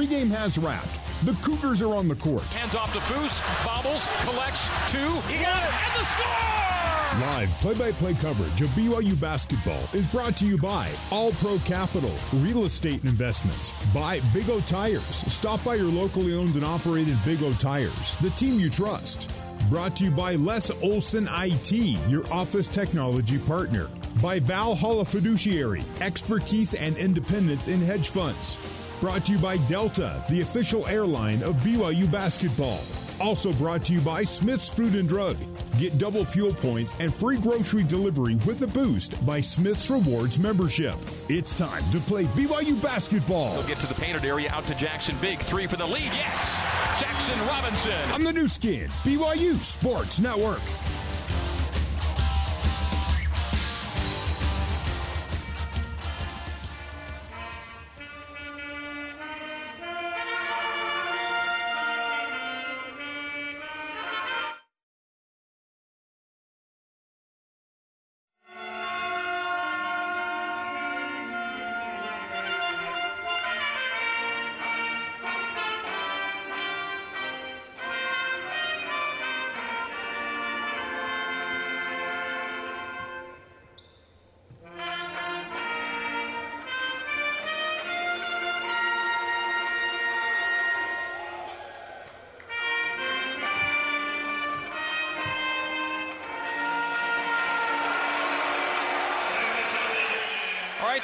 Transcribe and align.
pregame 0.00 0.30
has 0.30 0.56
wrapped. 0.56 0.98
The 1.26 1.34
Cougars 1.42 1.82
are 1.82 1.94
on 1.94 2.08
the 2.08 2.14
court. 2.14 2.44
Hands 2.44 2.74
off 2.74 2.92
to 2.94 3.00
Foose, 3.00 3.42
bobbles, 3.64 4.08
collects 4.22 4.66
two. 4.88 4.98
He 5.28 5.42
got 5.44 5.62
it, 5.62 5.74
and 5.84 6.00
the 6.00 6.06
score! 6.06 7.20
Live 7.20 7.50
play-by-play 7.58 8.14
coverage 8.14 8.62
of 8.62 8.70
BYU 8.70 9.20
basketball 9.20 9.82
is 9.92 10.06
brought 10.06 10.38
to 10.38 10.46
you 10.46 10.56
by 10.56 10.90
All 11.10 11.32
Pro 11.32 11.58
Capital, 11.60 12.14
Real 12.32 12.64
Estate 12.64 13.04
Investments, 13.04 13.74
by 13.92 14.20
Big 14.32 14.48
O 14.48 14.60
Tires. 14.60 15.02
Stop 15.30 15.62
by 15.64 15.74
your 15.74 15.92
locally 15.92 16.32
owned 16.32 16.54
and 16.54 16.64
operated 16.64 17.18
Big 17.22 17.42
O 17.42 17.52
Tires, 17.54 18.16
the 18.22 18.30
team 18.30 18.58
you 18.58 18.70
trust. 18.70 19.30
Brought 19.68 19.96
to 19.96 20.04
you 20.04 20.10
by 20.10 20.36
Les 20.36 20.70
Olson 20.82 21.28
IT, 21.30 21.72
your 22.08 22.24
office 22.32 22.68
technology 22.68 23.38
partner. 23.38 23.88
By 24.22 24.38
Valhalla 24.38 25.04
Fiduciary, 25.04 25.82
expertise 26.00 26.72
and 26.72 26.96
independence 26.96 27.68
in 27.68 27.80
hedge 27.80 28.08
funds. 28.08 28.58
Brought 29.00 29.24
to 29.26 29.32
you 29.32 29.38
by 29.38 29.56
Delta, 29.66 30.22
the 30.28 30.42
official 30.42 30.86
airline 30.86 31.42
of 31.42 31.54
BYU 31.56 32.10
basketball. 32.10 32.82
Also 33.18 33.50
brought 33.54 33.82
to 33.86 33.94
you 33.94 34.00
by 34.02 34.24
Smith's 34.24 34.68
Food 34.68 34.94
and 34.94 35.08
Drug. 35.08 35.38
Get 35.78 35.96
double 35.96 36.22
fuel 36.22 36.52
points 36.52 36.94
and 37.00 37.14
free 37.14 37.38
grocery 37.38 37.82
delivery 37.82 38.34
with 38.46 38.60
a 38.60 38.66
boost 38.66 39.24
by 39.24 39.40
Smith's 39.40 39.88
Rewards 39.88 40.38
membership. 40.38 40.96
It's 41.30 41.54
time 41.54 41.82
to 41.92 42.00
play 42.00 42.24
BYU 42.26 42.80
basketball. 42.82 43.54
He'll 43.54 43.68
get 43.68 43.78
to 43.78 43.86
the 43.86 43.94
painted 43.94 44.26
area 44.26 44.50
out 44.50 44.64
to 44.64 44.74
Jaxson 44.74 45.18
Big. 45.22 45.38
Three 45.38 45.66
for 45.66 45.76
the 45.76 45.86
lead. 45.86 46.04
Yes! 46.04 46.60
Jaxson 46.98 47.48
Robinson. 47.48 48.10
On 48.12 48.22
the 48.22 48.32
Nu 48.34 48.46
Skin, 48.48 48.90
BYU 49.04 49.62
Sports 49.64 50.20
Network. 50.20 50.60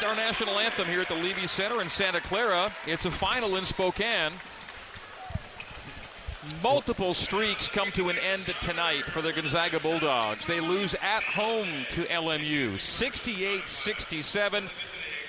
Our 0.05 0.15
national 0.15 0.59
anthem 0.59 0.87
here 0.87 1.01
at 1.01 1.09
the 1.09 1.15
Leavey 1.15 1.49
Center 1.49 1.81
in 1.81 1.89
Santa 1.89 2.21
Clara. 2.21 2.71
It's 2.87 3.07
a 3.07 3.11
final 3.11 3.57
in 3.57 3.65
Spokane. 3.65 4.33
Multiple 6.63 7.15
streaks 7.15 7.67
come 7.69 7.91
to 7.93 8.11
an 8.11 8.17
end 8.19 8.45
tonight 8.61 9.05
for 9.05 9.23
the 9.23 9.33
Gonzaga 9.33 9.81
Bulldogs. 9.81 10.47
They 10.47 10.61
lose 10.61 10.95
at 10.95 11.23
home 11.23 11.69
to 11.91 12.05
LMU 12.05 12.79
68 12.79 13.69
67. 13.69 14.65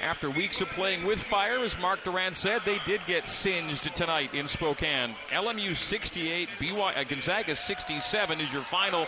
After 0.01 0.29
weeks 0.29 0.61
of 0.61 0.67
playing 0.69 1.05
with 1.05 1.19
fire, 1.19 1.59
as 1.59 1.79
Mark 1.79 2.03
Durrant 2.03 2.35
said, 2.35 2.61
they 2.65 2.79
did 2.85 3.01
get 3.07 3.27
singed 3.27 3.95
tonight 3.95 4.33
in 4.33 4.47
Spokane. 4.47 5.15
LMU 5.29 5.75
68, 5.75 6.49
BY, 6.59 6.93
uh, 6.95 7.03
Gonzaga 7.03 7.55
67 7.55 8.41
is 8.41 8.53
your 8.53 8.61
final 8.63 9.07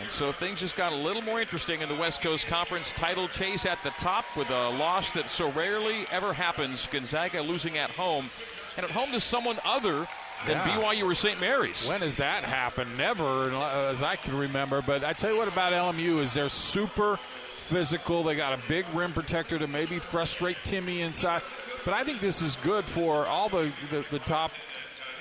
and 0.00 0.10
so 0.10 0.32
things 0.32 0.60
just 0.60 0.76
got 0.76 0.92
a 0.92 0.96
little 0.96 1.22
more 1.22 1.40
interesting 1.40 1.80
in 1.80 1.88
the 1.88 1.94
West 1.94 2.20
Coast 2.20 2.46
Conference 2.46 2.92
title 2.92 3.28
chase 3.28 3.64
at 3.64 3.82
the 3.82 3.90
top 3.90 4.24
with 4.36 4.50
a 4.50 4.68
loss 4.70 5.10
that 5.12 5.30
so 5.30 5.50
rarely 5.52 6.04
ever 6.10 6.32
happens. 6.32 6.86
Gonzaga 6.86 7.40
losing 7.42 7.78
at 7.78 7.90
home, 7.90 8.28
and 8.76 8.84
at 8.84 8.90
home 8.90 9.12
to 9.12 9.20
someone 9.20 9.58
other 9.64 10.06
than 10.44 10.56
yeah. 10.56 10.76
BYU 10.76 11.10
or 11.10 11.14
St. 11.14 11.40
Mary's. 11.40 11.86
When 11.88 12.02
has 12.02 12.16
that 12.16 12.44
happened? 12.44 12.96
Never, 12.98 13.50
uh, 13.52 13.90
as 13.90 14.02
I 14.02 14.16
can 14.16 14.36
remember. 14.36 14.82
But 14.82 15.02
I 15.02 15.12
tell 15.14 15.32
you 15.32 15.38
what 15.38 15.48
about 15.48 15.72
LMU 15.72 16.20
is 16.20 16.34
they're 16.34 16.48
super 16.48 17.16
physical. 17.16 18.22
They 18.22 18.36
got 18.36 18.58
a 18.58 18.62
big 18.68 18.84
rim 18.92 19.12
protector 19.12 19.58
to 19.58 19.66
maybe 19.66 19.98
frustrate 19.98 20.58
Timmy 20.62 21.00
inside. 21.00 21.42
But 21.84 21.94
I 21.94 22.04
think 22.04 22.20
this 22.20 22.42
is 22.42 22.56
good 22.56 22.84
for 22.84 23.26
all 23.26 23.48
the, 23.48 23.72
the, 23.90 24.04
the 24.10 24.18
top 24.20 24.50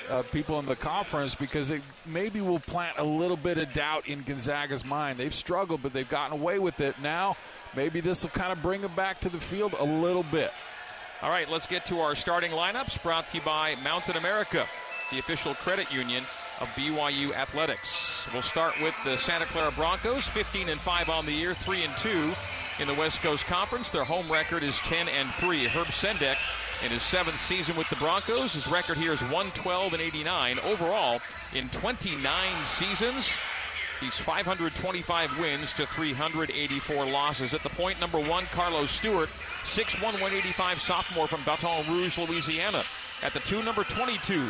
uh, 0.10 0.24
people 0.24 0.60
in 0.60 0.66
the 0.66 0.76
conference 0.76 1.36
because 1.36 1.70
it 1.70 1.82
maybe 2.06 2.42
will 2.42 2.60
plant 2.60 2.98
a 2.98 3.04
little 3.04 3.38
bit 3.38 3.58
of 3.58 3.72
doubt 3.74 4.08
in 4.08 4.22
Gonzaga's 4.24 4.86
mind. 4.86 5.18
They've 5.18 5.34
struggled, 5.34 5.82
but 5.82 5.94
they've 5.94 6.10
gotten 6.10 6.40
away 6.40 6.60
with 6.60 6.80
it. 6.80 6.96
Now, 7.02 7.38
maybe 7.76 8.02
this 8.02 8.24
will 8.24 8.32
kind 8.32 8.52
of 8.52 8.62
bring 8.62 8.82
them 8.82 8.94
back 8.96 9.20
to 9.22 9.30
the 9.30 9.40
field 9.40 9.76
a 9.78 9.84
little 9.84 10.24
bit. 10.24 10.52
All 11.22 11.30
right, 11.30 11.50
let's 11.50 11.68
get 11.68 11.86
to 11.88 12.02
our 12.02 12.16
starting 12.16 12.52
lineups 12.52 13.02
brought 13.02 13.30
to 13.30 13.38
you 13.38 13.44
by 13.44 13.76
Mountain 13.76 14.18
America, 14.18 14.68
the 15.12 15.20
official 15.20 15.56
credit 15.56 15.92
union 15.92 16.24
of 16.62 16.68
BYU 16.70 17.34
Athletics. 17.34 18.28
We'll 18.34 18.42
start 18.42 18.74
with 18.82 18.96
the 19.04 19.18
Santa 19.18 19.46
Clara 19.46 19.72
Broncos, 19.72 20.28
15 20.28 20.70
and 20.70 20.80
5 20.80 21.10
on 21.10 21.26
the 21.26 21.32
year, 21.32 21.54
3 21.54 21.84
and 21.84 21.98
2 21.98 22.34
in 22.80 22.88
the 22.88 22.94
West 22.94 23.22
Coast 23.22 23.46
Conference. 23.46 23.90
Their 23.90 24.04
home 24.04 24.30
record 24.32 24.64
is 24.64 24.78
10 24.80 25.08
and 25.08 25.30
3. 25.32 25.66
Herb 25.66 25.88
Sendek 25.88 26.38
in 26.86 26.92
his 26.92 27.02
seventh 27.02 27.40
season 27.40 27.76
with 27.76 27.90
the 27.90 27.96
Broncos. 27.96 28.54
His 28.54 28.68
record 28.68 28.98
here 28.98 29.12
is 29.12 29.22
112 29.22 29.94
and 29.94 30.02
89. 30.02 30.60
Overall, 30.60 31.20
in 31.56 31.68
29 31.70 32.22
seasons, 32.64 33.28
he's 34.00 34.16
525 34.16 35.40
wins 35.40 35.74
to 35.74 35.88
384 35.88 37.06
losses. 37.08 37.56
At 37.56 37.62
the 37.62 37.70
point 37.70 38.00
number 38.00 38.20
one, 38.20 38.46
Carlos 38.52 38.92
Stewart, 38.92 39.30
6'1, 39.64 40.00
185 40.04 40.80
sophomore 40.80 41.28
from 41.28 41.44
Baton 41.44 41.92
Rouge, 41.92 42.20
Louisiana. 42.20 42.84
At 43.24 43.34
the 43.34 43.40
two, 43.40 43.64
number 43.64 43.84
22, 43.84 44.48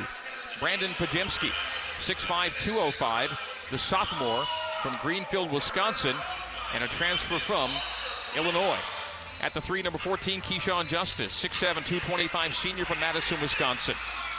Brandon 0.59 0.91
Podziemski, 0.91 1.52
6'5, 2.02 2.62
205, 2.66 3.40
the 3.72 3.78
sophomore 3.78 4.46
from 4.84 4.97
Greenfield, 5.02 5.52
Wisconsin, 5.53 6.16
and 6.73 6.84
a 6.84 6.88
transfer 6.90 7.40
from 7.40 7.72
Illinois. 8.35 8.79
At 9.45 9.53
the 9.53 9.61
three, 9.61 9.83
number 9.83 10.00
14, 10.00 10.41
Keshawn 10.41 10.88
Justice, 10.88 11.31
6'7, 11.39 11.85
225 11.85 12.56
senior 12.56 12.83
from 12.83 13.00
Madison, 13.00 13.39
Wisconsin. 13.39 13.94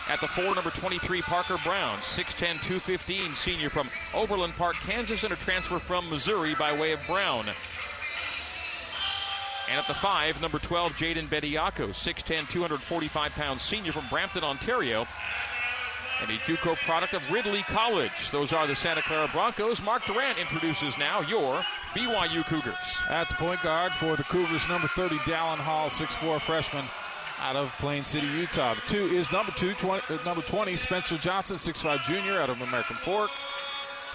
At 0.09 0.21
the 0.21 0.27
four, 0.27 0.53
number 0.53 0.71
23, 0.71 1.23
Parker 1.23 1.59
Braun, 1.63 1.99
6'10, 1.99 2.61
215 2.65 3.33
senior 3.37 3.71
from 3.71 3.89
Overland 4.13 4.55
Park, 4.55 4.75
Kansas, 4.85 5.23
and 5.23 5.33
a 5.33 5.37
transfer 5.37 5.79
from 5.79 6.11
Missouri 6.11 6.57
by 6.57 6.77
way 6.77 6.91
of 6.91 6.99
Brown. 7.07 7.45
And 9.71 9.79
at 9.79 9.87
the 9.87 9.95
five, 9.95 10.43
number 10.43 10.59
12, 10.59 10.95
Jaden 10.95 11.29
Bediako, 11.29 11.91
6'10, 11.91 12.51
245 12.51 13.31
pounds 13.31 13.63
senior 13.63 13.93
from 13.93 14.09
Brampton, 14.09 14.43
Ontario 14.43 15.07
and 16.21 16.31
a 16.31 16.39
JUCO 16.39 16.77
product 16.77 17.15
of 17.15 17.31
Ridley 17.31 17.63
College. 17.63 18.31
Those 18.31 18.53
are 18.53 18.67
the 18.67 18.75
Santa 18.75 19.03
Clara 19.03 19.29
Broncos. 19.29 19.83
Mark 19.83 20.05
Durrant 20.07 20.39
introduces 20.39 20.97
now 20.97 21.21
your 21.21 21.63
BYU 21.97 22.45
Cougars. 22.45 22.75
At 23.09 23.27
the 23.31 23.35
point 23.37 23.63
guard 23.63 23.91
for 23.93 24.17
the 24.17 24.23
Cougars, 24.25 24.69
number 24.69 24.87
30, 24.89 25.17
Dallin 25.21 25.57
Hall, 25.57 25.89
6'4 25.89 26.39
freshman 26.43 26.85
out 27.41 27.57
of 27.57 27.73
Plain 27.79 28.05
City, 28.05 28.27
Utah. 28.27 28.75
The 28.75 28.81
two 28.83 29.07
is 29.07 29.33
number 29.33 29.51
two, 29.53 29.73
20, 29.73 30.15
uh, 30.15 30.23
number 30.23 30.43
20, 30.43 30.77
Spencer 30.77 31.17
Johnson, 31.17 31.57
6'5 31.57 32.05
junior 32.05 32.39
out 32.39 32.51
of 32.51 32.61
American 32.61 32.97
Fork. 32.97 33.31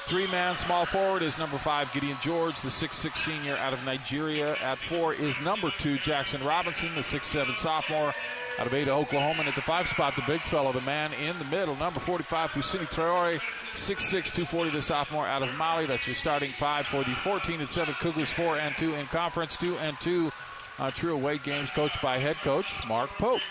Three 0.06 0.28
man 0.28 0.58
small 0.58 0.86
forward 0.86 1.24
is 1.24 1.40
number 1.40 1.58
five, 1.58 1.92
Gideon 1.92 2.18
George, 2.22 2.60
the 2.62 2.70
6'6 2.70 3.16
senior 3.16 3.56
out 3.58 3.74
of 3.74 3.84
Nigeria. 3.84 4.56
At 4.58 4.78
four 4.78 5.16
is 5.16 5.42
number 5.42 5.72
two, 5.80 5.96
Jaxson 5.98 6.46
Robinson, 6.46 6.94
the 6.94 7.02
6'7 7.02 7.58
sophomore 7.58 8.14
out 8.60 8.68
of 8.68 8.74
Ada, 8.74 8.92
Oklahoma. 8.92 9.40
And 9.40 9.48
at 9.48 9.56
the 9.56 9.62
five 9.62 9.88
spot, 9.88 10.16
the 10.16 10.24
big 10.28 10.42
fellow, 10.42 10.72
the 10.72 10.82
man 10.82 11.12
in 11.14 11.38
the 11.40 11.46
middle, 11.46 11.76
number 11.76 12.00
45, 12.00 12.52
Fousseyni 12.52 12.88
Traore, 12.88 13.40
6'6, 13.74 14.00
240, 14.34 14.72
the 14.72 14.82
sophomore 14.82 15.28
out 15.28 15.44
of 15.44 15.54
Mali. 15.56 15.86
That's 15.86 16.06
your 16.08 16.16
starting 16.16 16.52
five 16.52 16.86
for 16.86 17.04
the 17.04 17.12
14 17.12 17.60
and 17.60 17.70
7 17.70 17.94
Cougars, 17.96 18.32
4 18.32 18.58
and 18.58 18.76
2 18.78 18.94
in 18.94 19.06
conference, 19.08 19.58
2 19.58 19.78
and 19.78 20.00
2 20.00 20.32
on 20.80 20.92
true 20.92 21.14
away 21.14 21.38
games 21.38 21.70
coached 21.70 22.02
by 22.02 22.18
head 22.18 22.36
coach 22.38 22.86
Mark 22.88 23.10
Pope. 23.12 23.42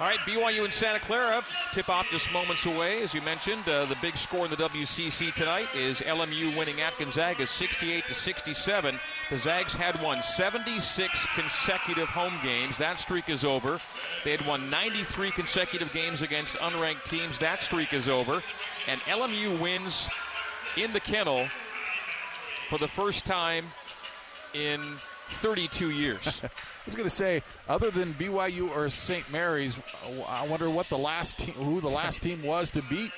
All 0.00 0.08
right, 0.08 0.18
BYU 0.20 0.64
and 0.64 0.72
Santa 0.72 0.98
Clara 0.98 1.44
tip 1.70 1.88
off 1.88 2.10
just 2.10 2.32
moments 2.32 2.66
away. 2.66 3.04
As 3.04 3.14
you 3.14 3.22
mentioned, 3.22 3.68
uh, 3.68 3.84
the 3.84 3.94
big 4.02 4.16
score 4.16 4.44
in 4.44 4.50
the 4.50 4.56
WCC 4.56 5.32
tonight 5.34 5.68
is 5.72 6.00
LMU 6.00 6.56
winning 6.58 6.80
at 6.80 6.98
Gonzaga 6.98 7.46
68 7.46 8.04
to 8.08 8.14
67. 8.14 8.98
The 9.30 9.38
Zags 9.38 9.72
had 9.72 10.02
won 10.02 10.20
76 10.20 11.26
consecutive 11.36 12.08
home 12.08 12.34
games. 12.42 12.76
That 12.76 12.98
streak 12.98 13.28
is 13.28 13.44
over. 13.44 13.78
They 14.24 14.32
had 14.32 14.44
won 14.44 14.68
93 14.68 15.30
consecutive 15.30 15.92
games 15.92 16.22
against 16.22 16.54
unranked 16.54 17.08
teams. 17.08 17.38
That 17.38 17.62
streak 17.62 17.92
is 17.92 18.08
over. 18.08 18.42
And 18.88 19.00
LMU 19.02 19.60
wins 19.60 20.08
in 20.76 20.92
the 20.92 21.00
kennel 21.00 21.46
for 22.68 22.78
the 22.78 22.88
first 22.88 23.24
time 23.24 23.66
in 24.54 24.80
32 25.28 25.90
years. 25.90 26.40
I 26.44 26.48
was 26.86 26.94
going 26.94 27.08
to 27.08 27.14
say, 27.14 27.42
other 27.68 27.90
than 27.90 28.14
BYU 28.14 28.70
or 28.70 28.88
St. 28.90 29.30
Mary's, 29.30 29.76
I 30.26 30.46
wonder 30.46 30.68
what 30.70 30.88
the 30.88 30.98
last 30.98 31.38
team, 31.38 31.54
who 31.54 31.80
the 31.80 31.88
last 31.88 32.22
team 32.22 32.42
was 32.42 32.70
to 32.70 32.82
beat 32.82 33.10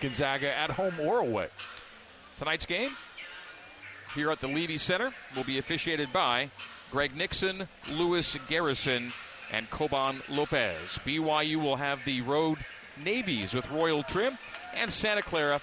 Gonzaga 0.00 0.56
at 0.56 0.70
home 0.70 0.94
or 1.00 1.18
away. 1.20 1.48
Tonight's 2.38 2.66
game 2.66 2.90
here 4.14 4.30
at 4.30 4.40
the 4.40 4.48
Leavey 4.48 4.78
Center 4.78 5.12
will 5.36 5.44
be 5.44 5.58
officiated 5.58 6.12
by 6.12 6.50
Greg 6.90 7.16
Nixon, 7.16 7.66
Lewis 7.92 8.36
Garrison, 8.48 9.12
and 9.52 9.68
Coban 9.70 10.22
Lopez. 10.28 10.98
BYU 11.04 11.56
will 11.62 11.76
have 11.76 12.04
the 12.04 12.20
road 12.22 12.58
navies 13.02 13.54
with 13.54 13.68
royal 13.70 14.02
trim, 14.02 14.38
and 14.74 14.90
Santa 14.90 15.22
Clara 15.22 15.60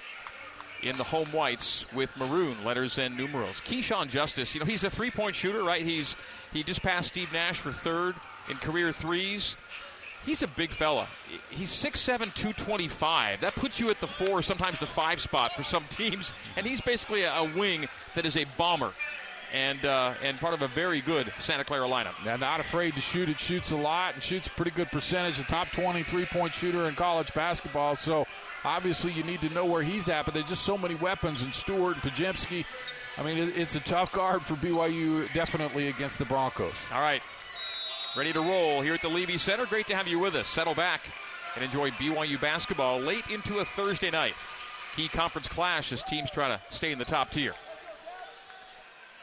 in 0.85 0.95
the 0.97 1.03
home 1.03 1.27
whites 1.31 1.91
with 1.93 2.15
maroon 2.15 2.55
letters 2.63 2.97
and 2.99 3.17
numerals. 3.17 3.59
Keshawn 3.61 4.07
Justice, 4.07 4.53
you 4.53 4.59
know, 4.59 4.65
he's 4.65 4.83
a 4.83 4.89
three-point 4.89 5.35
shooter, 5.35 5.63
right? 5.63 5.83
He's 5.83 6.15
he 6.53 6.63
just 6.63 6.81
passed 6.81 7.09
Steve 7.09 7.33
Nash 7.33 7.57
for 7.57 7.73
third 7.73 8.15
in 8.49 8.55
career 8.57 8.93
threes. 8.93 9.57
He's 10.25 10.41
a 10.41 10.47
big 10.47 10.71
fella. 10.71 11.07
He's 11.49 11.69
6'7", 11.69 12.33
225. 12.33 13.41
That 13.41 13.53
puts 13.55 13.79
you 13.79 13.89
at 13.89 13.99
the 13.99 14.07
four, 14.07 14.41
sometimes 14.41 14.79
the 14.79 14.85
five 14.85 15.19
spot 15.19 15.53
for 15.53 15.63
some 15.63 15.83
teams. 15.89 16.31
And 16.55 16.65
he's 16.65 16.81
basically 16.81 17.23
a, 17.23 17.43
wing 17.55 17.87
that 18.15 18.25
is 18.25 18.37
a 18.37 18.45
bomber 18.57 18.91
and 19.53 19.85
uh, 19.85 20.13
and 20.23 20.37
part 20.37 20.53
of 20.53 20.61
a 20.61 20.67
very 20.69 21.01
good 21.01 21.31
Santa 21.39 21.63
Clara 21.63 21.87
lineup. 21.87 22.13
Now, 22.25 22.37
not 22.37 22.59
afraid 22.59 22.95
to 22.95 23.01
shoot. 23.01 23.29
It 23.29 23.39
shoots 23.39 23.71
a 23.71 23.77
lot 23.77 24.15
and 24.15 24.23
shoots 24.23 24.47
a 24.47 24.49
pretty 24.51 24.71
good 24.71 24.91
percentage. 24.91 25.39
A 25.39 25.43
top 25.43 25.69
23 25.71 26.25
point 26.25 26.53
shooter 26.53 26.87
in 26.87 26.95
college 26.95 27.33
basketball. 27.33 27.95
So 27.95 28.25
obviously 28.65 29.13
you 29.13 29.23
need 29.23 29.41
to 29.41 29.49
know 29.49 29.65
where 29.65 29.83
he's 29.83 30.09
at. 30.09 30.25
But 30.25 30.33
there's 30.33 30.49
just 30.49 30.63
so 30.63 30.77
many 30.77 30.95
weapons. 30.95 31.41
And 31.41 31.53
Stewart 31.53 31.95
and 31.95 32.03
Podziemski. 32.03 32.65
I 33.17 33.23
mean, 33.23 33.53
it's 33.55 33.75
a 33.75 33.79
tough 33.79 34.11
guard 34.11 34.41
for 34.41 34.55
BYU, 34.55 35.31
definitely 35.33 35.87
against 35.87 36.19
the 36.19 36.25
Broncos. 36.25 36.73
All 36.93 37.01
right, 37.01 37.21
ready 38.17 38.33
to 38.33 38.41
roll 38.41 38.81
here 38.81 38.93
at 38.93 39.01
the 39.01 39.07
Leavey 39.07 39.39
Center. 39.39 39.65
Great 39.65 39.87
to 39.87 39.95
have 39.95 40.07
you 40.07 40.19
with 40.19 40.35
us. 40.35 40.49
Settle 40.49 40.75
back 40.75 41.01
and 41.55 41.63
enjoy 41.63 41.91
BYU 41.91 42.39
basketball 42.41 42.99
late 42.99 43.29
into 43.29 43.59
a 43.59 43.65
Thursday 43.65 44.11
night. 44.11 44.33
Key 44.95 45.07
conference 45.07 45.47
clash 45.47 45.93
as 45.93 46.03
teams 46.03 46.29
try 46.29 46.49
to 46.49 46.59
stay 46.71 46.91
in 46.91 46.99
the 46.99 47.05
top 47.05 47.31
tier. 47.31 47.53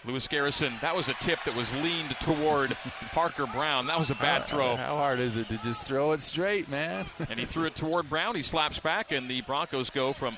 Lewis 0.04 0.26
Garrison, 0.26 0.75
that 0.81 0.96
was 0.96 1.08
a 1.08 1.14
tip 1.14 1.38
that 1.44 1.54
was 1.54 1.72
leaned 1.75 2.10
toward 2.20 2.76
Parker 3.12 3.46
Braun. 3.46 3.87
That 3.87 3.99
was 3.99 4.10
a 4.10 4.16
bad 4.16 4.43
uh, 4.43 4.46
throw. 4.46 4.76
How 4.76 4.96
hard 4.96 5.20
is 5.20 5.37
it 5.37 5.49
to 5.49 5.58
just 5.58 5.87
throw 5.87 6.12
it 6.12 6.20
straight, 6.20 6.69
man? 6.69 7.06
and 7.31 7.38
he 7.38 7.46
threw 7.46 7.64
it 7.64 7.76
toward 7.76 8.08
Braun. 8.08 8.34
He 8.34 8.43
slaps 8.43 8.78
back, 8.78 9.12
and 9.12 9.31
the 9.31 9.43
Broncos 9.43 9.90
go 9.90 10.12
from 10.12 10.37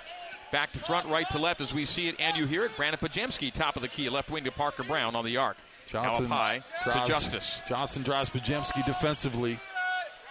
back 0.53 0.71
to 0.73 0.79
front, 0.79 1.09
right 1.09 1.29
to 1.31 1.39
left 1.39 1.61
as 1.61 1.75
we 1.75 1.85
see 1.85 2.07
it 2.09 2.15
and 2.21 2.37
you 2.37 2.47
hear 2.47 2.65
it. 2.65 2.71
Brandon 2.77 3.01
Podziemski, 3.01 3.53
top 3.53 3.75
of 3.75 3.83
the 3.83 3.89
key, 3.89 4.09
left 4.09 4.31
wing 4.31 4.45
to 4.45 4.53
Parker 4.53 4.85
Braun 4.85 5.17
on 5.17 5.25
the 5.25 5.37
arc. 5.37 5.57
Johnson 5.87 6.27
high 6.27 6.63
draws, 6.85 7.07
to 7.07 7.13
Justice. 7.13 7.61
Johnson 7.69 8.03
drives 8.03 8.31
Podziemski 8.31 8.85
defensively. 8.87 9.59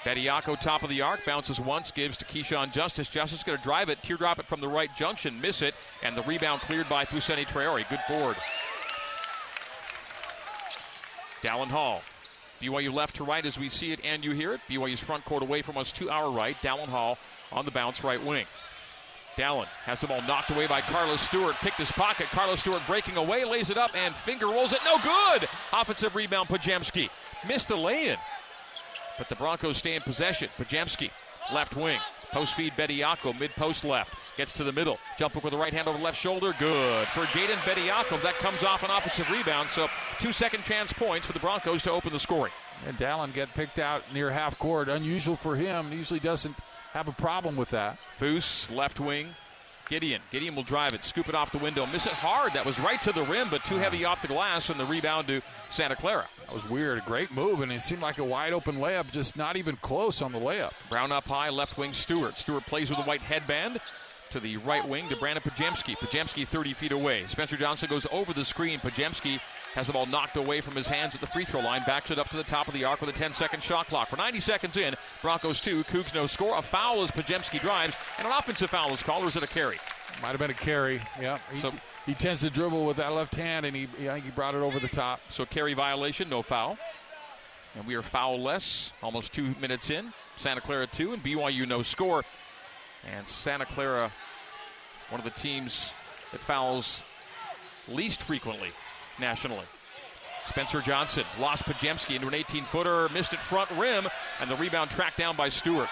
Bediako, 0.03 0.59
top 0.59 0.83
of 0.83 0.89
the 0.89 1.01
arc, 1.01 1.25
bounces 1.25 1.59
once, 1.59 1.91
gives 1.91 2.17
to 2.17 2.25
Keshawn 2.25 2.71
Justice. 2.73 3.07
Justice 3.07 3.43
going 3.43 3.57
to 3.57 3.63
drive 3.63 3.89
it, 3.89 4.03
teardrop 4.03 4.39
it 4.39 4.45
from 4.45 4.59
the 4.59 4.67
right 4.67 4.93
junction, 4.97 5.39
miss 5.39 5.61
it, 5.61 5.75
and 6.03 6.15
the 6.15 6.21
rebound 6.23 6.61
cleared 6.61 6.89
by 6.89 7.05
Fousseyni 7.05 7.45
Traore. 7.45 7.87
Good 7.89 8.01
board. 8.07 8.35
Dallin 11.43 11.67
Hall. 11.67 12.01
BYU 12.61 12.93
left 12.93 13.17
to 13.17 13.23
right 13.25 13.45
as 13.45 13.59
we 13.59 13.67
see 13.67 13.91
it 13.91 13.99
and 14.03 14.23
you 14.23 14.31
hear 14.31 14.53
it. 14.53 14.61
BYU's 14.69 15.01
front 15.01 15.25
court 15.25 15.43
away 15.43 15.61
from 15.61 15.77
us 15.77 15.91
to 15.91 16.09
our 16.09 16.31
right. 16.31 16.55
Dallin 16.61 16.87
Hall 16.87 17.17
on 17.51 17.65
the 17.65 17.71
bounce 17.71 18.03
right 18.03 18.23
wing. 18.23 18.45
Dallin 19.35 19.65
has 19.83 19.99
the 19.99 20.07
ball 20.07 20.21
knocked 20.21 20.51
away 20.51 20.67
by 20.67 20.79
Carlos 20.81 21.19
Stewart. 21.19 21.55
Picked 21.55 21.77
his 21.77 21.91
pocket. 21.91 22.27
Carlos 22.27 22.61
Stewart 22.61 22.81
breaking 22.87 23.17
away, 23.17 23.43
lays 23.43 23.69
it 23.69 23.77
up, 23.77 23.95
and 23.95 24.15
finger 24.15 24.47
rolls 24.47 24.71
it. 24.71 24.79
No 24.85 24.97
good. 24.99 25.49
Offensive 25.73 26.15
rebound, 26.15 26.47
Podziemski. 26.47 27.09
Missed 27.47 27.67
the 27.67 27.75
lay 27.75 28.09
in. 28.09 28.17
But 29.17 29.29
the 29.29 29.35
Broncos 29.35 29.77
stay 29.77 29.95
in 29.95 30.01
possession. 30.01 30.49
Podziemski, 30.57 31.09
left 31.51 31.75
wing. 31.75 31.99
Post 32.31 32.53
feed 32.55 32.73
Bediako, 32.73 33.37
mid 33.37 33.51
post 33.55 33.83
left. 33.83 34.13
Gets 34.37 34.53
to 34.53 34.63
the 34.63 34.71
middle. 34.71 34.97
Jump 35.19 35.35
hook 35.35 35.43
with 35.43 35.51
the 35.51 35.57
right 35.57 35.73
hand 35.73 35.87
over 35.87 35.97
the 35.97 36.03
left 36.03 36.19
shoulder. 36.19 36.53
Good. 36.57 37.07
For 37.09 37.21
Jaden 37.25 37.57
Bediako, 37.57 38.21
that 38.23 38.33
comes 38.35 38.63
off 38.63 38.83
an 38.83 38.89
offensive 38.89 39.29
rebound. 39.29 39.69
So 39.69 39.87
two 40.19 40.33
second 40.33 40.63
chance 40.63 40.91
points 40.91 41.27
for 41.27 41.33
the 41.33 41.39
Broncos 41.39 41.83
to 41.83 41.91
open 41.91 42.11
the 42.11 42.19
scoring. 42.19 42.53
And 42.87 42.97
Dallin 42.97 43.31
get 43.31 43.53
picked 43.53 43.77
out 43.77 44.01
near 44.11 44.31
half 44.31 44.57
court. 44.57 44.89
Unusual 44.89 45.35
for 45.35 45.55
him. 45.55 45.93
Usually 45.93 46.19
doesn't 46.19 46.55
have 46.93 47.07
a 47.07 47.11
problem 47.11 47.55
with 47.55 47.69
that. 47.69 47.99
Foose, 48.19 48.73
left 48.75 48.99
wing. 48.99 49.29
Gideon. 49.89 50.21
Gideon 50.31 50.55
will 50.55 50.63
drive 50.63 50.93
it, 50.93 51.03
scoop 51.03 51.27
it 51.27 51.35
off 51.35 51.51
the 51.51 51.57
window, 51.57 51.85
miss 51.85 52.05
it 52.05 52.13
hard. 52.13 52.53
That 52.53 52.65
was 52.65 52.79
right 52.79 53.01
to 53.01 53.11
the 53.11 53.23
rim, 53.23 53.49
but 53.51 53.65
too 53.65 53.75
heavy 53.75 54.05
off 54.05 54.21
the 54.21 54.29
glass, 54.29 54.69
and 54.69 54.79
the 54.79 54.85
rebound 54.85 55.27
to 55.27 55.41
Santa 55.69 55.95
Clara. 55.95 56.25
That 56.45 56.55
was 56.55 56.67
weird. 56.69 56.99
A 56.99 57.01
great 57.01 57.31
move, 57.31 57.59
and 57.59 57.71
it 57.71 57.81
seemed 57.81 58.01
like 58.01 58.17
a 58.17 58.23
wide 58.23 58.53
open 58.53 58.77
layup, 58.77 59.11
just 59.11 59.35
not 59.35 59.57
even 59.57 59.75
close 59.77 60.21
on 60.21 60.31
the 60.31 60.39
layup. 60.39 60.71
Braun 60.89 61.11
up 61.11 61.25
high, 61.25 61.49
left 61.49 61.77
wing 61.77 61.93
Stewart. 61.93 62.37
Stewart 62.37 62.65
plays 62.65 62.89
with 62.89 62.99
a 62.99 63.03
white 63.03 63.21
headband 63.21 63.81
to 64.33 64.39
the 64.39 64.57
right 64.57 64.87
wing 64.87 65.07
to 65.09 65.15
Brandon 65.17 65.43
Podziemski. 65.43 65.95
Podziemski 65.95 66.47
30 66.47 66.73
feet 66.73 66.91
away. 66.91 67.23
Spencer 67.27 67.55
Johnson 67.55 67.87
goes 67.87 68.07
over 68.11 68.33
the 68.33 68.43
screen. 68.43 68.79
Podziemski 68.79 69.39
has 69.75 69.85
the 69.85 69.93
ball 69.93 70.07
knocked 70.07 70.37
away 70.37 70.59
from 70.59 70.75
his 70.75 70.87
hands 70.87 71.13
at 71.13 71.21
the 71.21 71.27
free 71.27 71.45
throw 71.45 71.61
line. 71.61 71.83
Backs 71.85 72.09
it 72.09 72.17
up 72.17 72.29
to 72.29 72.37
the 72.37 72.43
top 72.43 72.67
of 72.67 72.73
the 72.73 72.83
arc 72.83 72.99
with 72.99 73.11
a 73.11 73.13
10 73.13 73.33
second 73.33 73.61
shot 73.61 73.87
clock. 73.87 74.11
We're 74.11 74.17
90 74.17 74.39
seconds 74.39 74.75
in. 74.75 74.95
Broncos 75.21 75.59
2, 75.59 75.83
Cougs 75.83 76.15
no 76.15 76.25
score. 76.25 76.57
A 76.57 76.63
foul 76.63 77.03
as 77.03 77.11
Podziemski 77.11 77.61
drives, 77.61 77.95
and 78.17 78.25
an 78.25 78.33
offensive 78.35 78.71
foul 78.71 78.91
is 78.91 79.03
called, 79.03 79.23
or 79.23 79.27
is 79.27 79.35
it 79.35 79.43
a 79.43 79.47
carry? 79.47 79.77
Might 80.19 80.29
have 80.29 80.39
been 80.39 80.49
a 80.49 80.55
carry. 80.55 80.99
Yeah. 81.21 81.37
He, 81.51 81.59
so, 81.59 81.71
he 82.07 82.15
tends 82.15 82.41
to 82.41 82.49
dribble 82.49 82.87
with 82.87 82.97
that 82.97 83.13
left 83.13 83.35
hand, 83.35 83.67
and 83.67 83.75
he, 83.75 83.83
I 84.09 84.13
think 84.13 84.25
he 84.25 84.31
brought 84.31 84.55
it 84.55 84.61
over 84.61 84.79
the 84.79 84.87
top. 84.87 85.21
So 85.29 85.45
carry 85.45 85.75
violation, 85.75 86.27
no 86.27 86.41
foul. 86.41 86.79
And 87.75 87.85
we 87.85 87.93
are 87.93 88.01
foul 88.01 88.41
less, 88.41 88.91
almost 89.03 89.31
two 89.31 89.53
minutes 89.61 89.91
in. 89.91 90.11
Santa 90.37 90.61
Clara 90.61 90.87
2 90.87 91.13
and 91.13 91.23
BYU 91.23 91.67
no 91.67 91.83
score. 91.83 92.23
And 93.11 93.27
Santa 93.27 93.65
Clara 93.65 94.11
one 95.09 95.19
of 95.19 95.25
the 95.25 95.39
teams 95.39 95.93
that 96.31 96.41
fouls 96.41 96.99
least 97.87 98.21
frequently 98.21 98.69
nationally. 99.19 99.65
Spencer 100.45 100.81
Johnson 100.81 101.23
lost 101.39 101.63
Podziemski 101.65 102.15
into 102.15 102.27
an 102.27 102.33
18 102.33 102.63
footer, 102.63 103.07
missed 103.09 103.31
it 103.33 103.39
front 103.39 103.69
rim, 103.71 104.07
and 104.41 104.49
the 104.49 104.55
rebound 104.55 104.89
tracked 104.89 105.17
down 105.17 105.35
by 105.35 105.49
Stewart. 105.49 105.89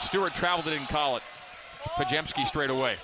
Stewart 0.00 0.34
traveled 0.34 0.66
it, 0.66 0.70
didn't 0.70 0.88
call 0.88 1.16
it. 1.16 1.22
Podziemski 1.96 2.46
straight 2.46 2.70
away. 2.70 2.96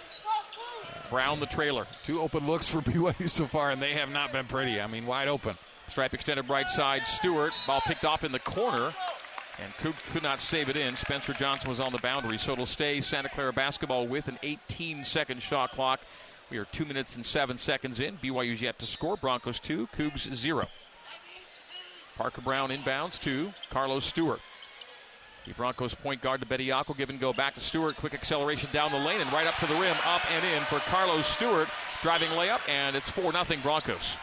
Braun 1.11 1.39
the 1.39 1.47
trailer. 1.47 1.87
Two 2.05 2.21
open 2.21 2.47
looks 2.47 2.67
for 2.67 2.81
BYU 2.81 3.29
so 3.29 3.47
far, 3.47 3.71
and 3.71 3.81
they 3.83 3.93
have 3.93 4.11
not 4.11 4.33
been 4.33 4.47
pretty. 4.47 4.81
I 4.81 4.87
mean, 4.87 5.07
wide 5.07 5.29
open. 5.29 5.57
Stripe 5.89 6.15
extended 6.15 6.49
right 6.49 6.69
side. 6.69 7.03
Stewart. 7.07 7.53
Ball 7.67 7.81
picked 7.81 8.05
off 8.05 8.25
in 8.25 8.33
the 8.33 8.39
corner. 8.39 8.95
And 9.63 9.77
Cook 9.77 9.97
could 10.13 10.23
not 10.23 10.41
save 10.41 10.69
it 10.69 10.77
in. 10.77 10.95
Spencer 10.95 11.33
Johnson 11.35 11.69
was 11.69 11.81
on 11.81 11.93
the 11.93 11.99
boundary, 11.99 12.39
so 12.39 12.53
it'll 12.53 12.67
stay 12.67 13.01
Santa 13.01 13.29
Clara 13.29 13.53
basketball 13.53 14.07
with 14.07 14.29
an 14.29 14.39
18 14.43 15.05
second 15.05 15.43
shot 15.43 15.73
clock. 15.73 16.01
We 16.51 16.59
are 16.59 16.65
two 16.67 16.85
minutes 16.85 17.15
and 17.17 17.25
seven 17.25 17.59
seconds 17.59 18.01
in. 18.01 18.17
BYU's 18.19 18.63
yet 18.63 18.79
to 18.79 18.87
score. 18.87 19.17
Broncos 19.17 19.61
two, 19.61 19.89
Cougs 19.97 20.33
zero. 20.35 20.67
Parker 22.17 22.41
Braun 22.41 22.71
inbounds 22.71 23.19
to 23.21 23.53
Carlos 23.71 24.05
Stewart. 24.05 24.41
The 25.47 25.55
Broncos 25.55 25.95
point 25.95 26.21
guard 26.21 26.41
to 26.41 26.47
Bediako. 26.47 26.97
Give 26.97 27.09
and 27.09 27.21
go 27.21 27.33
back 27.33 27.55
to 27.55 27.61
Stewart. 27.61 27.97
Quick 27.97 28.15
acceleration 28.15 28.69
down 28.73 28.93
the 28.93 28.99
lane 28.99 29.21
and 29.21 29.33
right 29.33 29.47
up 29.47 29.57
to 29.59 29.67
the 29.67 29.75
rim. 29.75 29.97
Up 30.05 30.23
and 30.33 30.45
in 30.45 30.63
for 30.65 30.81
Carlos 30.81 31.27
Stewart. 31.27 31.69
Driving 32.03 32.29
layup, 32.31 32.61
and 32.69 32.97
it's 32.97 33.09
4 33.09 33.33
0 33.33 33.45
Broncos. 33.63 34.17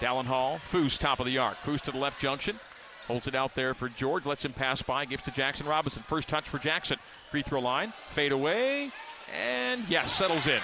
Dallin 0.00 0.26
Hall, 0.26 0.60
Foose 0.70 0.98
top 0.98 1.18
of 1.18 1.26
the 1.26 1.38
arc. 1.38 1.56
Foose 1.64 1.80
to 1.82 1.90
the 1.90 1.98
left 1.98 2.20
junction. 2.20 2.60
Holds 3.08 3.26
it 3.26 3.34
out 3.34 3.54
there 3.54 3.72
for 3.74 3.88
George. 3.88 4.26
Lets 4.26 4.44
him 4.44 4.52
pass 4.52 4.82
by. 4.82 5.06
Gives 5.06 5.24
to 5.24 5.30
Jaxson 5.30 5.66
Robinson. 5.66 6.02
First 6.06 6.28
touch 6.28 6.48
for 6.48 6.58
Jaxson. 6.58 6.98
Free 7.30 7.42
throw 7.42 7.60
line. 7.60 7.94
Fade 8.10 8.32
away. 8.32 8.92
And 9.36 9.82
yes, 9.88 10.12
settles 10.12 10.46
in. 10.46 10.60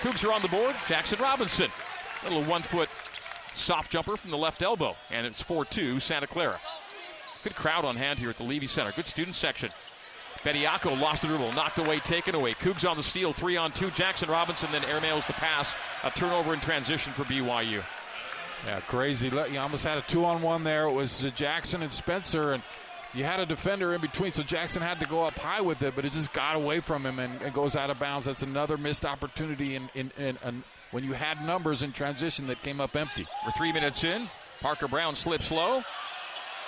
Cougs 0.00 0.26
are 0.26 0.32
on 0.32 0.42
the 0.42 0.48
board. 0.48 0.74
Jaxson 0.86 1.20
Robinson. 1.20 1.70
Little 2.24 2.42
one 2.44 2.62
foot 2.62 2.88
soft 3.54 3.92
jumper 3.92 4.16
from 4.16 4.30
the 4.30 4.38
left 4.38 4.62
elbow. 4.62 4.96
And 5.10 5.26
it's 5.26 5.42
4 5.42 5.66
2 5.66 6.00
Santa 6.00 6.26
Clara. 6.26 6.58
Good 7.44 7.54
crowd 7.54 7.84
on 7.84 7.96
hand 7.96 8.18
here 8.18 8.30
at 8.30 8.38
the 8.38 8.44
Leavey 8.44 8.68
Center. 8.68 8.92
Good 8.92 9.06
student 9.06 9.36
section. 9.36 9.70
Bediako 10.44 10.98
lost 10.98 11.22
the 11.22 11.28
dribble, 11.28 11.52
knocked 11.52 11.78
away, 11.78 11.98
taken 12.00 12.34
away. 12.34 12.54
Cougs 12.54 12.88
on 12.88 12.96
the 12.96 13.02
steal, 13.02 13.32
three 13.32 13.56
on 13.56 13.70
two. 13.70 13.86
Jaxson 13.86 14.28
Robinson 14.28 14.70
then 14.72 14.82
airmails 14.82 15.26
the 15.26 15.34
pass. 15.34 15.72
A 16.04 16.10
turnover 16.10 16.54
in 16.54 16.60
transition 16.60 17.12
for 17.12 17.24
BYU. 17.24 17.82
Yeah, 18.66 18.80
crazy. 18.80 19.28
You 19.28 19.58
almost 19.58 19.84
had 19.84 19.98
a 19.98 20.02
two 20.02 20.24
on 20.24 20.40
one 20.42 20.64
there. 20.64 20.86
It 20.86 20.92
was 20.92 21.22
Jaxson 21.22 21.82
and 21.82 21.92
Spencer, 21.92 22.52
and 22.52 22.62
you 23.12 23.24
had 23.24 23.40
a 23.40 23.46
defender 23.46 23.92
in 23.92 24.00
between, 24.00 24.32
so 24.32 24.42
Jaxson 24.42 24.80
had 24.80 25.00
to 25.00 25.06
go 25.06 25.24
up 25.24 25.38
high 25.38 25.60
with 25.60 25.82
it, 25.82 25.94
but 25.94 26.04
it 26.04 26.12
just 26.12 26.32
got 26.32 26.56
away 26.56 26.80
from 26.80 27.04
him 27.04 27.18
and, 27.18 27.42
and 27.42 27.52
goes 27.52 27.76
out 27.76 27.90
of 27.90 27.98
bounds. 27.98 28.26
That's 28.26 28.42
another 28.42 28.76
missed 28.78 29.04
opportunity 29.04 29.74
in, 29.74 29.90
in, 29.94 30.12
in, 30.16 30.38
in, 30.44 30.64
when 30.92 31.04
you 31.04 31.12
had 31.12 31.44
numbers 31.44 31.82
in 31.82 31.92
transition 31.92 32.46
that 32.46 32.62
came 32.62 32.80
up 32.80 32.96
empty. 32.96 33.26
We're 33.44 33.52
three 33.52 33.72
minutes 33.72 34.04
in. 34.04 34.28
Parker 34.60 34.86
Braun 34.86 35.16
slips 35.16 35.50
low, 35.50 35.82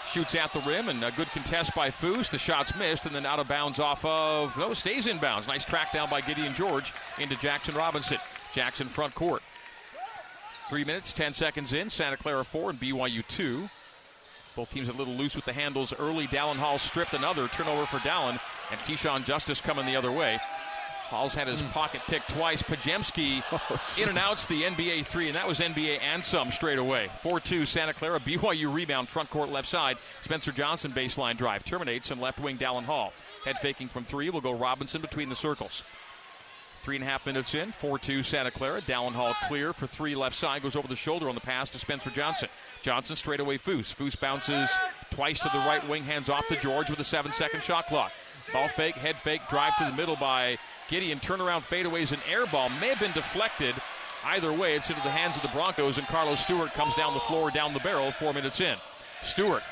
shoots 0.07 0.35
at 0.35 0.53
the 0.53 0.61
rim, 0.61 0.89
and 0.89 1.03
a 1.05 1.13
good 1.13 1.29
contest 1.29 1.75
by 1.77 1.91
Foose. 1.91 2.29
The 2.29 2.39
shot's 2.39 2.75
missed, 2.77 3.07
and 3.07 3.15
then 3.15 3.25
out 3.25 3.39
of 3.39 3.47
bounds 3.47 3.79
off 3.79 4.05
of, 4.05 4.57
no, 4.59 4.75
stays 4.75 5.07
in 5.07 5.19
bounds. 5.19 5.47
Nice 5.47 5.65
track 5.65 5.93
down 5.93 6.11
by 6.11 6.21
Gideon 6.21 6.55
George 6.55 6.93
into 7.21 7.37
Jaxson 7.37 7.77
Robinson. 7.77 8.19
Jaxson 8.53 8.89
front 8.89 9.15
court. 9.15 9.43
Three 10.69 10.85
minutes, 10.85 11.13
10 11.13 11.35
seconds 11.35 11.73
in. 11.73 11.91
Santa 11.91 12.17
Clara 12.17 12.45
4 12.45 12.71
and 12.71 12.81
BYU 12.81 13.27
2. 13.29 13.69
Both 14.57 14.71
teams 14.71 14.89
a 14.89 14.93
little 14.93 15.15
loose 15.15 15.37
with 15.37 15.45
the 15.45 15.53
handles 15.53 15.93
early. 15.99 16.27
Dallin 16.27 16.57
Hall 16.57 16.79
stripped 16.79 17.13
another 17.13 17.49
turnover 17.49 17.87
for 17.87 17.99
Dallin, 17.99 18.41
and 18.71 18.81
Keshawn 18.81 19.25
Justice 19.25 19.61
coming 19.61 19.85
the 19.85 19.97
other 19.97 20.13
way. 20.13 20.39
Hall's 21.09 21.35
had 21.35 21.49
his 21.49 21.61
mm. 21.61 21.71
pocket 21.73 22.01
picked 22.07 22.31
twice. 22.31 22.63
Podziemski 22.63 23.43
oh, 23.53 24.03
in 24.03 24.09
and 24.09 24.17
outs 24.17 24.47
the 24.47 24.63
NBA 24.63 25.05
three, 25.05 25.27
and 25.27 25.37
that 25.37 25.47
was 25.47 25.61
NBA 25.61 26.01
and 26.01 26.25
some 26.25 26.51
straight 26.51 26.79
away. 26.79 27.11
4 27.23 27.41
2 27.41 27.67
Santa 27.67 27.93
Clara. 27.93 28.19
BYU 28.27 28.73
rebound 28.73 29.09
front 29.09 29.29
court 29.31 29.51
left 29.51 29.69
side. 29.69 29.99
Spencer 30.23 30.51
Johnson 30.51 30.93
baseline 30.93 31.37
drive 31.37 31.65
terminates 31.65 32.11
and 32.11 32.21
left 32.21 32.41
wing 32.41 32.57
Dallin 32.57 32.85
Hall. 32.85 33.13
Head 33.45 33.59
faking 33.59 33.89
from 33.89 34.05
three 34.05 34.31
will 34.31 34.41
go 34.41 34.55
Robinson 34.55 35.03
between 35.03 35.29
the 35.29 35.37
circles. 35.37 35.85
Three 36.85 36.97
and 36.97 37.03
a 37.03 37.09
half 37.09 37.25
minutes 37.25 37.55
in, 37.55 37.73
4 37.73 37.99
2 37.99 38.23
Santa 38.23 38.51
Clara. 38.51 38.83
Dallin 38.83 39.13
Hall 39.13 39.35
clear 39.49 39.73
for 39.73 39.87
three 39.87 40.15
left 40.15 40.37
side, 40.37 40.63
goes 40.63 40.77
over 40.77 40.87
the 40.87 40.95
shoulder 40.95 41.31
on 41.31 41.35
the 41.35 41.41
pass 41.41 41.71
to 41.71 41.79
Spencer 41.79 42.11
Johnson. 42.11 42.51
Johnson 42.83 43.17
straight 43.17 43.41
away 43.41 43.57
Foose. 43.57 43.91
Foose 43.91 44.21
bounces 44.21 44.69
twice 45.09 45.41
to 45.41 45.49
the 45.51 45.61
right 45.61 45.89
wing, 45.89 46.05
hands 46.05 46.29
off 46.29 46.47
to 46.49 46.61
George 46.61 46.91
with 46.91 47.01
a 47.01 47.05
seven 47.05 47.33
second 47.33 47.63
shot 47.63 47.87
clock. 47.87 48.13
Ball 48.53 48.69
fake, 48.69 48.97
head 48.97 49.17
fake, 49.17 49.41
drive 49.49 49.75
to 49.79 49.85
the 49.87 49.97
middle 49.97 50.17
by 50.17 50.59
Gideon. 50.91 51.21
Turnaround 51.21 51.63
fadeaways, 51.63 52.13
an 52.13 52.21
air 52.31 52.45
ball 52.45 52.69
may 52.69 52.89
have 52.89 53.01
been 53.01 53.13
deflected. 53.13 53.75
Either 54.23 54.53
way, 54.53 54.75
it's 54.75 54.91
into 54.91 55.01
the 55.01 55.11
hands 55.11 55.37
of 55.37 55.43
the 55.43 55.49
Broncos, 55.49 55.97
and 55.97 56.07
Carlos 56.09 56.41
Stewart 56.41 56.75
comes 56.75 56.95
down 56.97 57.15
the 57.15 57.21
floor, 57.21 57.51
down 57.51 57.73
the 57.73 57.81
barrel, 57.81 58.13
four 58.13 58.35
minutes 58.35 58.61
in. 58.61 58.77
Stewart 59.23 59.63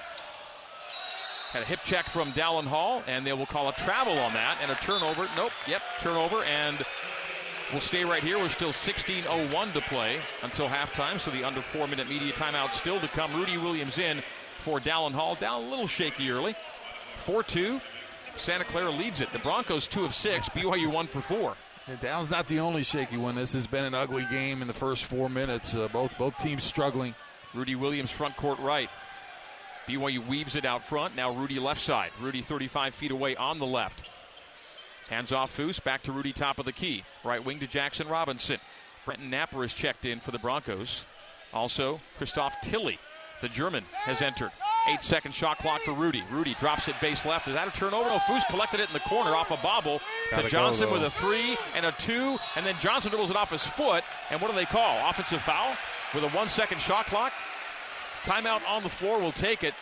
had 1.52 1.62
a 1.62 1.66
hip 1.66 1.80
check 1.84 2.06
from 2.06 2.32
Dallin 2.32 2.66
Hall, 2.66 3.02
and 3.06 3.26
they 3.26 3.34
will 3.34 3.44
call 3.44 3.68
a 3.68 3.74
travel 3.74 4.18
on 4.18 4.32
that 4.32 4.56
and 4.62 4.70
a 4.70 4.74
turnover. 4.76 5.28
Nope, 5.36 5.52
yep, 5.66 5.82
turnover, 6.00 6.42
and 6.44 6.78
we'll 7.72 7.82
stay 7.82 8.04
right 8.04 8.22
here. 8.22 8.38
We're 8.38 8.48
still 8.48 8.72
16:01 8.72 9.72
to 9.74 9.82
play 9.82 10.18
until 10.42 10.66
halftime, 10.66 11.20
so 11.20 11.30
the 11.30 11.44
under 11.44 11.60
four-minute 11.60 12.08
media 12.08 12.32
timeout 12.32 12.72
still 12.72 12.98
to 13.00 13.08
come. 13.08 13.34
Rudy 13.34 13.58
Williams 13.58 13.98
in 13.98 14.22
for 14.62 14.80
Dallin 14.80 15.12
Hall, 15.12 15.34
down 15.34 15.62
a 15.62 15.68
little 15.68 15.86
shaky 15.86 16.30
early. 16.30 16.54
4-2. 17.26 17.80
Santa 18.38 18.64
Clara 18.64 18.90
leads 18.90 19.20
it. 19.20 19.30
The 19.34 19.38
Broncos 19.38 19.86
two 19.86 20.06
of 20.06 20.14
six. 20.14 20.48
BYU 20.48 20.90
one 20.90 21.06
for 21.06 21.20
four. 21.20 21.54
Dallin's 22.00 22.30
not 22.30 22.46
the 22.46 22.60
only 22.60 22.82
shaky 22.82 23.18
one. 23.18 23.34
This 23.34 23.52
has 23.52 23.66
been 23.66 23.84
an 23.84 23.92
ugly 23.92 24.26
game 24.30 24.62
in 24.62 24.68
the 24.68 24.74
first 24.74 25.04
four 25.04 25.28
minutes. 25.28 25.74
Uh, 25.74 25.88
both 25.92 26.12
both 26.18 26.38
teams 26.38 26.64
struggling. 26.64 27.14
Rudy 27.52 27.74
Williams 27.74 28.10
front 28.10 28.36
court 28.36 28.58
right. 28.60 28.88
BYU 29.86 30.26
weaves 30.26 30.56
it 30.56 30.64
out 30.64 30.86
front. 30.86 31.16
Now 31.16 31.32
Rudy 31.32 31.58
left 31.58 31.80
side. 31.80 32.10
Rudy 32.20 32.42
35 32.42 32.94
feet 32.94 33.10
away 33.10 33.36
on 33.36 33.58
the 33.58 33.66
left. 33.66 34.08
Hands 35.08 35.30
off 35.32 35.56
Foose. 35.56 35.82
Back 35.82 36.02
to 36.04 36.12
Rudy, 36.12 36.32
top 36.32 36.58
of 36.58 36.64
the 36.64 36.72
key. 36.72 37.04
Right 37.24 37.44
wing 37.44 37.58
to 37.60 37.66
Jaxson 37.66 38.08
Robinson. 38.08 38.58
Brenton 39.04 39.30
Napper 39.30 39.64
is 39.64 39.74
checked 39.74 40.04
in 40.04 40.20
for 40.20 40.30
the 40.30 40.38
Broncos. 40.38 41.04
Also, 41.52 42.00
Christoph 42.16 42.60
Tilly, 42.62 42.98
the 43.40 43.48
German, 43.48 43.84
has 43.90 44.22
entered. 44.22 44.52
Eight 44.88 45.02
second 45.02 45.32
shot 45.32 45.58
clock 45.58 45.80
for 45.82 45.92
Rudy. 45.92 46.24
Rudy 46.30 46.56
drops 46.58 46.88
it 46.88 46.94
base 47.00 47.24
left. 47.24 47.46
Is 47.46 47.54
that 47.54 47.68
a 47.68 47.70
turnover? 47.70 48.08
No, 48.08 48.18
Foose 48.18 48.46
collected 48.48 48.80
it 48.80 48.88
in 48.88 48.94
the 48.94 49.00
corner 49.00 49.30
off 49.30 49.50
a 49.50 49.56
bobble 49.58 50.00
Gotta 50.30 50.44
to 50.44 50.48
Johnson 50.48 50.88
go, 50.88 50.94
with 50.94 51.04
a 51.04 51.10
three 51.10 51.56
and 51.76 51.86
a 51.86 51.92
two. 51.98 52.36
And 52.56 52.64
then 52.66 52.74
Johnson 52.80 53.10
dribbles 53.10 53.30
it 53.30 53.36
off 53.36 53.50
his 53.50 53.64
foot. 53.64 54.02
And 54.30 54.40
what 54.40 54.50
do 54.50 54.56
they 54.56 54.64
call? 54.64 55.08
Offensive 55.08 55.42
foul 55.42 55.76
with 56.14 56.24
a 56.24 56.28
one 56.30 56.48
second 56.48 56.80
shot 56.80 57.06
clock? 57.06 57.32
Timeout 58.24 58.60
on 58.68 58.82
the 58.82 58.88
floor 58.88 59.18
will 59.18 59.32
take 59.32 59.64
it. 59.64 59.74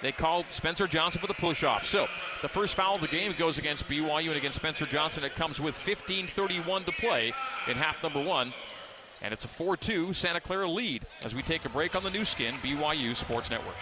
They 0.00 0.12
called 0.12 0.46
Spencer 0.52 0.86
Johnson 0.86 1.20
for 1.20 1.26
the 1.26 1.34
push 1.34 1.64
off. 1.64 1.86
So 1.86 2.06
the 2.40 2.48
first 2.48 2.74
foul 2.74 2.96
of 2.96 3.00
the 3.00 3.08
game 3.08 3.34
goes 3.36 3.58
against 3.58 3.88
BYU 3.88 4.28
and 4.28 4.36
against 4.36 4.56
Spencer 4.56 4.86
Johnson. 4.86 5.24
It 5.24 5.34
comes 5.34 5.60
with 5.60 5.76
15:31 5.76 6.84
to 6.84 6.92
play 6.92 7.32
in 7.66 7.76
half 7.76 8.02
number 8.02 8.22
one. 8.22 8.54
And 9.20 9.34
it's 9.34 9.44
a 9.44 9.48
4 9.48 9.76
2 9.76 10.14
Santa 10.14 10.40
Clara 10.40 10.70
lead 10.70 11.04
as 11.24 11.34
we 11.34 11.42
take 11.42 11.64
a 11.64 11.68
break 11.68 11.96
on 11.96 12.04
the 12.04 12.10
Nu 12.10 12.24
Skin, 12.24 12.54
BYU 12.62 13.16
Sports 13.16 13.50
Network. 13.50 13.74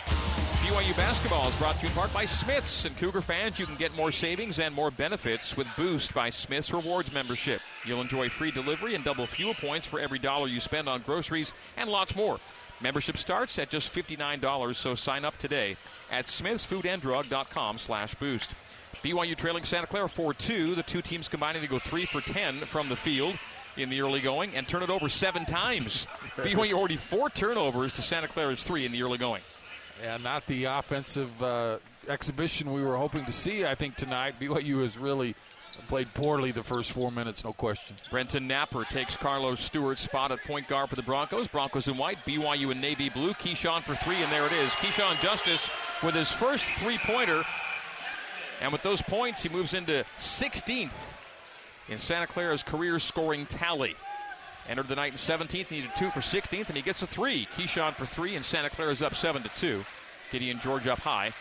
BYU 0.63 0.97
basketball 0.97 1.47
is 1.47 1.55
brought 1.57 1.77
to 1.77 1.83
you 1.83 1.89
in 1.89 1.95
part 1.95 2.13
by 2.15 2.25
Smiths. 2.25 2.87
And 2.87 2.97
Cougar 2.97 3.21
fans, 3.21 3.59
you 3.59 3.67
can 3.67 3.77
get 3.77 3.95
more 3.95 4.11
savings 4.11 4.59
and 4.59 4.75
more 4.75 4.91
benefits 4.91 5.57
with 5.57 5.69
Boost 5.77 6.15
by 6.15 6.31
Smiths 6.31 6.73
Rewards 6.73 7.13
membership. 7.13 7.61
You'll 7.85 8.01
enjoy 8.01 8.31
free 8.31 8.51
delivery 8.51 8.95
and 8.95 9.05
double 9.05 9.27
fuel 9.27 9.55
points 9.55 9.87
for 9.87 10.01
every 10.01 10.19
dollar 10.19 10.49
you 10.49 10.59
spend 10.61 10.89
on 10.89 11.03
groceries 11.03 11.53
and 11.77 11.91
lots 11.91 12.17
more. 12.17 12.41
Membership 12.83 13.17
starts 13.17 13.59
at 13.59 13.71
just 13.71 13.95
$59, 13.95 14.75
so 14.75 14.95
sign 14.95 15.25
up 15.25 15.37
today 15.39 15.77
at 16.13 16.27
smithsfoodanddrug.com 16.27 17.79
slash 17.79 18.15
boost. 18.17 18.51
BYU 19.03 19.37
trailing 19.37 19.65
Santa 19.65 19.87
Clara 19.87 20.09
4-2. 20.09 20.77
The 20.77 20.83
two 20.83 21.03
teams 21.03 21.29
combining 21.29 21.63
to 21.63 21.69
go 21.69 21.79
3 21.79 22.07
for 22.07 22.21
10 22.21 22.61
from 22.61 22.89
the 22.89 22.97
field 22.97 23.39
in 23.77 23.91
the 23.91 24.01
early 24.01 24.21
going 24.21 24.55
and 24.55 24.67
turn 24.67 24.83
it 24.83 24.91
over 24.91 25.09
seven 25.09 25.45
times. 25.45 26.07
BYU 26.37 26.73
already 26.73 26.97
four 26.97 27.31
turnovers 27.31 27.93
to 27.95 28.03
Santa 28.03 28.29
Clara's 28.29 28.63
three 28.63 28.87
in 28.87 28.93
the 28.93 29.03
early 29.03 29.19
going. 29.19 29.43
Yeah, 30.03 30.19
not 30.19 30.47
the 30.47 30.65
offensive 30.65 31.43
uh, 31.43 31.79
exhibition 32.09 32.73
we 32.73 32.83
were 32.83 32.97
hoping 32.97 33.25
to 33.27 33.33
see, 33.33 33.65
I 33.65 33.75
think, 33.75 33.97
tonight. 33.97 34.35
BYU 34.41 34.83
has 34.83 34.99
really 34.99 35.35
Played 35.89 36.13
poorly 36.15 36.51
the 36.51 36.65
first 36.65 36.91
four 36.91 37.13
minutes, 37.13 37.45
no 37.45 37.53
question. 37.53 37.95
Brenton 38.11 38.49
Napper 38.49 38.85
takes 38.85 39.17
Carlos 39.17 39.61
Stewart's 39.61 40.01
spot 40.01 40.33
at 40.33 40.43
point 40.45 40.67
guard 40.67 40.89
for 40.89 40.97
the 40.97 41.03
Broncos. 41.03 41.47
Broncos 41.47 41.87
in 41.87 41.97
white, 41.97 42.19
BYU 42.27 42.73
in 42.73 42.81
navy 42.81 43.09
blue. 43.09 43.35
Keshawn 43.35 43.83
for 43.83 43.95
three, 43.95 44.23
and 44.23 44.33
there 44.33 44.47
it 44.47 44.53
is. 44.53 44.73
Keshawn 44.73 45.21
Justice 45.21 45.71
with 46.03 46.15
his 46.15 46.33
first 46.33 46.65
three 46.79 46.99
pointer. 46.99 47.45
And 48.61 48.73
with 48.73 48.83
those 48.83 49.01
points, 49.03 49.43
he 49.43 49.49
moves 49.49 49.75
into 49.75 50.05
16th 50.19 50.93
in 51.89 51.99
Santa 51.99 52.27
Clara's 52.27 52.63
career 52.63 52.99
scoring 52.99 53.47
tally. 53.47 53.95
Entered 54.69 54.89
the 54.89 54.97
night 54.97 55.13
in 55.13 55.19
17th, 55.19 55.71
needed 55.71 55.91
two 55.97 56.11
for 56.11 56.21
16th, 56.21 56.67
and 56.67 56.77
he 56.77 56.83
gets 56.83 57.03
a 57.03 57.07
three. 57.07 57.47
Keshawn 57.57 57.95
for 57.95 58.07
three, 58.07 58.35
and 58.35 58.45
Santa 58.45 58.71
Clara's 58.71 59.03
up 59.03 59.15
7 59.15 59.43
to 59.43 59.49
2. 59.57 59.85
Gideon 60.33 60.59
George 60.59 60.89
up 60.89 60.99
high. 60.99 61.33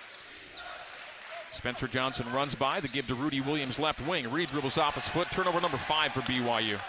Spencer 1.56 1.88
Johnson 1.88 2.32
runs 2.34 2.54
by. 2.54 2.80
The 2.80 2.88
give 2.88 3.08
to 3.08 3.16
Rudy 3.16 3.42
Williams 3.42 3.80
left 3.80 4.06
wing. 4.08 4.30
Reed 4.30 4.50
dribbles 4.50 4.78
off 4.78 4.96
his 4.96 5.08
foot. 5.08 5.28
Turnover 5.32 5.62
number 5.62 5.78
five 5.78 6.12
for 6.12 6.22
BYU. 6.22 6.80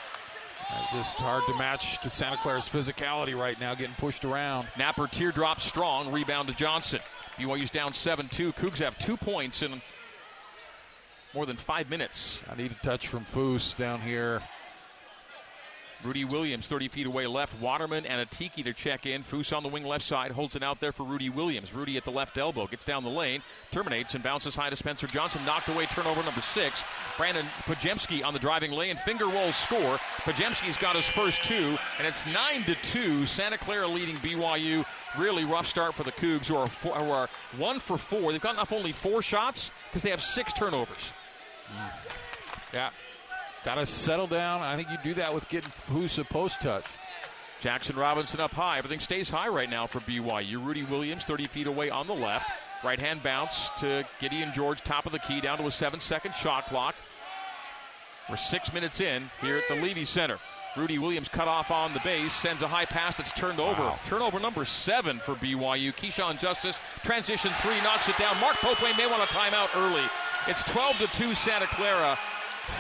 Uh, 0.69 0.87
just 0.93 1.15
hard 1.15 1.45
to 1.47 1.57
match 1.57 2.01
to 2.01 2.11
Santa 2.11 2.37
Clara's 2.39 2.69
physicality 2.69 3.39
right 3.39 3.59
now, 3.61 3.75
getting 3.75 3.95
pushed 3.95 4.25
around. 4.25 4.67
Napper 4.77 5.07
teardrop 5.07 5.61
strong. 5.61 6.11
Rebound 6.11 6.49
to 6.49 6.55
Johnson. 6.55 7.01
BYU's 7.39 7.71
down 7.71 7.95
7 7.95 8.29
2. 8.29 8.53
Cougs 8.55 8.79
have 8.79 8.99
two 8.99 9.17
points 9.17 9.63
in 9.63 9.81
more 11.33 11.47
than 11.47 11.57
five 11.57 11.89
minutes. 11.89 12.41
I 12.51 12.57
need 12.57 12.73
a 12.73 12.85
touch 12.85 13.09
from 13.09 13.25
Foose 13.25 13.77
down 13.77 14.01
here. 14.01 14.43
Rudy 16.05 16.25
Williams, 16.25 16.67
30 16.69 16.89
feet 16.89 17.07
away 17.07 17.27
left. 17.27 17.61
Waterman 17.61 18.07
and 18.07 18.29
Atiki 18.29 18.63
to 18.65 18.73
check 18.73 19.07
in. 19.07 19.23
Foose 19.23 19.57
on 19.57 19.63
the 19.63 19.69
wing 19.69 19.85
left 19.85 20.05
side 20.05 20.31
holds 20.31 20.55
it 20.55 20.63
out 20.63 20.81
there 20.81 20.93
for 20.93 21.05
Rudy 21.05 21.31
Williams. 21.31 21.73
Rudy 21.75 21.97
at 21.97 22.05
the 22.05 22.11
left 22.11 22.39
elbow 22.39 22.67
gets 22.67 22.85
down 22.85 23.03
the 23.03 23.11
lane, 23.11 23.43
terminates 23.73 24.15
and 24.15 24.23
bounces 24.23 24.55
high 24.55 24.71
to 24.71 24.77
Spencer 24.77 25.07
Johnson. 25.07 25.45
Knocked 25.45 25.69
away, 25.69 25.87
turnover 25.87 26.23
number 26.23 26.41
six. 26.41 26.85
Brandon 27.17 27.47
Podziemski 27.65 28.25
on 28.25 28.33
the 28.35 28.39
driving 28.39 28.73
lane. 28.73 28.97
Finger 28.97 29.27
roll 29.27 29.53
score. 29.53 29.97
Podziemski's 30.25 30.77
got 30.77 30.97
his 30.97 31.07
first 31.07 31.43
two, 31.45 31.79
and 31.99 32.07
it's 32.07 32.27
9 32.27 32.65
to 32.65 32.75
2. 32.83 33.27
Santa 33.27 33.59
Clara 33.59 33.87
leading 33.87 34.17
BYU. 34.17 34.85
Really 35.19 35.45
rough 35.45 35.67
start 35.67 35.95
for 35.95 36.03
the 36.05 36.13
Cougs, 36.13 36.47
who 36.47 36.57
are, 36.57 36.67
four, 36.69 36.95
who 36.95 37.11
are 37.11 37.29
one 37.57 37.81
for 37.81 37.97
four. 37.97 38.33
They've 38.33 38.41
gotten 38.41 38.61
off 38.61 38.73
only 38.73 38.93
four 38.93 39.23
shots 39.23 39.73
because 39.89 40.03
they 40.03 40.11
have 40.11 40.23
six 40.23 40.53
turnovers. 40.53 41.13
Mm. 41.69 41.91
Yeah, 42.75 42.91
Got 43.67 43.75
to 43.75 43.87
settle 43.87 44.29
down. 44.29 44.63
I 44.63 44.77
think 44.77 44.91
you 44.91 44.97
do 45.03 45.15
that 45.15 45.35
with 45.35 45.49
getting 45.49 45.73
Foose 45.91 46.21
a 46.21 46.25
post 46.25 46.63
touch. 46.63 46.85
Jaxson 47.61 47.97
Robinson 47.97 48.39
up 48.39 48.53
high. 48.53 48.79
Everything 48.79 49.01
stays 49.01 49.29
high 49.29 49.49
right 49.49 49.69
now 49.69 49.89
for 49.89 49.99
BYU. 49.99 50.65
Rudy 50.65 50.85
Williams 50.85 51.25
30 51.25 51.49
feet 51.49 51.67
away 51.67 51.91
on 51.91 52.07
the 52.07 52.15
left. 52.15 52.49
Right 52.85 53.01
hand 53.01 53.25
bounce 53.25 53.71
to 53.81 54.07
Gideon 54.21 54.53
George, 54.55 54.83
top 54.83 55.05
of 55.05 55.11
the 55.11 55.19
key, 55.19 55.41
down 55.41 55.59
to 55.59 55.67
a 55.67 55.73
seven 55.73 55.99
second 55.99 56.37
shot 56.37 56.67
clock. 56.67 56.95
We're 58.31 58.37
six 58.37 58.73
minutes 58.73 59.01
in 59.01 59.29
here 59.41 59.57
at 59.57 59.65
the 59.69 59.75
Leavey 59.75 60.07
Center. 60.07 60.39
Rudy 60.77 61.01
Williams 61.01 61.29
cut 61.29 61.49
off 61.49 61.73
on 61.73 61.93
the 61.93 62.01
base, 62.05 62.33
sends 62.33 62.63
a 62.63 62.69
high 62.69 62.85
pass 62.85 63.17
that's 63.17 63.33
turned 63.33 63.59
over. 63.59 63.83
Wow. 63.83 63.99
Turnover 64.07 64.39
number 64.39 64.65
seven 64.65 65.19
for 65.19 65.35
BYU. 65.35 65.93
Keshawn 65.93 66.39
Justice, 66.39 66.79
transition 67.03 67.51
three, 67.63 67.81
knocks 67.83 68.09
it 68.09 68.17
down. 68.17 68.39
Mark 68.41 68.55
Popeway 68.59 68.97
may 68.97 69.09
want 69.09 69.25
a 69.25 69.35
timeout 69.35 69.75
early. 69.77 70.05
It's 70.47 70.63
12 70.63 70.99
to 70.99 71.07
2 71.17 71.35
Santa 71.35 71.67
Clara. 71.67 72.17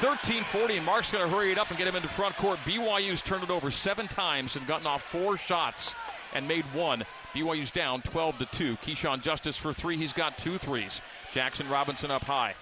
13-40, 0.01 0.77
and 0.77 0.85
Mark's 0.85 1.11
going 1.11 1.29
to 1.29 1.35
hurry 1.35 1.53
it 1.53 1.59
up 1.59 1.71
and 1.71 1.79
get 1.79 1.87
him 1.87 1.97
into 1.97 2.09
front 2.09 2.37
court. 2.37 2.59
BYU's 2.65 3.23
turned 3.23 3.45
it 3.45 3.51
over 3.51 3.71
seven 3.71 4.07
times 4.09 4.57
and 4.57 4.67
gotten 4.67 4.87
off 4.87 5.03
four 5.03 5.37
shots 5.39 5.95
and 6.35 6.47
made 6.47 6.65
one. 6.75 7.05
BYU's 7.35 7.71
down 7.71 8.03
12 8.03 8.39
to 8.39 8.47
two. 8.47 8.77
Keshawn 8.77 9.23
Justice 9.23 9.57
for 9.57 9.73
three. 9.73 9.97
He's 9.97 10.13
got 10.13 10.37
two 10.37 10.59
threes. 10.59 11.01
Jaxson 11.33 11.71
Robinson 11.71 12.11
up 12.11 12.25
high. 12.25 12.55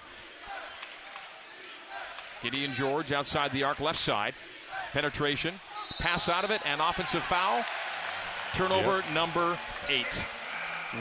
Gideon 2.42 2.74
George 2.74 3.10
outside 3.10 3.52
the 3.52 3.64
arc, 3.64 3.80
left 3.80 3.98
side. 3.98 4.34
Penetration, 4.92 5.54
pass 5.98 6.28
out 6.28 6.44
of 6.44 6.50
it, 6.50 6.60
and 6.64 6.80
offensive 6.80 7.22
foul. 7.22 7.64
Turnover 8.52 8.98
yep. 8.98 9.10
number 9.12 9.58
eight. 9.88 10.24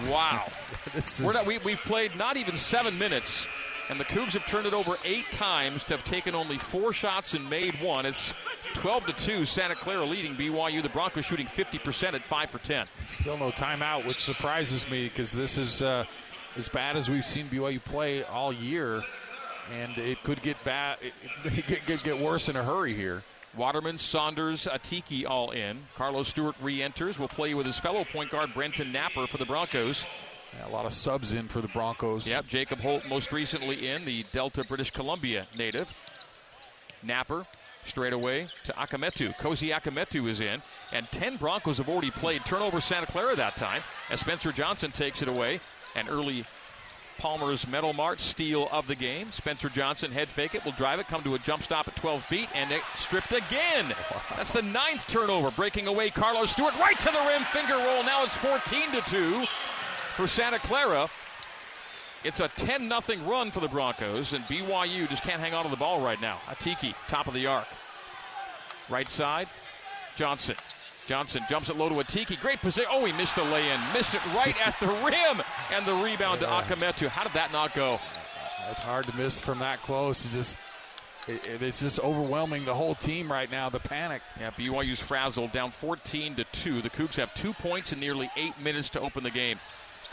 Wow. 0.07 0.47
is... 0.95 1.21
We're 1.23 1.33
not, 1.33 1.45
we, 1.45 1.59
we've 1.59 1.81
played 1.81 2.15
not 2.15 2.37
even 2.37 2.57
seven 2.57 2.97
minutes 2.97 3.45
And 3.89 3.99
the 3.99 4.05
Cougs 4.05 4.31
have 4.31 4.45
turned 4.45 4.65
it 4.65 4.73
over 4.73 4.97
eight 5.03 5.29
times 5.31 5.83
to 5.85 5.95
have 5.95 6.05
taken 6.05 6.35
only 6.35 6.57
four 6.57 6.93
shots 6.93 7.33
and 7.33 7.49
made 7.49 7.81
one. 7.81 8.05
It's 8.05 8.33
12 8.75 9.07
to 9.07 9.13
2. 9.13 9.45
Santa 9.45 9.75
Clara 9.75 10.05
leading 10.05 10.35
BYU. 10.35 10.81
The 10.81 10.89
Broncos 10.89 11.25
shooting 11.25 11.47
50% 11.47 12.13
at 12.13 12.23
5 12.23 12.49
for 12.49 12.59
10. 12.59 12.87
Still 13.07 13.37
no 13.37 13.51
timeout, 13.51 14.05
which 14.05 14.23
surprises 14.23 14.89
me 14.89 15.09
because 15.09 15.33
this 15.33 15.57
is 15.57 15.81
uh, 15.81 16.05
as 16.55 16.69
bad 16.69 16.95
as 16.95 17.09
we've 17.09 17.25
seen 17.25 17.45
BYU 17.47 17.83
play 17.83 18.23
all 18.23 18.53
year. 18.53 19.03
And 19.71 19.97
it 19.97 20.23
could 20.23 20.41
get 20.41 20.63
bad, 20.63 20.97
it 21.45 21.85
could 21.85 22.03
get 22.03 22.17
worse 22.19 22.47
in 22.49 22.55
a 22.55 22.63
hurry 22.63 22.93
here. 22.93 23.23
Waterman, 23.55 23.97
Saunders, 23.97 24.65
Atiki 24.65 25.27
all 25.27 25.51
in. 25.51 25.79
Carlos 25.95 26.29
Stewart 26.29 26.55
re 26.61 26.81
enters. 26.81 27.19
Will 27.19 27.27
play 27.27 27.53
with 27.53 27.65
his 27.65 27.77
fellow 27.77 28.03
point 28.03 28.31
guard, 28.31 28.51
Brenton 28.53 28.91
Napper 28.91 29.27
for 29.27 29.37
the 29.37 29.45
Broncos. 29.45 30.05
Yeah, 30.57 30.67
a 30.67 30.69
lot 30.69 30.85
of 30.85 30.93
subs 30.93 31.33
in 31.33 31.47
for 31.47 31.61
the 31.61 31.67
Broncos. 31.69 32.27
Yep, 32.27 32.45
Jacob 32.47 32.79
Holt 32.79 33.07
most 33.07 33.31
recently 33.31 33.87
in, 33.87 34.05
the 34.05 34.23
Delta, 34.31 34.63
British 34.63 34.91
Columbia 34.91 35.47
native. 35.57 35.87
Napper 37.01 37.45
straight 37.85 38.13
away 38.13 38.47
to 38.63 38.73
Akametu. 38.73 39.37
Cozy 39.37 39.69
Akametu 39.69 40.29
is 40.29 40.39
in, 40.39 40.61
and 40.93 41.05
10 41.11 41.37
Broncos 41.37 41.77
have 41.77 41.89
already 41.89 42.11
played. 42.11 42.45
Turnover 42.45 42.79
Santa 42.79 43.07
Clara 43.07 43.35
that 43.35 43.57
time 43.57 43.81
as 44.09 44.21
Spencer 44.21 44.51
Johnson 44.51 44.91
takes 44.91 45.21
it 45.21 45.27
away. 45.27 45.59
An 45.95 46.07
early 46.07 46.45
Palmer's 47.19 47.67
Metal 47.67 47.93
Mart 47.93 48.19
steal 48.19 48.67
of 48.71 48.87
the 48.87 48.95
game. 48.95 49.31
Spencer 49.31 49.69
Johnson 49.69 50.11
head 50.11 50.27
fake 50.29 50.55
it, 50.55 50.65
will 50.65 50.71
drive 50.71 50.99
it, 50.99 51.07
come 51.07 51.23
to 51.23 51.35
a 51.35 51.39
jump 51.39 51.63
stop 51.63 51.87
at 51.87 51.95
12 51.95 52.23
feet, 52.23 52.47
and 52.55 52.71
it 52.71 52.81
stripped 52.95 53.31
again. 53.31 53.93
That's 54.35 54.51
the 54.51 54.61
ninth 54.61 55.07
turnover, 55.07 55.51
breaking 55.51 55.87
away 55.87 56.09
Carlos 56.09 56.51
Stewart 56.51 56.73
right 56.79 56.97
to 56.99 57.05
the 57.05 57.23
rim, 57.27 57.43
finger 57.43 57.75
roll. 57.75 58.03
Now 58.03 58.23
it's 58.23 58.35
14 58.35 58.91
to 58.93 59.01
2 59.09 59.45
for 60.13 60.27
Santa 60.27 60.59
Clara. 60.59 61.09
It's 62.23 62.39
a 62.39 62.47
10 62.47 62.89
0 62.89 63.29
run 63.29 63.51
for 63.51 63.59
the 63.59 63.67
Broncos, 63.67 64.33
and 64.33 64.43
BYU 64.45 65.09
just 65.09 65.23
can't 65.23 65.41
hang 65.41 65.53
on 65.53 65.65
to 65.65 65.69
the 65.69 65.75
ball 65.77 66.01
right 66.01 66.19
now. 66.21 66.39
Atiki, 66.47 66.95
top 67.07 67.27
of 67.27 67.33
the 67.33 67.47
arc. 67.47 67.67
Right 68.89 69.09
side, 69.09 69.49
Johnson. 70.15 70.55
Johnson 71.05 71.43
jumps 71.49 71.69
it 71.69 71.75
low 71.75 71.89
to 71.89 71.95
Atiki. 71.95 72.39
Great 72.39 72.59
position. 72.59 72.89
Oh, 72.89 73.03
he 73.03 73.11
missed 73.13 73.35
the 73.35 73.43
lay 73.43 73.69
in. 73.69 73.79
Missed 73.93 74.13
it 74.13 74.25
right 74.27 74.55
at 74.65 74.79
the 74.79 74.87
rim. 75.05 75.43
And 75.71 75.85
the 75.85 75.93
rebound 75.95 76.41
yeah. 76.41 76.61
to 76.61 76.75
Akametu. 76.75 77.07
How 77.07 77.23
did 77.23 77.33
that 77.33 77.51
not 77.51 77.73
go? 77.73 77.99
It's 78.71 78.83
hard 78.83 79.05
to 79.07 79.15
miss 79.17 79.41
from 79.41 79.59
that 79.59 79.81
close. 79.81 80.23
Just 80.31 80.59
it, 81.27 81.61
it's 81.61 81.81
just 81.81 81.99
overwhelming 81.99 82.63
the 82.63 82.73
whole 82.73 82.95
team 82.95 83.31
right 83.31 83.51
now. 83.51 83.69
The 83.69 83.79
panic. 83.79 84.21
Yeah, 84.39 84.51
BYU's 84.51 85.01
frazzled, 85.01 85.51
down 85.51 85.71
14 85.71 86.35
to 86.35 86.43
two. 86.45 86.81
The 86.81 86.89
Cougs 86.89 87.15
have 87.15 87.33
two 87.33 87.53
points 87.53 87.91
in 87.91 87.99
nearly 87.99 88.29
eight 88.37 88.59
minutes 88.61 88.89
to 88.91 89.01
open 89.01 89.23
the 89.23 89.31
game. 89.31 89.59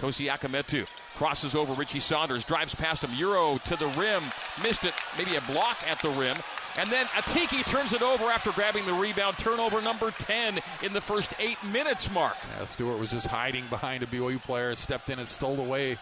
Kosi 0.00 0.30
Akametu 0.30 0.86
crosses 1.16 1.54
over 1.54 1.74
Richie 1.74 2.00
Saunders, 2.00 2.44
drives 2.44 2.74
past 2.74 3.04
him, 3.04 3.12
Euro 3.14 3.58
to 3.66 3.76
the 3.76 3.88
rim, 3.88 4.22
missed 4.62 4.84
it, 4.84 4.94
maybe 5.18 5.36
a 5.36 5.40
block 5.42 5.76
at 5.86 6.00
the 6.00 6.08
rim. 6.08 6.38
And 6.78 6.90
then 6.90 7.04
Atiki 7.06 7.66
turns 7.66 7.92
it 7.92 8.00
over 8.00 8.24
after 8.24 8.52
grabbing 8.52 8.86
the 8.86 8.94
rebound. 8.94 9.36
Turnover 9.36 9.82
number 9.82 10.10
10 10.12 10.60
in 10.82 10.92
the 10.94 11.00
first 11.00 11.34
eight 11.38 11.62
minutes 11.64 12.10
mark. 12.10 12.36
Yeah, 12.56 12.64
Stewart 12.64 12.98
was 12.98 13.10
just 13.10 13.26
hiding 13.26 13.66
behind 13.66 14.02
a 14.02 14.06
BYU 14.06 14.40
player, 14.40 14.74
stepped 14.74 15.10
in 15.10 15.18
and 15.18 15.28
stole 15.28 15.60
away. 15.60 15.98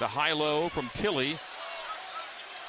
The 0.00 0.08
high 0.08 0.32
low 0.32 0.68
from 0.68 0.90
Tilly 0.94 1.38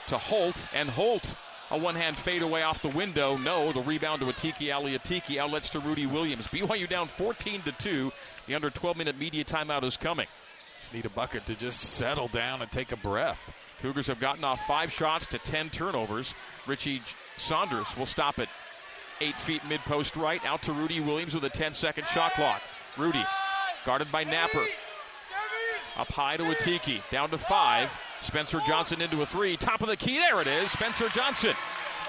to 0.07 0.17
Holt, 0.17 0.65
and 0.75 0.89
Holt 0.89 1.35
a 1.71 1.77
one 1.77 1.95
hand 1.95 2.15
fadeaway 2.15 2.61
off 2.61 2.81
the 2.81 2.89
window. 2.89 3.37
No, 3.37 3.71
the 3.71 3.81
rebound 3.81 4.21
to 4.21 4.27
Atiki 4.27 4.73
Ali 4.73 4.97
Atiki 4.97 5.37
outlets 5.37 5.69
to 5.69 5.79
Rudy 5.79 6.05
Williams. 6.05 6.47
BYU 6.47 6.87
down 6.87 7.07
14 7.07 7.61
to 7.63 7.71
2. 7.71 8.11
The 8.47 8.55
under 8.55 8.69
12 8.69 8.97
minute 8.97 9.17
media 9.17 9.43
timeout 9.43 9.83
is 9.83 9.97
coming. 9.97 10.27
Just 10.79 10.93
need 10.93 11.05
a 11.05 11.09
bucket 11.09 11.45
to 11.47 11.55
just 11.55 11.79
settle 11.79 12.27
down 12.27 12.61
and 12.61 12.71
take 12.71 12.91
a 12.91 12.97
breath. 12.97 13.39
Cougars 13.81 14.07
have 14.07 14.19
gotten 14.19 14.43
off 14.43 14.65
five 14.67 14.91
shots 14.91 15.25
to 15.27 15.37
10 15.39 15.69
turnovers. 15.69 16.33
Richie 16.67 17.01
Saunders 17.37 17.97
will 17.97 18.05
stop 18.05 18.39
it 18.39 18.49
eight 19.21 19.39
feet 19.39 19.61
mid 19.67 19.79
post 19.81 20.15
right. 20.15 20.43
Out 20.45 20.61
to 20.63 20.73
Rudy 20.73 20.99
Williams 20.99 21.33
with 21.33 21.43
a 21.45 21.49
10 21.49 21.73
second 21.73 22.07
shot 22.07 22.33
clock. 22.33 22.61
Rudy 22.97 23.23
guarded 23.85 24.11
by 24.11 24.23
Napper. 24.23 24.63
Up 25.97 26.07
high 26.11 26.37
to 26.37 26.43
Atiki. 26.43 27.01
Down 27.11 27.29
to 27.29 27.37
five. 27.37 27.89
Spencer 28.23 28.59
Johnson 28.67 29.01
into 29.01 29.21
a 29.21 29.25
three. 29.25 29.57
Top 29.57 29.81
of 29.81 29.87
the 29.87 29.97
key. 29.97 30.17
There 30.17 30.41
it 30.41 30.47
is. 30.47 30.71
Spencer 30.71 31.09
Johnson 31.09 31.53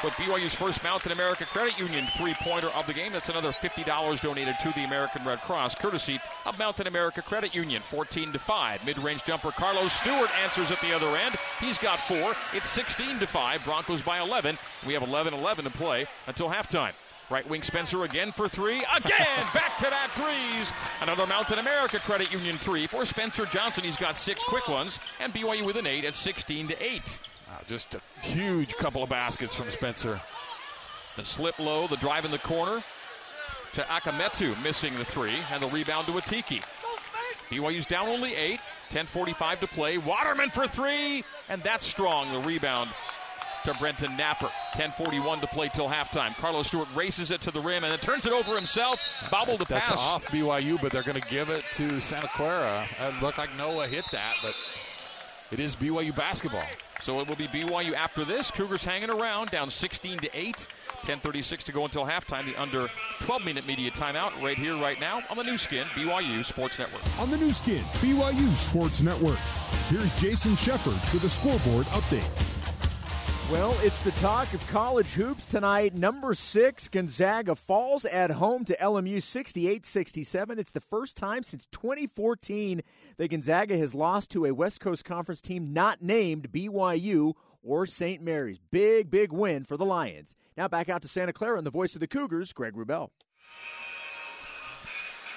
with 0.02 0.12
BYU's 0.14 0.54
first 0.54 0.82
Mountain 0.82 1.12
America 1.12 1.44
Credit 1.46 1.78
Union 1.78 2.04
three 2.18 2.34
pointer 2.42 2.68
of 2.68 2.86
the 2.86 2.92
game. 2.92 3.12
That's 3.12 3.30
another 3.30 3.52
$50 3.52 4.20
donated 4.20 4.56
to 4.62 4.72
the 4.72 4.84
American 4.84 5.24
Red 5.24 5.40
Cross, 5.40 5.76
courtesy 5.76 6.20
of 6.44 6.58
Mountain 6.58 6.86
America 6.86 7.22
Credit 7.22 7.54
Union. 7.54 7.82
14 7.90 8.32
to 8.32 8.38
5. 8.38 8.84
Mid 8.84 8.98
range 8.98 9.24
jumper 9.24 9.50
Carlos 9.50 9.92
Stewart 9.92 10.30
answers 10.42 10.70
at 10.70 10.80
the 10.80 10.92
other 10.92 11.16
end. 11.16 11.36
He's 11.58 11.78
got 11.78 11.98
four. 11.98 12.34
It's 12.52 12.68
16 12.68 13.18
to 13.20 13.26
5. 13.26 13.64
Broncos 13.64 14.02
by 14.02 14.20
11. 14.20 14.58
We 14.86 14.92
have 14.92 15.02
11 15.02 15.34
11 15.34 15.64
to 15.64 15.70
play 15.70 16.06
until 16.26 16.48
halftime. 16.48 16.92
Right 17.30 17.48
wing 17.48 17.62
Spencer 17.62 18.04
again 18.04 18.32
for 18.32 18.48
three. 18.48 18.84
Again, 18.94 19.46
back 19.54 19.78
to 19.78 19.84
that 19.84 20.10
threes. 20.14 20.72
Another 21.00 21.26
Mountain 21.26 21.58
America 21.58 21.98
Credit 21.98 22.30
Union 22.32 22.56
three 22.58 22.86
for 22.86 23.04
Spencer 23.04 23.46
Johnson. 23.46 23.84
He's 23.84 23.96
got 23.96 24.16
six 24.16 24.42
quick 24.42 24.68
ones, 24.68 24.98
and 25.20 25.32
BYU 25.32 25.64
with 25.64 25.76
an 25.76 25.86
eight 25.86 26.04
at 26.04 26.14
16 26.14 26.68
to 26.68 26.84
8. 26.84 27.20
Wow, 27.48 27.60
just 27.66 27.94
a 27.94 28.00
huge 28.20 28.74
couple 28.76 29.02
of 29.02 29.08
baskets 29.08 29.54
from 29.54 29.70
Spencer. 29.70 30.20
The 31.16 31.24
slip 31.24 31.58
low, 31.58 31.86
the 31.86 31.96
drive 31.96 32.24
in 32.24 32.30
the 32.30 32.38
corner 32.38 32.82
to 33.72 33.82
Akametu, 33.82 34.60
missing 34.62 34.94
the 34.94 35.04
three, 35.04 35.34
and 35.50 35.62
the 35.62 35.68
rebound 35.68 36.06
to 36.06 36.12
Atiki. 36.12 36.62
BYU's 37.48 37.86
down 37.86 38.08
only 38.08 38.34
eight. 38.34 38.60
10:45 38.90 39.60
to 39.60 39.66
play. 39.66 39.98
Waterman 39.98 40.50
for 40.50 40.66
three, 40.66 41.24
and 41.48 41.62
that's 41.62 41.86
strong. 41.86 42.32
The 42.32 42.38
rebound 42.40 42.90
to 43.64 43.74
Brenton 43.74 44.16
Napper. 44.16 44.50
10:41 44.74 45.40
to 45.40 45.46
play 45.48 45.68
till 45.68 45.88
halftime. 45.88 46.34
Carlos 46.36 46.68
Stewart 46.68 46.88
races 46.94 47.30
it 47.30 47.40
to 47.42 47.50
the 47.50 47.60
rim 47.60 47.84
and 47.84 47.92
then 47.92 47.98
turns 47.98 48.26
it 48.26 48.32
over 48.32 48.54
himself. 48.54 49.00
Bobble 49.30 49.58
to 49.58 49.64
That's 49.64 49.90
off 49.90 50.26
BYU, 50.26 50.80
but 50.80 50.92
they're 50.92 51.02
going 51.02 51.20
to 51.20 51.28
give 51.28 51.50
it 51.50 51.64
to 51.74 52.00
Santa 52.00 52.28
Clara. 52.28 52.86
It 53.00 53.22
looked 53.22 53.38
like 53.38 53.54
Noah 53.56 53.88
hit 53.88 54.04
that, 54.12 54.36
but 54.42 54.54
it 55.50 55.60
is 55.60 55.76
BYU 55.76 56.14
basketball. 56.14 56.64
So 57.02 57.20
it 57.20 57.28
will 57.28 57.36
be 57.36 57.48
BYU 57.48 57.94
after 57.94 58.24
this. 58.24 58.50
Cougars 58.50 58.82
hanging 58.82 59.10
around, 59.10 59.50
down 59.50 59.70
16 59.70 60.18
to 60.20 60.38
8. 60.38 60.66
10:36 61.02 61.62
to 61.64 61.72
go 61.72 61.84
until 61.84 62.06
halftime. 62.06 62.46
The 62.46 62.56
under 62.56 62.88
12-minute 63.20 63.66
media 63.66 63.90
timeout 63.90 64.40
right 64.42 64.56
here, 64.56 64.76
right 64.76 64.98
now 64.98 65.22
on 65.28 65.36
the 65.36 65.44
Nu 65.44 65.58
Skin 65.58 65.86
BYU 65.94 66.42
Sports 66.44 66.78
Network. 66.78 67.02
On 67.18 67.30
the 67.30 67.36
Nu 67.36 67.52
Skin 67.52 67.84
BYU 68.00 68.56
Sports 68.56 69.02
Network. 69.02 69.38
Here's 69.90 70.14
Jason 70.18 70.56
Shepard 70.56 70.98
with 71.12 71.24
a 71.24 71.30
scoreboard 71.30 71.86
update. 71.88 72.53
Well, 73.54 73.78
it's 73.84 74.00
the 74.00 74.10
talk 74.10 74.52
of 74.52 74.66
college 74.66 75.12
hoops 75.12 75.46
tonight. 75.46 75.94
Number 75.94 76.34
six, 76.34 76.88
Gonzaga 76.88 77.54
falls 77.54 78.04
at 78.04 78.32
home 78.32 78.64
to 78.64 78.76
LMU 78.78 79.22
68 79.22 79.86
67. 79.86 80.58
It's 80.58 80.72
the 80.72 80.80
first 80.80 81.16
time 81.16 81.44
since 81.44 81.64
2014 81.66 82.82
that 83.16 83.28
Gonzaga 83.28 83.78
has 83.78 83.94
lost 83.94 84.32
to 84.32 84.44
a 84.44 84.52
West 84.52 84.80
Coast 84.80 85.04
Conference 85.04 85.40
team 85.40 85.72
not 85.72 86.02
named 86.02 86.50
BYU 86.50 87.34
or 87.62 87.86
St. 87.86 88.20
Mary's. 88.20 88.58
Big, 88.72 89.08
big 89.08 89.30
win 89.30 89.62
for 89.62 89.76
the 89.76 89.84
Lions. 89.84 90.34
Now 90.56 90.66
back 90.66 90.88
out 90.88 91.02
to 91.02 91.08
Santa 91.08 91.32
Clara 91.32 91.56
and 91.56 91.64
the 91.64 91.70
voice 91.70 91.94
of 91.94 92.00
the 92.00 92.08
Cougars, 92.08 92.52
Greg 92.52 92.74
Wrubell. 92.74 93.10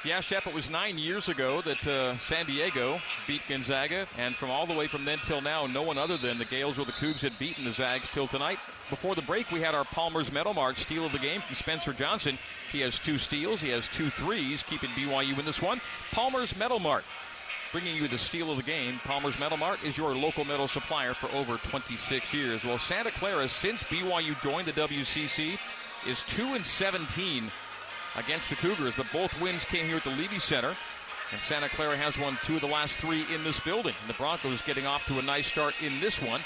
Yeah, 0.08 0.22
Shep, 0.22 0.48
it 0.48 0.54
was 0.54 0.70
nine 0.70 0.98
years 0.98 1.28
ago 1.28 1.60
that 1.63 1.86
uh, 1.86 2.17
San 2.17 2.46
Diego 2.46 2.98
beat 3.28 3.41
Gonzaga, 3.50 4.08
and 4.17 4.34
from 4.34 4.50
all 4.50 4.65
the 4.65 4.74
way 4.74 4.88
from 4.88 5.04
then 5.04 5.17
till 5.17 5.41
now, 5.41 5.67
no 5.67 5.82
one 5.82 5.98
other 5.98 6.15
than 6.15 6.38
the 6.38 6.46
Gaels 6.46 6.80
or 6.80 6.86
the 6.86 6.93
Cougs 6.93 7.20
had 7.20 7.38
beaten 7.38 7.65
the 7.65 7.72
Zags 7.72 8.10
till 8.13 8.26
tonight. 8.26 8.58
Before 8.89 9.15
the 9.15 9.22
break, 9.24 9.52
we 9.52 9.60
had 9.60 9.76
our 9.76 9.84
Palmer's 9.84 10.32
Metal 10.32 10.54
Mart 10.54 10.78
steal 10.78 11.06
of 11.06 11.12
the 11.12 11.20
game 11.20 11.41
from 11.41 11.58
Spencer 11.58 11.91
Johnson. 11.91 12.38
He 12.72 12.80
has 12.80 13.00
two 13.00 13.17
steals, 13.17 13.60
he 13.60 13.67
has 13.72 13.89
two 13.89 14.10
threes, 14.10 14.63
keeping 14.63 14.91
BYU 14.91 15.38
in 15.38 15.46
this 15.46 15.62
one. 15.62 15.82
Palmer's 16.13 16.56
Metal 16.56 16.80
Mart 16.80 17.04
bringing 17.74 17.98
you 17.98 18.08
the 18.08 18.17
steal 18.17 18.50
of 18.50 18.56
the 18.56 18.63
game. 18.63 19.02
Palmer's 19.04 19.38
Metal 19.38 19.58
Mart 19.58 19.84
is 19.84 19.98
your 19.98 20.15
local 20.15 20.46
metal 20.46 20.70
supplier 20.70 21.13
for 21.13 21.28
over 21.36 21.58
26 21.58 22.34
years. 22.34 22.63
Well, 22.63 22.80
Santa 22.80 23.12
Clara, 23.12 23.50
since 23.50 23.84
BYU 23.84 24.41
joined 24.41 24.70
the 24.70 24.82
WCC, 24.88 25.60
is 26.08 26.24
2 26.28 26.54
and 26.54 26.65
17 26.65 27.52
against 28.17 28.49
the 28.49 28.56
Cougars, 28.56 28.93
but 28.97 29.08
both 29.13 29.39
wins 29.41 29.63
came 29.65 29.86
here 29.86 29.97
at 29.97 30.03
the 30.03 30.10
Leavey 30.12 30.41
Center. 30.41 30.75
And 31.32 31.41
Santa 31.41 31.67
Clara 31.69 31.97
has 31.97 32.17
won 32.17 32.38
two 32.43 32.56
of 32.56 32.62
the 32.62 32.67
last 32.67 32.93
three 32.93 33.25
in 33.34 33.43
this 33.43 33.60
building. 33.60 33.93
And 34.01 34.10
the 34.10 34.17
Broncos 34.17 34.62
getting 34.62 34.86
off 34.86 35.06
to 35.08 35.19
a 35.19 35.21
nice 35.21 35.47
start 35.47 35.73
in 35.84 35.99
this 35.99 36.21
one. 36.21 36.39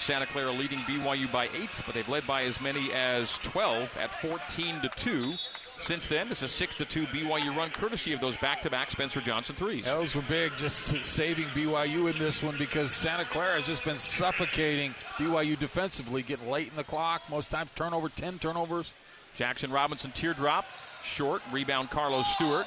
Santa 0.00 0.26
Clara 0.26 0.50
leading 0.50 0.78
BYU 0.80 1.30
by 1.32 1.44
eight, 1.54 1.70
but 1.86 1.94
they've 1.94 2.08
led 2.08 2.26
by 2.26 2.42
as 2.42 2.60
many 2.60 2.92
as 2.92 3.38
12 3.38 3.96
at 3.98 4.10
14 4.20 4.80
to 4.80 4.88
2. 4.88 5.34
Since 5.80 6.08
then, 6.08 6.28
it's 6.30 6.42
a 6.42 6.48
6 6.48 6.76
to 6.76 6.84
2 6.84 7.06
BYU 7.06 7.56
run, 7.56 7.70
courtesy 7.70 8.12
of 8.12 8.20
those 8.20 8.36
back 8.38 8.62
to 8.62 8.70
back 8.70 8.90
Spencer 8.90 9.20
Johnson 9.20 9.54
threes. 9.54 9.84
Those 9.84 10.16
were 10.16 10.22
big, 10.22 10.56
just 10.56 10.86
saving 11.04 11.46
BYU 11.46 12.12
in 12.12 12.18
this 12.18 12.42
one 12.42 12.56
because 12.58 12.90
Santa 12.90 13.24
Clara 13.24 13.54
has 13.54 13.64
just 13.64 13.84
been 13.84 13.98
suffocating 13.98 14.94
BYU 15.16 15.56
defensively, 15.58 16.22
getting 16.22 16.48
late 16.50 16.68
in 16.68 16.76
the 16.76 16.84
clock. 16.84 17.22
Most 17.30 17.52
times, 17.52 17.70
turnover, 17.76 18.08
10 18.08 18.40
turnovers. 18.40 18.90
Jaxson 19.38 19.72
Robinson 19.72 20.10
teardrop 20.10 20.64
short. 21.08 21.42
Rebound 21.50 21.90
Carlos 21.90 22.26
Stewart. 22.28 22.66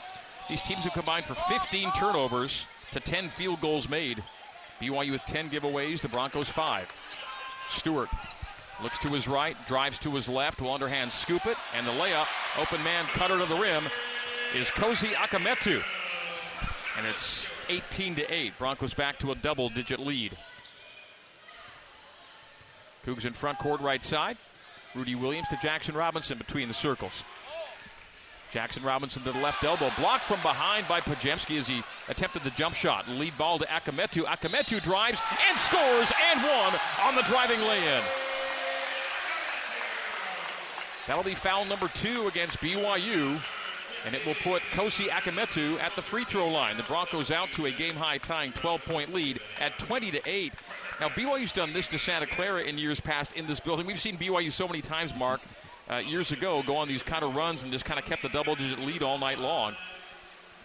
These 0.50 0.64
teams 0.64 0.84
have 0.84 0.94
combined 0.94 1.26
for 1.26 1.36
15 1.36 1.92
turnovers 1.94 2.66
to 2.92 3.00
10 3.00 3.30
field 3.30 3.62
goals 3.62 3.88
made. 3.88 4.24
BYU 4.82 5.12
with 5.12 5.24
10 5.26 5.50
giveaways, 5.50 6.02
the 6.02 6.10
Broncos 6.10 6.50
five. 6.50 6.88
Stewart 7.70 8.10
looks 8.82 8.98
to 9.00 9.08
his 9.10 9.28
right, 9.28 9.56
drives 9.68 10.00
to 10.00 10.12
his 10.12 10.28
left, 10.28 10.60
will 10.60 10.74
underhand 10.74 11.12
scoop 11.12 11.46
it, 11.46 11.58
and 11.76 11.86
the 11.86 11.92
layup, 11.92 12.28
open 12.60 12.84
man 12.84 13.06
cutter 13.14 13.38
to 13.38 13.46
the 13.46 13.56
rim, 13.56 13.84
is 14.56 14.68
Kosi 14.70 15.14
Akametu. 15.14 15.82
And 16.98 17.08
it's 17.08 17.48
18 17.70 18.16
to 18.16 18.34
8. 18.34 18.54
Broncos 18.58 18.94
back 18.94 19.18
to 19.20 19.32
a 19.32 19.36
double 19.36 19.70
digit 19.70 20.00
lead. 20.00 20.36
Cougs 23.06 23.26
in 23.26 23.34
front 23.34 23.60
court 23.60 23.82
right 23.82 24.04
side. 24.04 24.38
Rudy 24.94 25.16
Williams 25.16 25.48
to 25.50 25.56
Jaxson 25.56 25.96
Robinson 25.96 26.38
between 26.38 26.68
the 26.68 26.74
circles. 26.74 27.24
Jaxson 28.52 28.84
Robinson 28.84 29.24
to 29.24 29.32
the 29.32 29.40
left 29.40 29.64
elbow. 29.64 29.90
Blocked 29.98 30.26
from 30.26 30.42
behind 30.42 30.88
by 30.88 31.00
Podziemski 31.00 31.58
as 31.58 31.68
he 31.68 31.84
attempted 32.10 32.44
the 32.44 32.50
jump 32.52 32.76
shot. 32.76 33.08
Lead 33.08 33.38
ball 33.38 33.58
to 33.60 33.66
Akametu. 33.66 34.24
Akametu 34.26 34.82
drives 34.84 35.22
and 35.50 35.58
scores 35.58 36.12
and 36.32 36.42
one 36.42 36.80
on 37.04 37.16
the 37.16 37.22
driving 37.24 37.62
lay-in. 37.62 38.04
That'll 41.08 41.24
be 41.24 41.36
foul 41.36 41.66
number 41.66 41.88
two 41.90 42.28
against 42.28 42.60
BYU. 42.60 43.40
And 44.06 44.16
it 44.16 44.26
will 44.26 44.36
put 44.36 44.64
Kosi 44.74 45.08
Akametu 45.10 45.80
at 45.80 45.96
the 45.96 46.02
free 46.02 46.24
throw 46.24 46.50
line. 46.50 46.76
The 46.76 46.84
Broncos 46.84 47.30
out 47.30 47.52
to 47.54 47.68
a 47.68 47.72
game 47.72 47.96
high 47.96 48.18
tying 48.18 48.52
12 48.52 48.82
point 48.82 49.14
lead 49.14 49.40
at 49.60 49.78
20 49.78 50.12
to 50.12 50.22
8. 50.26 50.54
Now, 51.00 51.10
BYU's 51.10 51.52
done 51.52 51.72
this 51.72 51.88
to 51.88 52.00
Santa 52.00 52.28
Clara 52.28 52.64
in 52.64 52.78
years 52.78 53.00
past 53.00 53.34
in 53.34 53.48
this 53.48 53.60
building. 53.60 53.86
We've 53.86 54.00
seen 54.00 54.18
BYU 54.18 54.52
so 54.52 54.68
many 54.68 54.82
times, 54.82 55.14
Mark, 55.16 55.42
uh, 55.92 56.00
years 56.00 56.32
ago, 56.32 56.64
go 56.66 56.78
on 56.78 56.88
these 56.88 57.04
kind 57.04 57.24
of 57.24 57.36
runs 57.36 57.64
and 57.64 57.72
just 57.72 57.86
kind 57.86 58.00
of 58.00 58.06
kept 58.06 58.22
the 58.22 58.30
double 58.30 58.56
digit 58.56 58.80
lead 58.80 59.04
all 59.04 59.18
night 59.18 59.40
long. 59.40 59.76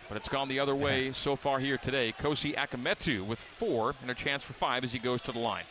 But 0.09 0.17
it's 0.17 0.29
gone 0.29 0.49
the 0.49 0.61
other 0.61 0.75
way 0.75 1.13
so 1.13 1.35
far 1.35 1.59
here 1.59 1.77
today. 1.77 2.15
Kosi 2.17 2.55
Akametu 2.55 3.27
with 3.27 3.41
four 3.41 3.95
and 4.03 4.11
a 4.11 4.15
chance 4.15 4.45
for 4.45 4.53
five 4.53 4.85
as 4.85 4.93
he 4.93 5.01
goes 5.01 5.21
to 5.23 5.33
the 5.33 5.41
line. 5.41 5.65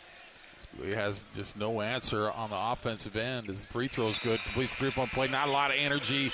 He 0.84 0.94
has 0.94 1.24
just 1.34 1.56
no 1.56 1.80
answer 1.80 2.30
on 2.30 2.50
the 2.50 2.58
offensive 2.58 3.16
end. 3.16 3.48
His 3.48 3.64
free 3.64 3.88
throw's 3.88 4.20
good. 4.20 4.42
Completes 4.42 4.76
three 4.76 4.92
point 4.92 5.12
play. 5.12 5.30
Not 5.30 5.48
a 5.48 5.52
lot 5.52 5.72
of 5.72 5.78
energy. 5.80 6.34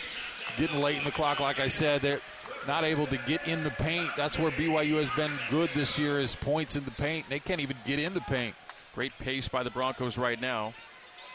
Getting 0.57 0.81
late 0.81 0.97
in 0.97 1.03
the 1.03 1.12
clock, 1.12 1.39
like 1.39 1.60
I 1.60 1.67
said, 1.67 2.01
they're 2.01 2.21
not 2.67 2.84
able 2.84 3.05
to 3.07 3.17
get 3.27 3.47
in 3.47 3.63
the 3.63 3.69
paint. 3.69 4.10
That's 4.17 4.39
where 4.39 4.49
BYU 4.51 4.95
has 4.95 5.10
been 5.12 5.31
good 5.51 5.69
this 5.75 5.99
year 5.99 6.19
is 6.19 6.36
points 6.36 6.75
in 6.75 6.86
the 6.86 6.91
paint. 6.91 7.27
They 7.29 7.39
can't 7.39 7.62
even 7.62 7.77
get 7.86 7.99
in 7.99 8.13
the 8.15 8.21
paint. 8.21 8.55
Great 8.95 9.13
pace 9.19 9.47
by 9.47 9.62
the 9.62 9.69
Broncos 9.69 10.17
right 10.17 10.41
now. 10.41 10.73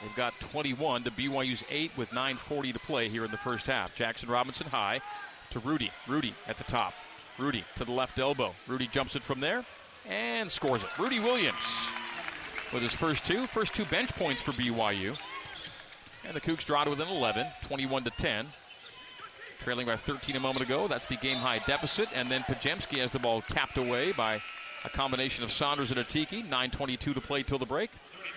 They've 0.03 0.15
got 0.15 0.39
21 0.41 1.05
to 1.05 1.11
BYU's 1.11 1.65
8 1.71 1.93
with 1.97 2.11
9.40 2.11 2.73
to 2.73 2.79
play 2.81 3.09
here 3.09 3.25
in 3.25 3.31
the 3.31 3.39
first 3.39 3.67
half. 3.67 3.97
Jaxson 3.97 4.29
Robinson 4.29 4.67
high 4.67 5.01
to 5.51 5.59
Rudy. 5.61 5.91
Rudy 6.07 6.35
at 6.47 6.59
the 6.59 6.65
top. 6.65 6.95
Rudy 7.39 7.65
to 7.77 7.85
the 7.85 7.93
left 7.93 8.19
elbow. 8.19 8.55
Rudy 8.67 8.87
jumps 8.87 9.17
it 9.17 9.23
from 9.23 9.41
there 9.41 9.65
and 10.09 10.51
scores 10.51 10.83
it. 10.83 10.99
Rudy 10.99 11.21
Williams 11.21 11.89
with 12.73 12.83
his 12.83 12.93
first 12.93 13.25
two. 13.25 13.47
First 13.47 13.75
two 13.75 13.85
bench 13.87 14.15
points 14.15 14.43
for 14.43 14.53
BYU. 14.53 15.19
And 16.27 16.35
the 16.35 16.41
Cougs 16.41 16.65
draw 16.65 16.85
to 16.85 16.91
within 16.91 17.09
11, 17.09 17.47
21 17.63 18.05
to 18.05 18.11
10. 18.11 18.47
Trailing 19.61 19.87
by 19.87 19.97
13 19.97 20.37
a 20.37 20.41
moment 20.41 20.63
ago. 20.63 20.89
That's 20.89 21.07
the 21.07 21.17
game 21.17 21.39
high 21.39 21.57
deficit. 21.67 22.09
And 22.15 22.31
then 22.31 22.43
Podziemski 22.43 22.99
has 22.99 23.11
the 23.11 23.19
ball 23.19 23.41
tapped 23.43 23.79
away 23.79 24.13
by 24.13 24.41
a 24.85 24.89
combination 24.89 25.45
of 25.45 25.53
Saunders 25.53 25.91
and 25.91 26.01
Atiki. 26.01 26.49
9.22 26.49 27.15
to 27.15 27.21
play 27.21 27.43
till 27.43 27.59
the 27.59 27.67
break. 27.67 27.91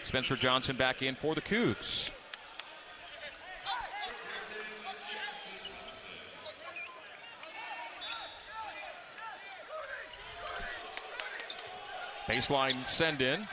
Spencer 0.04 0.36
Johnson 0.36 0.76
back 0.76 1.02
in 1.02 1.16
for 1.16 1.36
the 1.36 1.42
Cougs. 1.42 2.10
Baseline 12.28 12.86
send 12.88 13.22
in. 13.22 13.48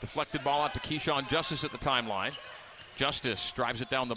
Deflected 0.00 0.42
ball 0.42 0.62
out 0.62 0.74
to 0.74 0.80
Keshawn 0.80 1.28
Justice 1.28 1.64
at 1.64 1.70
the 1.70 1.78
timeline. 1.78 2.32
Justice 2.96 3.52
drives 3.52 3.80
it 3.80 3.90
down 3.90 4.08
the 4.08 4.16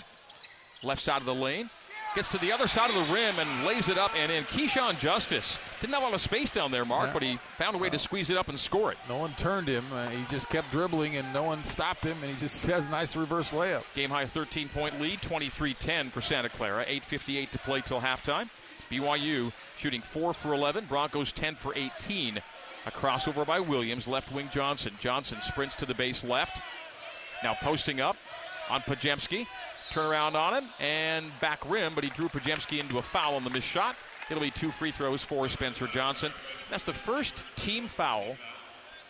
left 0.84 1.02
side 1.02 1.22
of 1.22 1.26
the 1.26 1.36
lane. 1.36 1.70
Gets 2.16 2.32
to 2.32 2.40
the 2.40 2.52
other 2.52 2.68
side 2.68 2.90
of 2.90 2.96
the 2.96 3.14
rim 3.14 3.36
and 3.38 3.66
lays 3.66 3.90
it 3.90 3.98
up 3.98 4.12
and 4.18 4.32
in. 4.32 4.44
Keshawn 4.46 5.00
Justice 5.00 5.60
didn't 5.82 5.94
have 5.94 6.04
a 6.04 6.06
lot 6.06 6.14
of 6.14 6.22
space 6.22 6.52
down 6.52 6.72
there, 6.72 6.86
Mark, 6.86 7.08
yeah. 7.08 7.14
but 7.14 7.24
he 7.24 7.40
found 7.58 7.76
a 7.76 7.80
way 7.80 7.90
to 7.90 7.98
squeeze 7.98 8.30
it 8.30 8.38
up 8.38 8.48
and 8.48 8.60
score 8.60 8.92
it. 8.92 8.98
No 9.10 9.18
one 9.18 9.34
turned 9.34 9.68
him. 9.68 9.86
Uh, 9.92 10.10
he 10.10 10.24
just 10.30 10.48
kept 10.50 10.72
dribbling 10.72 11.18
and 11.18 11.34
no 11.34 11.44
one 11.44 11.64
stopped 11.64 12.06
him, 12.06 12.18
and 12.22 12.32
he 12.32 12.40
just 12.40 12.66
has 12.68 12.86
a 12.86 12.90
nice 12.90 13.16
reverse 13.16 13.52
layup. 13.52 13.84
Game 13.96 14.12
high 14.12 14.26
13 14.26 14.70
point 14.70 15.02
lead, 15.02 15.22
23 15.22 15.74
10 15.74 16.12
for 16.12 16.22
Santa 16.22 16.50
Clara. 16.50 16.86
8.58 16.86 17.50
to 17.50 17.60
play 17.60 17.82
till 17.82 18.00
halftime. 18.00 18.50
BYU 18.92 19.52
shooting 19.78 20.02
4 20.02 20.34
for 20.34 20.54
11, 20.54 20.86
Broncos 20.86 21.32
10 21.32 21.56
for 21.56 21.74
18. 21.76 22.42
A 22.86 22.92
crossover 22.92 23.46
by 23.46 23.60
Williams, 23.60 24.08
left 24.08 24.32
wing 24.32 24.50
Johnson. 24.52 24.94
Johnson 25.00 25.40
sprints 25.42 25.76
to 25.76 25.86
the 25.86 25.94
base 25.94 26.24
left. 26.24 26.62
Now 27.44 27.56
posting 27.56 28.02
up 28.02 28.18
on 28.70 28.82
Podziemski. 28.82 29.48
Turnaround 29.92 30.36
on 30.36 30.54
him 30.54 30.70
and 30.80 31.26
back 31.42 31.60
rim, 31.70 31.94
but 31.94 32.04
he 32.04 32.10
drew 32.12 32.30
Podziemski 32.30 32.80
into 32.80 32.98
a 32.98 33.02
foul 33.02 33.36
on 33.36 33.44
the 33.44 33.50
missed 33.50 33.68
shot. 33.68 33.96
It'll 34.32 34.42
be 34.42 34.50
two 34.50 34.72
free 34.72 34.92
throws 34.92 35.22
for 35.22 35.50
Spencer 35.50 35.88
Johnson. 35.88 36.32
That's 36.70 36.86
the 36.86 36.94
first 36.94 37.36
team 37.58 37.90
foul 37.90 38.38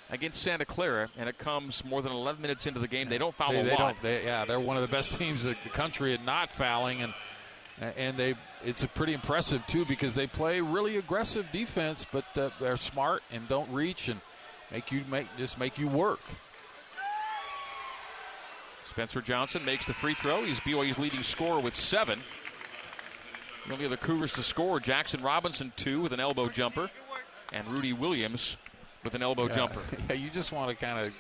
against 0.10 0.42
Santa 0.42 0.66
Clara, 0.66 1.10
and 1.16 1.30
it 1.30 1.38
comes 1.38 1.86
more 1.86 2.02
than 2.02 2.12
11 2.12 2.42
minutes 2.42 2.66
into 2.66 2.80
the 2.80 2.88
game. 2.88 3.08
They 3.08 3.20
don't 3.20 3.36
foul 3.36 3.54
they, 3.54 3.60
a 3.60 3.64
they 3.64 3.76
lot. 3.76 3.96
They, 4.02 4.26
yeah, 4.26 4.46
they're 4.46 4.60
one 4.60 4.78
of 4.78 4.82
the 4.82 4.88
best 4.88 5.14
teams 5.20 5.46
in 5.46 5.56
the 5.64 5.70
country 5.70 6.16
at 6.16 6.26
not 6.26 6.50
fouling, 6.50 7.04
and 7.04 7.14
and 7.96 8.18
they 8.18 8.34
it's 8.64 8.84
a 8.84 8.88
pretty 8.88 9.14
impressive 9.14 9.66
too 9.68 9.86
because 9.86 10.16
they 10.16 10.26
play 10.26 10.60
really 10.60 10.98
aggressive 10.98 11.46
defense, 11.52 12.06
but 12.12 12.26
uh, 12.36 12.50
they're 12.60 12.78
smart 12.78 13.22
and 13.32 13.48
don't 13.48 13.72
reach 13.72 14.08
and 14.08 14.20
make 14.72 14.92
you 14.92 15.04
make 15.10 15.28
just 15.38 15.60
make 15.60 15.78
you 15.78 15.88
work. 15.88 16.22
Spencer 18.90 19.22
Johnson 19.22 19.64
makes 19.64 19.86
the 19.86 19.94
free 19.94 20.16
throw. 20.16 20.44
He's 20.44 20.60
BYU's 20.60 20.98
leading 20.98 21.24
scorer 21.24 21.60
with 21.60 21.76
seven. 21.76 22.20
The 23.68 23.74
only 23.74 23.86
other 23.86 23.98
Cougars 23.98 24.34
to 24.34 24.44
score, 24.44 24.80
Jaxson 24.80 25.24
Robinson, 25.24 25.72
two 25.76 26.02
with 26.02 26.14
an 26.14 26.20
elbow 26.20 26.50
jumper, 26.50 26.90
and 27.54 27.68
Rudy 27.68 27.94
Williams 27.94 28.58
with 29.04 29.16
an 29.16 29.22
elbow 29.22 29.48
yeah. 29.48 29.56
jumper. 29.56 29.82
Yeah, 30.10 30.16
you 30.16 30.30
just 30.30 30.52
want 30.52 30.70
to 30.70 30.86
kind 30.86 31.06
of 31.06 31.14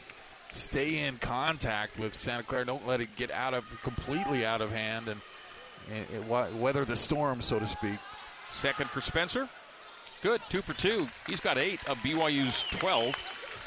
stay 0.51 0.99
in 0.99 1.17
contact 1.17 1.97
with 1.97 2.15
Santa 2.15 2.43
Clara. 2.43 2.65
Don't 2.65 2.85
let 2.87 3.01
it 3.01 3.15
get 3.15 3.31
out 3.31 3.53
of 3.53 3.63
completely 3.83 4.45
out 4.45 4.61
of 4.61 4.71
hand 4.71 5.07
and, 5.07 5.21
and 6.13 6.59
weather 6.59 6.85
the 6.85 6.95
storm, 6.95 7.41
so 7.41 7.59
to 7.59 7.67
speak. 7.67 7.99
Second 8.51 8.89
for 8.89 9.01
Spencer. 9.01 9.47
Good, 10.21 10.41
two 10.49 10.61
for 10.61 10.73
two. 10.73 11.07
He's 11.25 11.39
got 11.39 11.57
eight 11.57 11.87
of 11.89 11.97
BYU's 11.97 12.63
12, 12.77 13.15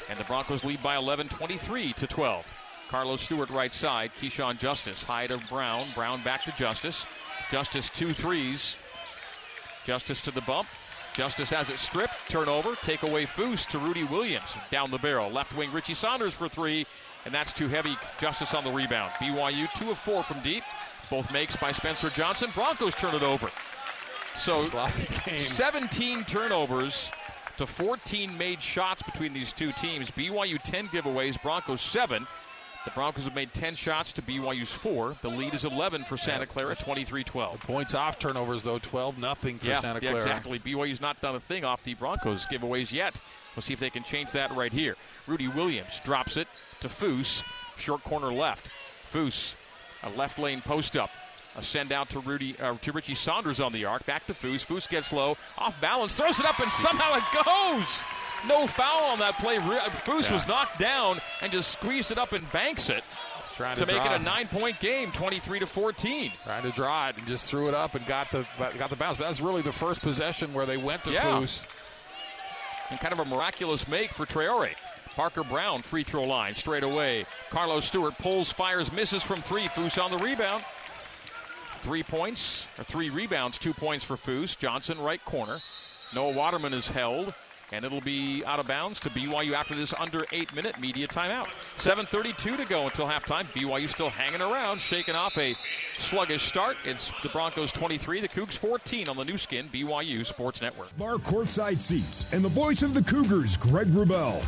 and 0.09 0.19
the 0.19 0.23
Broncos 0.23 0.63
lead 0.63 0.81
by 0.81 0.95
11, 0.95 1.27
23 1.29 1.93
to 1.93 2.07
12. 2.07 2.45
Carlos 2.89 3.21
Stewart 3.21 3.49
right 3.49 3.73
side. 3.73 4.11
Keshawn 4.21 4.57
Justice. 4.57 5.03
High 5.03 5.27
to 5.27 5.37
Braun. 5.49 5.85
Braun 5.95 6.23
back 6.23 6.43
to 6.43 6.51
Justice. 6.51 7.05
Justice 7.51 7.89
two 7.89 8.13
threes. 8.13 8.77
Justice 9.85 10.21
to 10.21 10.31
the 10.31 10.41
bump. 10.41 10.67
Justice 11.13 11.49
has 11.49 11.69
it 11.69 11.79
stripped. 11.79 12.13
Turnover. 12.27 12.75
Take 12.81 13.03
away 13.03 13.25
Foose 13.25 13.65
to 13.67 13.77
Rudy 13.77 14.03
Williams. 14.03 14.55
Down 14.71 14.91
the 14.91 14.97
barrel. 14.97 15.29
Left 15.31 15.55
wing 15.55 15.71
Richie 15.71 15.93
Saunders 15.93 16.33
for 16.33 16.49
three. 16.49 16.85
And 17.23 17.33
that's 17.33 17.53
too 17.53 17.67
heavy. 17.67 17.97
Justice 18.19 18.53
on 18.53 18.63
the 18.63 18.71
rebound. 18.71 19.13
BYU 19.13 19.71
two 19.73 19.91
of 19.91 19.97
four 19.97 20.23
from 20.23 20.41
deep. 20.41 20.63
Both 21.09 21.31
makes 21.31 21.55
by 21.55 21.71
Spencer 21.71 22.09
Johnson. 22.09 22.49
Broncos 22.53 22.95
turn 22.95 23.15
it 23.15 23.23
over. 23.23 23.49
So 24.37 24.61
17 25.37 26.25
turnovers 26.25 27.11
to 27.57 27.65
14 27.65 28.37
made 28.37 28.61
shots 28.61 29.01
between 29.03 29.33
these 29.33 29.53
two 29.53 29.71
teams. 29.73 30.11
BYU 30.11 30.61
10 30.61 30.89
giveaways, 30.89 31.41
Broncos 31.41 31.81
7. 31.81 32.27
The 32.85 32.91
Broncos 32.91 33.23
have 33.23 33.33
made 33.33 33.51
10 33.51 33.73
shots 33.75 34.11
to 34.13 34.21
BYU's 34.21 34.71
4. 34.71 35.15
The 35.23 35.29
lead 35.29 35.55
is 35.55 35.65
11 35.65 36.03
for 36.05 36.17
Santa 36.17 36.45
Clara, 36.45 36.75
23 36.75 37.23
12. 37.23 37.59
Points 37.61 37.95
off 37.95 38.19
turnovers, 38.19 38.61
though, 38.61 38.77
12 38.77 39.17
nothing 39.17 39.57
for 39.57 39.69
yeah, 39.69 39.79
Santa 39.79 39.99
Clara. 39.99 40.15
Yeah, 40.15 40.21
exactly. 40.21 40.59
BYU's 40.59 41.01
not 41.01 41.19
done 41.19 41.35
a 41.35 41.39
thing 41.39 41.65
off 41.65 41.81
the 41.81 41.95
Broncos 41.95 42.45
giveaways 42.45 42.91
yet. 42.91 43.19
We'll 43.55 43.63
see 43.63 43.73
if 43.73 43.79
they 43.79 43.89
can 43.89 44.03
change 44.03 44.31
that 44.33 44.55
right 44.55 44.71
here. 44.71 44.95
Rudy 45.25 45.47
Williams 45.47 45.99
drops 46.03 46.37
it 46.37 46.47
to 46.81 46.87
Foose, 46.87 47.43
short 47.75 48.03
corner 48.03 48.31
left. 48.31 48.69
Foose, 49.11 49.55
a 50.03 50.09
left 50.11 50.37
lane 50.37 50.61
post 50.61 50.95
up. 50.95 51.09
A 51.57 51.63
send 51.63 51.91
out 51.91 52.09
to 52.09 52.19
Rudy 52.19 52.55
uh, 52.59 52.75
to 52.81 52.91
Richie 52.91 53.15
Saunders 53.15 53.59
on 53.59 53.71
the 53.71 53.85
arc. 53.85 54.05
Back 54.05 54.27
to 54.27 54.33
Foose. 54.33 54.65
Foose 54.65 54.87
gets 54.87 55.11
low, 55.11 55.37
off 55.57 55.73
balance, 55.81 56.13
throws 56.13 56.39
it 56.39 56.45
up, 56.45 56.59
and 56.59 56.69
somehow 56.71 57.15
it 57.15 57.23
goes. 57.33 57.87
No 58.47 58.67
foul 58.67 59.11
on 59.11 59.19
that 59.19 59.37
play. 59.39 59.57
Uh, 59.57 59.89
Foose 59.89 60.23
yeah. 60.23 60.33
was 60.33 60.47
knocked 60.47 60.79
down 60.79 61.19
and 61.41 61.51
just 61.51 61.71
squeezed 61.71 62.11
it 62.11 62.17
up 62.17 62.33
and 62.33 62.49
banks 62.51 62.89
it. 62.89 63.03
To, 63.57 63.73
to, 63.73 63.85
make 63.85 64.03
it 64.03 64.11
a 64.11 64.19
nine-point 64.19 64.81
game, 64.81 65.13
23 65.13 65.59
to 65.59 65.65
14. 65.65 66.33
Trying 66.43 66.63
to 66.63 66.71
draw 66.71 67.07
it 67.07 67.17
and 67.17 67.25
just 67.25 67.49
threw 67.49 67.69
it 67.69 67.73
up 67.73 67.95
and 67.95 68.05
got 68.05 68.29
the 68.29 68.45
got 68.77 68.89
the 68.89 68.97
bounce. 68.97 69.15
But 69.15 69.27
that's 69.27 69.39
really 69.39 69.61
the 69.61 69.71
first 69.71 70.01
possession 70.01 70.53
where 70.53 70.65
they 70.65 70.75
went 70.75 71.05
to 71.05 71.11
yeah. 71.11 71.23
Foose. 71.23 71.61
And 72.89 72.99
kind 72.99 73.13
of 73.13 73.19
a 73.19 73.25
miraculous 73.25 73.87
make 73.87 74.11
for 74.11 74.25
Traore. 74.25 74.73
Parker 75.15 75.45
Braun 75.45 75.81
free 75.81 76.03
throw 76.03 76.25
line 76.25 76.53
straight 76.55 76.83
away. 76.83 77.25
Carlos 77.49 77.85
Stewart 77.85 78.17
pulls, 78.17 78.51
fires, 78.51 78.91
misses 78.91 79.23
from 79.23 79.37
three. 79.37 79.67
Foose 79.69 80.03
on 80.03 80.11
the 80.11 80.17
rebound. 80.17 80.61
Three 81.79 82.03
points 82.03 82.67
or 82.77 82.83
three 82.83 83.09
rebounds, 83.09 83.57
two 83.57 83.73
points 83.73 84.03
for 84.03 84.17
Foose. 84.17 84.57
Johnson 84.57 84.99
right 84.99 85.23
corner. 85.23 85.61
Noah 86.13 86.33
Waterman 86.33 86.73
is 86.73 86.89
held. 86.89 87.33
And 87.75 87.83
it'll 87.83 87.99
be 87.99 88.41
out 88.45 88.59
of 88.59 88.67
bounds 88.67 89.01
to 89.01 89.09
BYU 89.09 89.53
after 89.53 89.75
this 89.75 89.93
under 89.99 90.25
eight 90.31 90.55
minute 90.55 90.79
media 90.79 91.09
timeout. 91.09 91.47
7:32 91.77 92.55
to 92.55 92.65
go 92.65 92.85
until 92.85 93.05
halftime. 93.05 93.45
BYU 93.53 93.89
still 93.89 94.09
hanging 94.09 94.41
around, 94.41 94.79
shaking 94.79 95.13
off 95.13 95.37
a 95.37 95.57
sluggish 95.99 96.43
start. 96.43 96.77
It's 96.85 97.11
the 97.21 97.29
Broncos 97.29 97.73
23, 97.73 98.21
the 98.21 98.29
Cougs 98.29 98.53
14 98.53 99.09
on 99.09 99.17
the 99.17 99.25
Nu 99.25 99.37
Skin 99.37 99.67
BYU 99.67 100.25
Sports 100.25 100.61
Network. 100.61 100.97
Bar 100.97 101.17
courtside 101.17 101.81
seats 101.81 102.25
and 102.31 102.43
the 102.45 102.49
voice 102.49 102.81
of 102.81 102.93
the 102.93 103.03
Cougars, 103.03 103.57
Greg 103.57 103.87
Wrubell. 103.87 104.41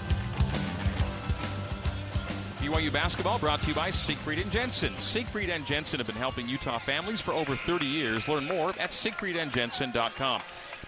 BYU 2.67 2.91
basketball 2.91 3.39
brought 3.39 3.61
to 3.61 3.69
you 3.69 3.73
by 3.73 3.89
Siegfried 3.89 4.39
and 4.39 4.51
Jensen. 4.51 4.97
Siegfried 4.97 5.49
and 5.49 5.65
Jensen 5.65 6.01
have 6.01 6.07
been 6.07 6.17
helping 6.17 6.49
Utah 6.49 6.77
families 6.77 7.21
for 7.21 7.31
over 7.31 7.55
30 7.55 7.85
years. 7.85 8.27
Learn 8.27 8.45
more 8.45 8.71
at 8.71 8.89
siegfriedandjensen.com. 8.89 10.41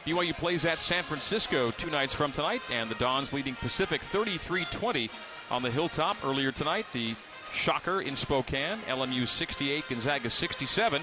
BYU 0.06 0.34
plays 0.34 0.66
at 0.66 0.80
San 0.80 1.06
Francisco 1.06 1.72
two 1.72 1.90
nights 1.90 2.14
from 2.14 2.34
tonight, 2.34 2.62
and 2.70 2.90
the 2.90 2.96
Dons 2.96 3.32
leading 3.32 3.56
Pacific 3.56 4.02
33 4.02 4.66
20 4.66 5.10
on 5.50 5.62
the 5.62 5.72
Hilltop 5.72 6.18
earlier 6.26 6.52
tonight. 6.52 6.86
The 6.92 7.16
Shocker 7.54 8.02
in 8.02 8.18
Spokane, 8.18 8.80
LMU 8.88 9.26
68, 9.26 9.86
Gonzaga 9.88 10.30
67. 10.30 11.02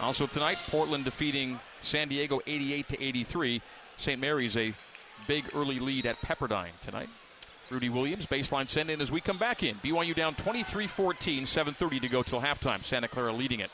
Also 0.00 0.26
tonight, 0.26 0.56
Portland 0.70 1.04
defeating 1.04 1.60
San 1.82 2.08
Diego 2.08 2.40
88 2.46 2.88
to 2.88 3.02
83. 3.02 3.60
St. 3.98 4.18
Mary's 4.18 4.56
a 4.56 4.72
big 5.26 5.44
early 5.54 5.80
lead 5.80 6.06
at 6.06 6.16
Pepperdine 6.22 6.80
tonight. 6.80 7.10
Rudy 7.70 7.88
Williams, 7.88 8.26
baseline 8.26 8.68
send 8.68 8.90
in 8.90 9.00
as 9.00 9.10
we 9.10 9.20
come 9.20 9.38
back 9.38 9.62
in. 9.62 9.76
BYU 9.76 10.14
down 10.14 10.34
23 10.34 10.86
14, 10.86 11.44
7.30 11.44 12.00
to 12.02 12.08
go 12.08 12.22
till 12.22 12.40
halftime. 12.40 12.84
Santa 12.84 13.08
Clara 13.08 13.32
leading 13.32 13.60
it. 13.60 13.70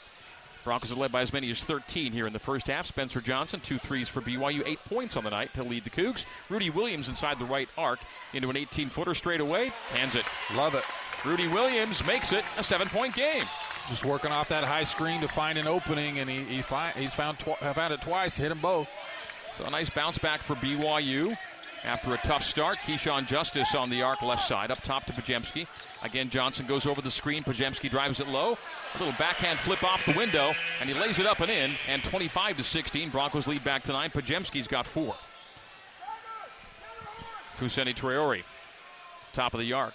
Broncos 0.65 0.93
are 0.93 0.97
led 0.97 1.11
by 1.11 1.23
as 1.23 1.33
many 1.33 1.51
as 1.51 1.65
13 1.65 2.13
here 2.13 2.27
in 2.27 2.33
the 2.33 2.39
first 2.39 2.69
half. 2.69 2.87
Spencer 2.87 3.21
Johnson, 3.21 3.61
two 3.61 3.79
threes 3.79 4.09
for 4.09 4.21
BYU, 4.21 4.63
eight 4.65 4.79
points 4.85 5.17
on 5.17 5.25
the 5.25 5.31
night 5.31 5.53
to 5.55 5.65
lead 5.65 5.85
the 5.85 5.91
Cougs. 5.91 6.25
Rudy 6.49 6.71
Williams 6.71 7.09
inside 7.09 7.39
the 7.39 7.45
right 7.45 7.69
arc 7.77 7.99
into 8.33 8.49
an 8.49 8.57
18 8.57 8.89
footer 8.89 9.15
straight 9.15 9.41
away. 9.41 9.73
Hands 9.91 10.15
it. 10.15 10.25
Love 10.55 10.75
it. 10.75 10.85
Rudy 11.25 11.49
Williams 11.49 12.05
makes 12.07 12.33
it 12.33 12.45
a 12.59 12.63
seven 12.63 12.89
point 12.89 13.15
game. 13.15 13.45
Just 13.89 14.05
working 14.05 14.31
off 14.31 14.49
that 14.49 14.63
high 14.63 14.85
screen 14.85 15.21
to 15.21 15.29
find 15.29 15.59
an 15.59 15.67
opening, 15.67 16.21
and 16.21 16.31
he, 16.31 16.45
he 16.45 16.63
find, 16.63 16.97
he's 16.97 17.13
found, 17.13 17.41
tw- 17.41 17.59
found 17.59 17.93
it 17.93 18.01
twice, 18.01 18.37
hit 18.37 18.49
them 18.49 18.61
both. 18.61 18.89
So 19.59 19.65
a 19.65 19.71
nice 19.71 19.91
bounce 19.91 20.19
back 20.19 20.43
for 20.43 20.55
BYU 20.57 21.37
after 21.85 22.15
a 22.15 22.19
tough 22.19 22.45
start. 22.45 22.79
Keshawn 22.79 23.27
Justice 23.27 23.75
on 23.75 23.91
the 23.91 24.03
arc 24.03 24.23
left 24.23 24.47
side, 24.47 24.71
up 24.71 24.83
top 24.83 25.05
to 25.07 25.13
Podziemski. 25.13 25.67
Again, 26.03 26.31
Johnson 26.31 26.67
goes 26.67 26.87
over 26.87 27.01
the 27.01 27.11
screen. 27.11 27.43
Podziemski 27.43 27.91
drives 27.91 28.21
it 28.21 28.29
low. 28.29 28.57
A 28.95 28.99
little 28.99 29.15
backhand 29.19 29.59
flip 29.59 29.83
off 29.83 30.05
the 30.05 30.13
window, 30.13 30.53
and 30.81 30.89
he 30.89 30.95
lays 30.95 31.19
it 31.19 31.27
up 31.27 31.41
and 31.41 31.51
in. 31.51 31.73
And 31.89 32.03
25 32.05 32.57
to 32.57 32.65
16, 32.65 33.11
Broncos 33.11 33.47
lead 33.47 33.65
back 33.65 33.83
to 33.85 33.93
nine. 33.93 34.11
Podziemski's 34.11 34.69
got 34.69 34.87
four. 34.87 35.15
Fousseyni 37.59 37.95
Traore, 37.95 38.43
top 39.33 39.55
of 39.55 39.61
the 39.61 39.73
arc. 39.73 39.95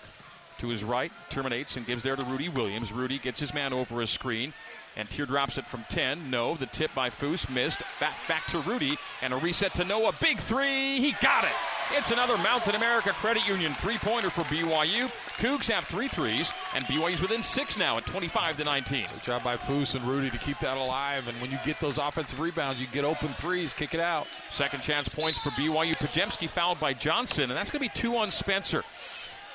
To 0.59 0.69
his 0.69 0.83
right, 0.83 1.11
terminates 1.29 1.77
and 1.77 1.85
gives 1.85 2.01
there 2.01 2.15
to 2.15 2.23
Rudy 2.23 2.49
Williams. 2.49 2.91
Rudy 2.91 3.19
gets 3.19 3.39
his 3.39 3.53
man 3.53 3.73
over 3.73 4.01
his 4.01 4.09
screen 4.09 4.53
and 4.95 5.07
teardrops 5.07 5.59
it 5.59 5.67
from 5.67 5.85
10. 5.89 6.31
No, 6.31 6.55
the 6.55 6.65
tip 6.65 6.89
by 6.95 7.11
Foose 7.11 7.47
missed. 7.47 7.81
Back 7.99 8.15
back 8.27 8.47
to 8.47 8.59
Rudy 8.61 8.97
and 9.21 9.33
a 9.33 9.37
reset 9.37 9.75
to 9.75 9.85
Noah. 9.85 10.13
Big 10.19 10.39
three. 10.39 10.99
He 10.99 11.11
got 11.21 11.43
it. 11.43 11.51
It's 11.91 12.11
another 12.11 12.37
Mountain 12.39 12.75
America 12.75 13.11
Credit 13.11 13.47
Union 13.47 13.73
three-pointer 13.73 14.29
for 14.29 14.41
BYU. 14.43 15.09
Cougs 15.37 15.71
have 15.71 15.85
three 15.85 16.09
threes, 16.09 16.51
and 16.75 16.83
BYU's 16.85 17.21
within 17.21 17.41
six 17.41 17.77
now 17.77 17.97
at 17.97 18.05
25 18.05 18.57
to 18.57 18.63
19. 18.65 19.07
Good 19.13 19.23
job 19.23 19.43
by 19.43 19.55
Foose 19.55 19.95
and 19.95 20.03
Rudy 20.03 20.29
to 20.29 20.37
keep 20.37 20.59
that 20.59 20.77
alive. 20.77 21.27
And 21.27 21.39
when 21.41 21.49
you 21.49 21.57
get 21.65 21.79
those 21.79 21.97
offensive 21.97 22.39
rebounds, 22.39 22.81
you 22.81 22.87
get 22.87 23.05
open 23.05 23.29
threes, 23.29 23.73
kick 23.73 23.93
it 23.93 24.01
out. 24.01 24.27
Second 24.51 24.83
chance 24.83 25.07
points 25.07 25.39
for 25.39 25.49
BYU. 25.51 25.95
Podziemski 25.95 26.49
fouled 26.49 26.79
by 26.79 26.93
Johnson, 26.93 27.45
and 27.45 27.57
that's 27.57 27.71
going 27.71 27.83
to 27.83 27.89
be 27.89 27.99
two 27.99 28.17
on 28.17 28.31
Spencer. 28.31 28.83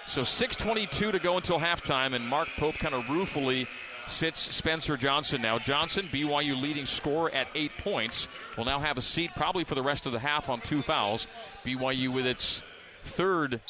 So 0.07 0.23
6:22 0.23 1.13
to 1.13 1.19
go 1.19 1.37
until 1.37 1.61
halftime, 1.61 2.15
and 2.15 2.27
Mark 2.27 2.49
Pope 2.57 2.77
kind 2.77 2.95
of 2.95 3.09
ruefully 3.09 3.69
sits 4.09 4.39
Spencer 4.39 4.97
Johnson 4.97 5.43
now. 5.43 5.59
Johnson, 5.59 6.09
BYU 6.13 6.61
leading 6.61 6.87
scorer 6.87 7.31
at 7.31 7.49
eight 7.55 7.73
points, 7.79 8.29
will 8.57 8.65
now 8.65 8.79
have 8.79 8.99
a 8.99 9.03
seat 9.03 9.31
probably 9.37 9.65
for 9.65 9.75
the 9.75 9.83
rest 9.83 10.07
of 10.07 10.13
the 10.13 10.19
half 10.19 10.49
on 10.49 10.61
two 10.61 10.83
fouls. 10.83 11.27
BYU 11.65 12.13
with 12.13 12.27
its 12.27 12.63
third 13.03 13.61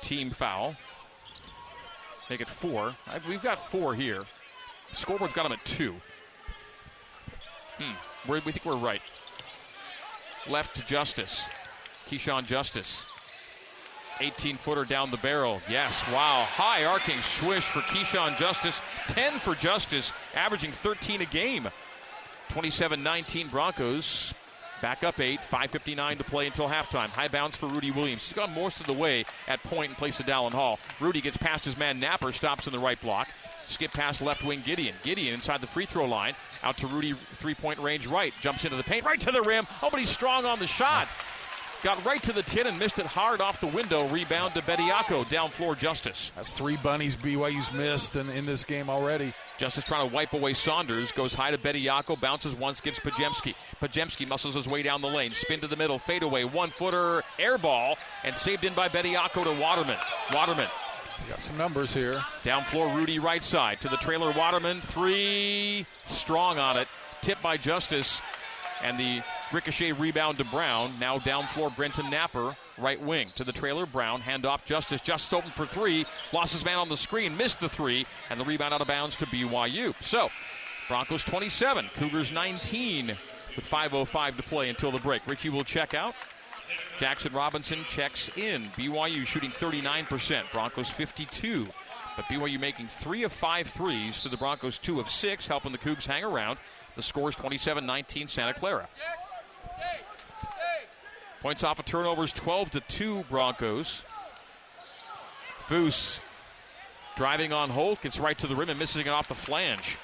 team 0.00 0.30
foul. 0.30 0.76
Make 2.30 2.40
it 2.40 2.48
four. 2.48 2.94
I, 3.06 3.20
we've 3.28 3.42
got 3.42 3.70
four 3.70 3.94
here. 3.94 4.24
Scoreboard's 4.92 5.32
got 5.32 5.44
them 5.44 5.52
at 5.52 5.64
two. 5.64 5.94
Hmm. 7.78 8.30
We 8.30 8.40
think 8.40 8.64
we're 8.64 8.76
right. 8.76 9.02
Left 10.48 10.76
to 10.76 10.86
Justice. 10.86 11.44
Keshawn 12.08 12.46
Justice. 12.46 13.04
18 14.20 14.56
footer 14.56 14.84
down 14.84 15.10
the 15.10 15.16
barrel. 15.18 15.60
Yes, 15.68 16.02
wow. 16.08 16.44
High 16.48 16.84
arcing 16.84 17.18
swish 17.20 17.64
for 17.64 17.80
Keshawn 17.80 18.36
Justice. 18.36 18.80
10 19.08 19.38
for 19.38 19.54
Justice, 19.54 20.12
averaging 20.34 20.72
13 20.72 21.22
a 21.22 21.26
game. 21.26 21.68
27 22.50 23.02
19 23.02 23.48
Broncos. 23.48 24.34
Back 24.82 25.04
up 25.04 25.20
eight, 25.20 25.38
5.59 25.48 26.18
to 26.18 26.24
play 26.24 26.46
until 26.48 26.68
halftime. 26.68 27.08
High 27.08 27.28
bounce 27.28 27.54
for 27.54 27.66
Rudy 27.66 27.92
Williams. 27.92 28.26
He's 28.26 28.32
gone 28.34 28.52
most 28.52 28.80
of 28.80 28.88
the 28.88 28.92
way 28.92 29.24
at 29.46 29.62
point 29.62 29.90
in 29.90 29.94
place 29.94 30.18
of 30.18 30.26
Dallin 30.26 30.52
Hall. 30.52 30.80
Rudy 30.98 31.20
gets 31.20 31.36
past 31.36 31.64
his 31.64 31.78
man 31.78 32.00
Napper, 32.00 32.32
stops 32.32 32.66
in 32.66 32.72
the 32.72 32.80
right 32.80 33.00
block. 33.00 33.28
Skip 33.68 33.92
past 33.92 34.20
left 34.20 34.44
wing 34.44 34.60
Gideon. 34.66 34.96
Gideon 35.04 35.34
inside 35.34 35.60
the 35.60 35.68
free 35.68 35.86
throw 35.86 36.04
line. 36.04 36.34
Out 36.64 36.76
to 36.78 36.88
Rudy, 36.88 37.14
three 37.34 37.54
point 37.54 37.78
range 37.78 38.08
right. 38.08 38.34
Jumps 38.40 38.64
into 38.64 38.76
the 38.76 38.82
paint, 38.82 39.04
right 39.04 39.20
to 39.20 39.30
the 39.30 39.42
rim. 39.42 39.68
Oh, 39.82 39.88
but 39.88 40.00
he's 40.00 40.10
strong 40.10 40.44
on 40.44 40.58
the 40.58 40.66
shot. 40.66 41.06
Got 41.82 42.04
right 42.04 42.22
to 42.22 42.32
the 42.32 42.44
tin 42.44 42.68
and 42.68 42.78
missed 42.78 43.00
it 43.00 43.06
hard 43.06 43.40
off 43.40 43.58
the 43.58 43.66
window. 43.66 44.08
Rebound 44.08 44.54
to 44.54 44.60
Bediako. 44.62 45.28
Down 45.28 45.50
floor, 45.50 45.74
Justice. 45.74 46.30
That's 46.36 46.52
three 46.52 46.76
bunnies 46.76 47.16
BYU's 47.16 47.72
missed 47.72 48.14
in, 48.14 48.30
in 48.30 48.46
this 48.46 48.64
game 48.64 48.88
already. 48.88 49.34
Justice 49.58 49.82
trying 49.82 50.08
to 50.08 50.14
wipe 50.14 50.32
away 50.32 50.52
Saunders. 50.52 51.10
Goes 51.10 51.34
high 51.34 51.50
to 51.50 51.58
Bediako. 51.58 52.20
Bounces 52.20 52.54
once, 52.54 52.80
gives 52.80 53.00
Podziemski. 53.00 53.56
Podziemski 53.80 54.28
muscles 54.28 54.54
his 54.54 54.68
way 54.68 54.84
down 54.84 55.02
the 55.02 55.08
lane. 55.08 55.32
Spin 55.32 55.58
to 55.58 55.66
the 55.66 55.74
middle. 55.74 55.98
Fade 55.98 56.22
away. 56.22 56.44
One 56.44 56.70
footer. 56.70 57.24
Air 57.36 57.58
ball. 57.58 57.96
And 58.22 58.36
saved 58.36 58.62
in 58.64 58.74
by 58.74 58.88
Bediako 58.88 59.42
to 59.42 59.60
Waterman. 59.60 59.98
Waterman. 60.32 60.68
We 61.24 61.30
got 61.30 61.40
some 61.40 61.58
numbers 61.58 61.92
here. 61.92 62.20
Down 62.44 62.62
floor, 62.62 62.94
Rudy 62.94 63.18
right 63.18 63.42
side. 63.42 63.80
To 63.80 63.88
the 63.88 63.96
trailer, 63.96 64.30
Waterman. 64.30 64.80
Three. 64.82 65.84
Strong 66.06 66.58
on 66.58 66.76
it. 66.76 66.86
Tip 67.22 67.42
by 67.42 67.56
Justice. 67.56 68.20
And 68.84 68.98
the 69.00 69.22
ricochet 69.52 69.92
rebound 69.92 70.38
to 70.38 70.44
Braun. 70.44 70.92
Now 70.98 71.18
down 71.18 71.46
floor, 71.48 71.70
Brenton 71.70 72.10
Napper, 72.10 72.56
right 72.78 73.00
wing. 73.00 73.28
To 73.36 73.44
the 73.44 73.52
trailer, 73.52 73.86
Braun. 73.86 74.20
Hand 74.20 74.46
off 74.46 74.64
Justice. 74.64 75.00
Just 75.00 75.32
open 75.32 75.50
for 75.52 75.66
three. 75.66 76.06
Lost 76.32 76.52
his 76.52 76.64
man 76.64 76.78
on 76.78 76.88
the 76.88 76.96
screen. 76.96 77.36
Missed 77.36 77.60
the 77.60 77.68
three. 77.68 78.06
And 78.30 78.40
the 78.40 78.44
rebound 78.44 78.74
out 78.74 78.80
of 78.80 78.86
bounds 78.88 79.16
to 79.16 79.26
BYU. 79.26 79.94
So, 80.02 80.30
Broncos 80.88 81.24
27. 81.24 81.86
Cougars 81.94 82.32
19 82.32 83.16
with 83.56 83.68
5.05 83.68 84.36
to 84.36 84.42
play 84.42 84.68
until 84.68 84.90
the 84.90 85.00
break. 85.00 85.26
Richie 85.26 85.50
will 85.50 85.64
check 85.64 85.94
out. 85.94 86.14
Jaxson 86.98 87.34
Robinson 87.34 87.84
checks 87.88 88.30
in. 88.36 88.70
BYU 88.76 89.26
shooting 89.26 89.50
39%. 89.50 90.52
Broncos 90.52 90.88
52. 90.88 91.66
But 92.16 92.26
BYU 92.26 92.60
making 92.60 92.88
three 92.88 93.22
of 93.22 93.32
five 93.32 93.66
threes 93.66 94.20
to 94.22 94.28
the 94.28 94.36
Broncos 94.36 94.78
two 94.78 95.00
of 95.00 95.10
six, 95.10 95.46
helping 95.46 95.72
the 95.72 95.78
Cougs 95.78 96.06
hang 96.06 96.24
around. 96.24 96.58
The 96.94 97.02
score 97.02 97.30
is 97.30 97.36
27 97.36 97.86
19 97.86 98.28
Santa 98.28 98.52
Clara. 98.52 98.88
Points 101.40 101.64
off 101.64 101.80
of 101.80 101.84
turnovers 101.84 102.32
12 102.32 102.70
to 102.72 102.80
2 102.80 103.24
Broncos. 103.28 104.04
Foose 105.66 106.18
driving 107.16 107.52
on 107.52 107.70
Holt, 107.70 108.00
gets 108.02 108.18
right 108.18 108.38
to 108.38 108.46
the 108.46 108.56
rim 108.56 108.70
and 108.70 108.78
misses 108.78 109.04
it 109.04 109.08
off 109.08 109.28
the 109.28 109.34
flange. 109.34 109.98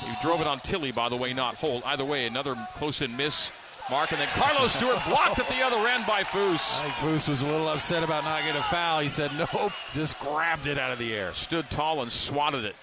He 0.00 0.12
drove 0.22 0.40
it 0.40 0.46
on 0.46 0.60
Tilly, 0.60 0.92
by 0.92 1.08
the 1.08 1.16
way, 1.16 1.34
not 1.34 1.56
Holt. 1.56 1.84
Either 1.84 2.04
way, 2.04 2.26
another 2.26 2.56
close 2.76 3.02
in 3.02 3.16
miss. 3.16 3.50
Mark, 3.90 4.12
and 4.12 4.20
then 4.20 4.28
Carlos 4.28 4.72
Stewart 4.72 5.00
blocked 5.08 5.40
at 5.40 5.48
the 5.48 5.62
other 5.62 5.88
end 5.88 6.06
by 6.06 6.22
Foose. 6.22 6.78
I 6.78 6.84
think 6.84 6.94
Foose 6.94 7.28
was 7.28 7.42
a 7.42 7.46
little 7.46 7.68
upset 7.68 8.04
about 8.04 8.22
not 8.22 8.42
getting 8.42 8.60
a 8.60 8.64
foul. 8.64 9.00
He 9.00 9.08
said, 9.08 9.32
nope, 9.36 9.72
just 9.92 10.16
grabbed 10.20 10.68
it 10.68 10.78
out 10.78 10.92
of 10.92 10.98
the 11.00 11.12
air. 11.12 11.32
Stood 11.32 11.68
tall 11.70 12.00
and 12.00 12.12
swatted 12.12 12.64
it, 12.64 12.76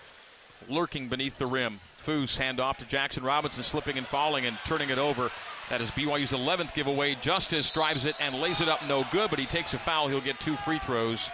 lurking 0.68 1.08
beneath 1.08 1.38
the 1.38 1.46
rim. 1.46 1.80
Foose 2.04 2.36
hand 2.36 2.60
off 2.60 2.78
to 2.80 2.86
Jaxson 2.86 3.24
Robinson, 3.24 3.64
slipping 3.64 3.98
and 3.98 4.06
falling 4.06 4.46
and 4.46 4.58
turning 4.66 4.90
it 4.90 4.98
over. 4.98 5.32
That 5.70 5.82
is 5.82 5.92
BYU's 5.92 6.32
11th 6.32 6.74
giveaway. 6.74 7.16
Justice 7.16 7.70
drives 7.72 8.06
it 8.06 8.16
and 8.20 8.36
lays 8.40 8.62
it 8.62 8.70
up 8.70 8.88
no 8.88 9.06
good, 9.12 9.30
but 9.30 9.38
he 9.38 9.46
takes 9.46 9.74
a 9.74 9.78
foul. 9.78 10.08
He'll 10.08 10.22
get 10.22 10.40
two 10.40 10.56
free 10.56 10.80
throws. 10.80 11.30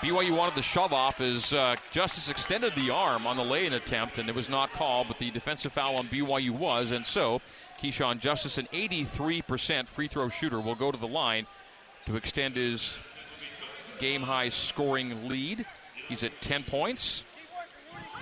BYU 0.00 0.36
wanted 0.36 0.56
the 0.56 0.62
shove 0.62 0.92
off 0.92 1.20
as 1.20 1.52
uh, 1.52 1.76
Justice 1.92 2.28
extended 2.28 2.74
the 2.74 2.90
arm 2.90 3.26
on 3.26 3.36
the 3.36 3.44
lay-in 3.44 3.72
attempt, 3.74 4.18
and 4.18 4.28
it 4.28 4.34
was 4.34 4.48
not 4.48 4.72
called, 4.72 5.06
but 5.06 5.18
the 5.18 5.30
defensive 5.30 5.72
foul 5.72 5.96
on 5.96 6.08
BYU 6.08 6.50
was, 6.50 6.90
and 6.90 7.06
so 7.06 7.40
Keshawn 7.80 8.18
Justice, 8.18 8.58
an 8.58 8.66
83% 8.72 9.86
free 9.86 10.08
throw 10.08 10.28
shooter, 10.28 10.58
will 10.58 10.74
go 10.74 10.90
to 10.90 10.98
the 10.98 11.06
line 11.06 11.46
to 12.06 12.16
extend 12.16 12.56
his 12.56 12.98
game-high 14.00 14.48
scoring 14.48 15.28
lead. 15.28 15.64
He's 16.08 16.24
at 16.24 16.32
10 16.40 16.64
points. 16.64 17.22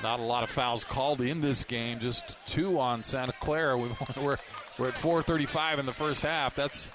Not 0.03 0.21
a 0.21 0.23
lot 0.23 0.43
of 0.43 0.51
fouls 0.51 0.85
called 0.85 1.21
in 1.21 1.41
this 1.41 1.65
game, 1.65 1.99
just 1.99 2.37
two 2.47 2.79
on 2.79 3.05
Santa 3.05 3.33
Clara. 3.41 3.79
We're, 4.21 4.39
we're 4.81 4.89
at 4.89 4.95
4:35 4.95 5.79
in 5.79 5.87
the 5.87 5.93
first 5.93 6.23
half. 6.23 6.55
That's 6.55 6.91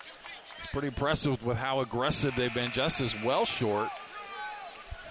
It's 0.58 0.68
pretty 0.68 0.88
impressive 0.88 1.44
with 1.44 1.58
how 1.58 1.82
aggressive 1.82 2.36
they've 2.36 2.54
been. 2.54 2.72
Justice 2.72 3.14
well 3.24 3.46
short. 3.46 3.90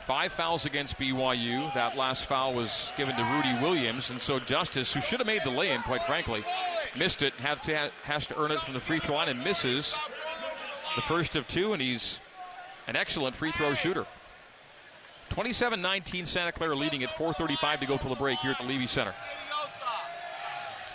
Five 0.06 0.32
fouls 0.32 0.66
against 0.66 0.98
BYU. 0.98 1.72
That 1.74 1.96
last 1.96 2.26
foul 2.26 2.52
was 2.52 2.92
given 2.96 3.14
to 3.14 3.22
Rudy 3.22 3.62
Williams, 3.62 4.10
and 4.10 4.20
so 4.20 4.38
Justice, 4.38 4.92
who 4.92 5.00
should 5.00 5.20
have 5.20 5.26
made 5.26 5.44
the 5.44 5.50
lay-in, 5.50 5.80
quite 5.82 6.02
frankly, 6.02 6.44
missed 6.96 7.22
it. 7.22 7.32
Has 7.34 7.60
to, 7.62 7.90
has 8.02 8.26
to 8.26 8.38
earn 8.38 8.50
it 8.50 8.58
from 8.58 8.74
the 8.74 8.80
free 8.80 8.98
throw 8.98 9.14
line 9.14 9.28
and 9.28 9.42
misses 9.44 9.96
the 10.96 11.02
first 11.02 11.36
of 11.36 11.46
two, 11.46 11.72
and 11.72 11.80
he's 11.80 12.18
an 12.86 12.96
excellent 12.96 13.36
free 13.36 13.52
throw 13.52 13.72
shooter. 13.74 14.04
27-19 15.30 16.26
Santa 16.26 16.52
Clara 16.52 16.74
leading 16.74 17.02
at 17.02 17.10
4:35 17.10 17.80
to 17.80 17.86
go 17.86 17.96
to 17.96 18.08
the 18.08 18.14
break 18.16 18.38
here 18.40 18.50
at 18.50 18.58
the 18.58 18.64
Leavey 18.64 18.88
Center. 18.88 19.14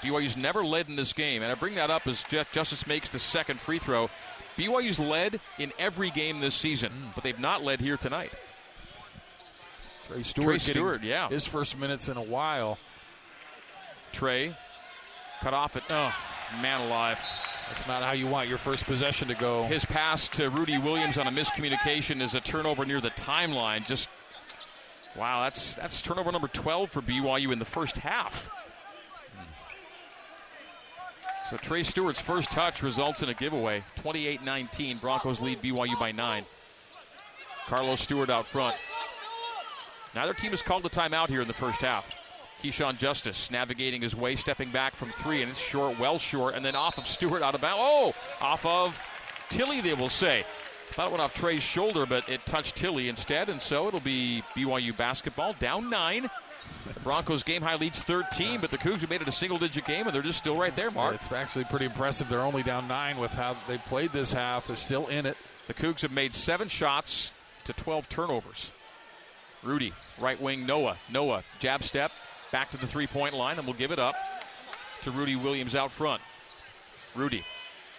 BYU's 0.01 0.37
never 0.37 0.65
led 0.65 0.87
in 0.87 0.95
this 0.95 1.13
game, 1.13 1.43
and 1.43 1.51
I 1.51 1.55
bring 1.55 1.75
that 1.75 1.89
up 1.89 2.07
as 2.07 2.23
Justice 2.51 2.87
makes 2.87 3.09
the 3.09 3.19
second 3.19 3.59
free 3.59 3.79
throw. 3.79 4.09
BYU's 4.57 4.99
led 4.99 5.39
in 5.57 5.71
every 5.79 6.09
game 6.09 6.39
this 6.39 6.55
season, 6.55 6.91
but 7.15 7.23
they've 7.23 7.39
not 7.39 7.63
led 7.63 7.79
here 7.79 7.97
tonight. 7.97 8.31
Trey 10.07 10.23
Stewart, 10.23 10.45
Trey 10.45 10.57
Stewart 10.57 11.03
yeah. 11.03 11.29
His 11.29 11.45
first 11.45 11.77
minutes 11.77 12.09
in 12.09 12.17
a 12.17 12.23
while. 12.23 12.77
Trey 14.11 14.55
cut 15.41 15.53
off 15.53 15.75
it. 15.75 15.83
Oh, 15.89 16.13
man 16.61 16.81
alive. 16.81 17.19
That's 17.69 17.87
not 17.87 18.01
how 18.01 18.13
you 18.13 18.25
want 18.25 18.49
your 18.49 18.57
first 18.57 18.85
possession 18.85 19.27
to 19.27 19.35
go. 19.35 19.63
His 19.65 19.85
pass 19.85 20.27
to 20.29 20.49
Rudy 20.49 20.79
Williams 20.79 21.19
on 21.19 21.27
a 21.27 21.31
miscommunication 21.31 22.19
is 22.21 22.33
a 22.33 22.41
turnover 22.41 22.83
near 22.83 22.99
the 22.99 23.11
timeline. 23.11 23.85
Just 23.85 24.09
wow, 25.15 25.43
that's 25.43 25.75
that's 25.75 26.01
turnover 26.01 26.31
number 26.31 26.47
12 26.47 26.89
for 26.89 27.01
BYU 27.01 27.51
in 27.51 27.59
the 27.59 27.65
first 27.65 27.97
half. 27.99 28.49
So 31.49 31.57
Trey 31.57 31.81
Stewart's 31.81 32.19
first 32.19 32.51
touch 32.51 32.83
results 32.83 33.23
in 33.23 33.29
a 33.29 33.33
giveaway. 33.33 33.83
28-19. 33.97 35.01
Broncos 35.01 35.39
lead 35.39 35.61
BYU 35.61 35.99
by 35.99 36.11
nine. 36.11 36.45
Carlos 37.67 38.01
Stewart 38.01 38.29
out 38.29 38.45
front. 38.45 38.75
Neither 40.13 40.33
team 40.33 40.51
has 40.51 40.61
called 40.61 40.85
a 40.85 40.89
timeout 40.89 41.29
here 41.29 41.41
in 41.41 41.47
the 41.47 41.53
first 41.53 41.81
half. 41.81 42.05
Keshawn 42.61 42.97
Justice 42.97 43.49
navigating 43.49 44.01
his 44.01 44.15
way, 44.15 44.35
stepping 44.35 44.69
back 44.69 44.95
from 44.95 45.09
three, 45.09 45.41
and 45.41 45.49
it's 45.49 45.59
short, 45.59 45.97
well 45.97 46.19
short, 46.19 46.55
and 46.55 46.63
then 46.63 46.75
off 46.75 46.97
of 46.97 47.07
Stewart 47.07 47.41
out 47.41 47.55
of 47.55 47.61
bounds. 47.61 47.79
Oh, 47.79 48.13
off 48.41 48.65
of 48.65 48.99
Tilly, 49.49 49.81
they 49.81 49.93
will 49.93 50.09
say. 50.09 50.45
Thought 50.91 51.07
it 51.07 51.11
went 51.11 51.21
off 51.21 51.33
Trey's 51.33 51.63
shoulder, 51.63 52.05
but 52.05 52.27
it 52.27 52.45
touched 52.45 52.75
Tilly 52.75 53.09
instead, 53.09 53.49
and 53.49 53.61
so 53.61 53.87
it'll 53.87 53.99
be 53.99 54.43
BYU 54.55 54.95
basketball 54.95 55.53
down 55.53 55.89
nine. 55.89 56.29
The 56.85 56.99
Broncos 57.01 57.43
game 57.43 57.61
high 57.61 57.75
leads 57.75 58.01
13, 58.03 58.61
but 58.61 58.71
the 58.71 58.77
Cougs 58.77 59.01
have 59.01 59.09
made 59.09 59.21
it 59.21 59.27
a 59.27 59.31
single 59.31 59.57
digit 59.57 59.85
game, 59.85 60.07
and 60.07 60.15
they're 60.15 60.21
just 60.21 60.39
still 60.39 60.57
right 60.57 60.75
there, 60.75 60.91
Mark. 60.91 61.15
It's 61.15 61.31
actually 61.31 61.65
pretty 61.65 61.85
impressive. 61.85 62.29
They're 62.29 62.41
only 62.41 62.63
down 62.63 62.87
nine 62.87 63.17
with 63.17 63.31
how 63.31 63.55
they 63.67 63.77
played 63.77 64.11
this 64.11 64.31
half. 64.31 64.67
They're 64.67 64.75
still 64.75 65.07
in 65.07 65.25
it. 65.25 65.37
The 65.67 65.73
Cougs 65.73 66.01
have 66.01 66.11
made 66.11 66.33
seven 66.33 66.67
shots 66.67 67.31
to 67.65 67.73
12 67.73 68.09
turnovers. 68.09 68.71
Rudy, 69.61 69.93
right 70.19 70.41
wing, 70.41 70.65
Noah. 70.65 70.97
Noah, 71.11 71.43
jab 71.59 71.83
step, 71.83 72.11
back 72.51 72.71
to 72.71 72.77
the 72.77 72.87
three 72.87 73.07
point 73.07 73.35
line, 73.35 73.57
and 73.57 73.67
we'll 73.67 73.77
give 73.77 73.91
it 73.91 73.99
up 73.99 74.15
to 75.01 75.11
Rudy 75.11 75.35
Williams 75.35 75.75
out 75.75 75.91
front. 75.91 76.21
Rudy, 77.15 77.43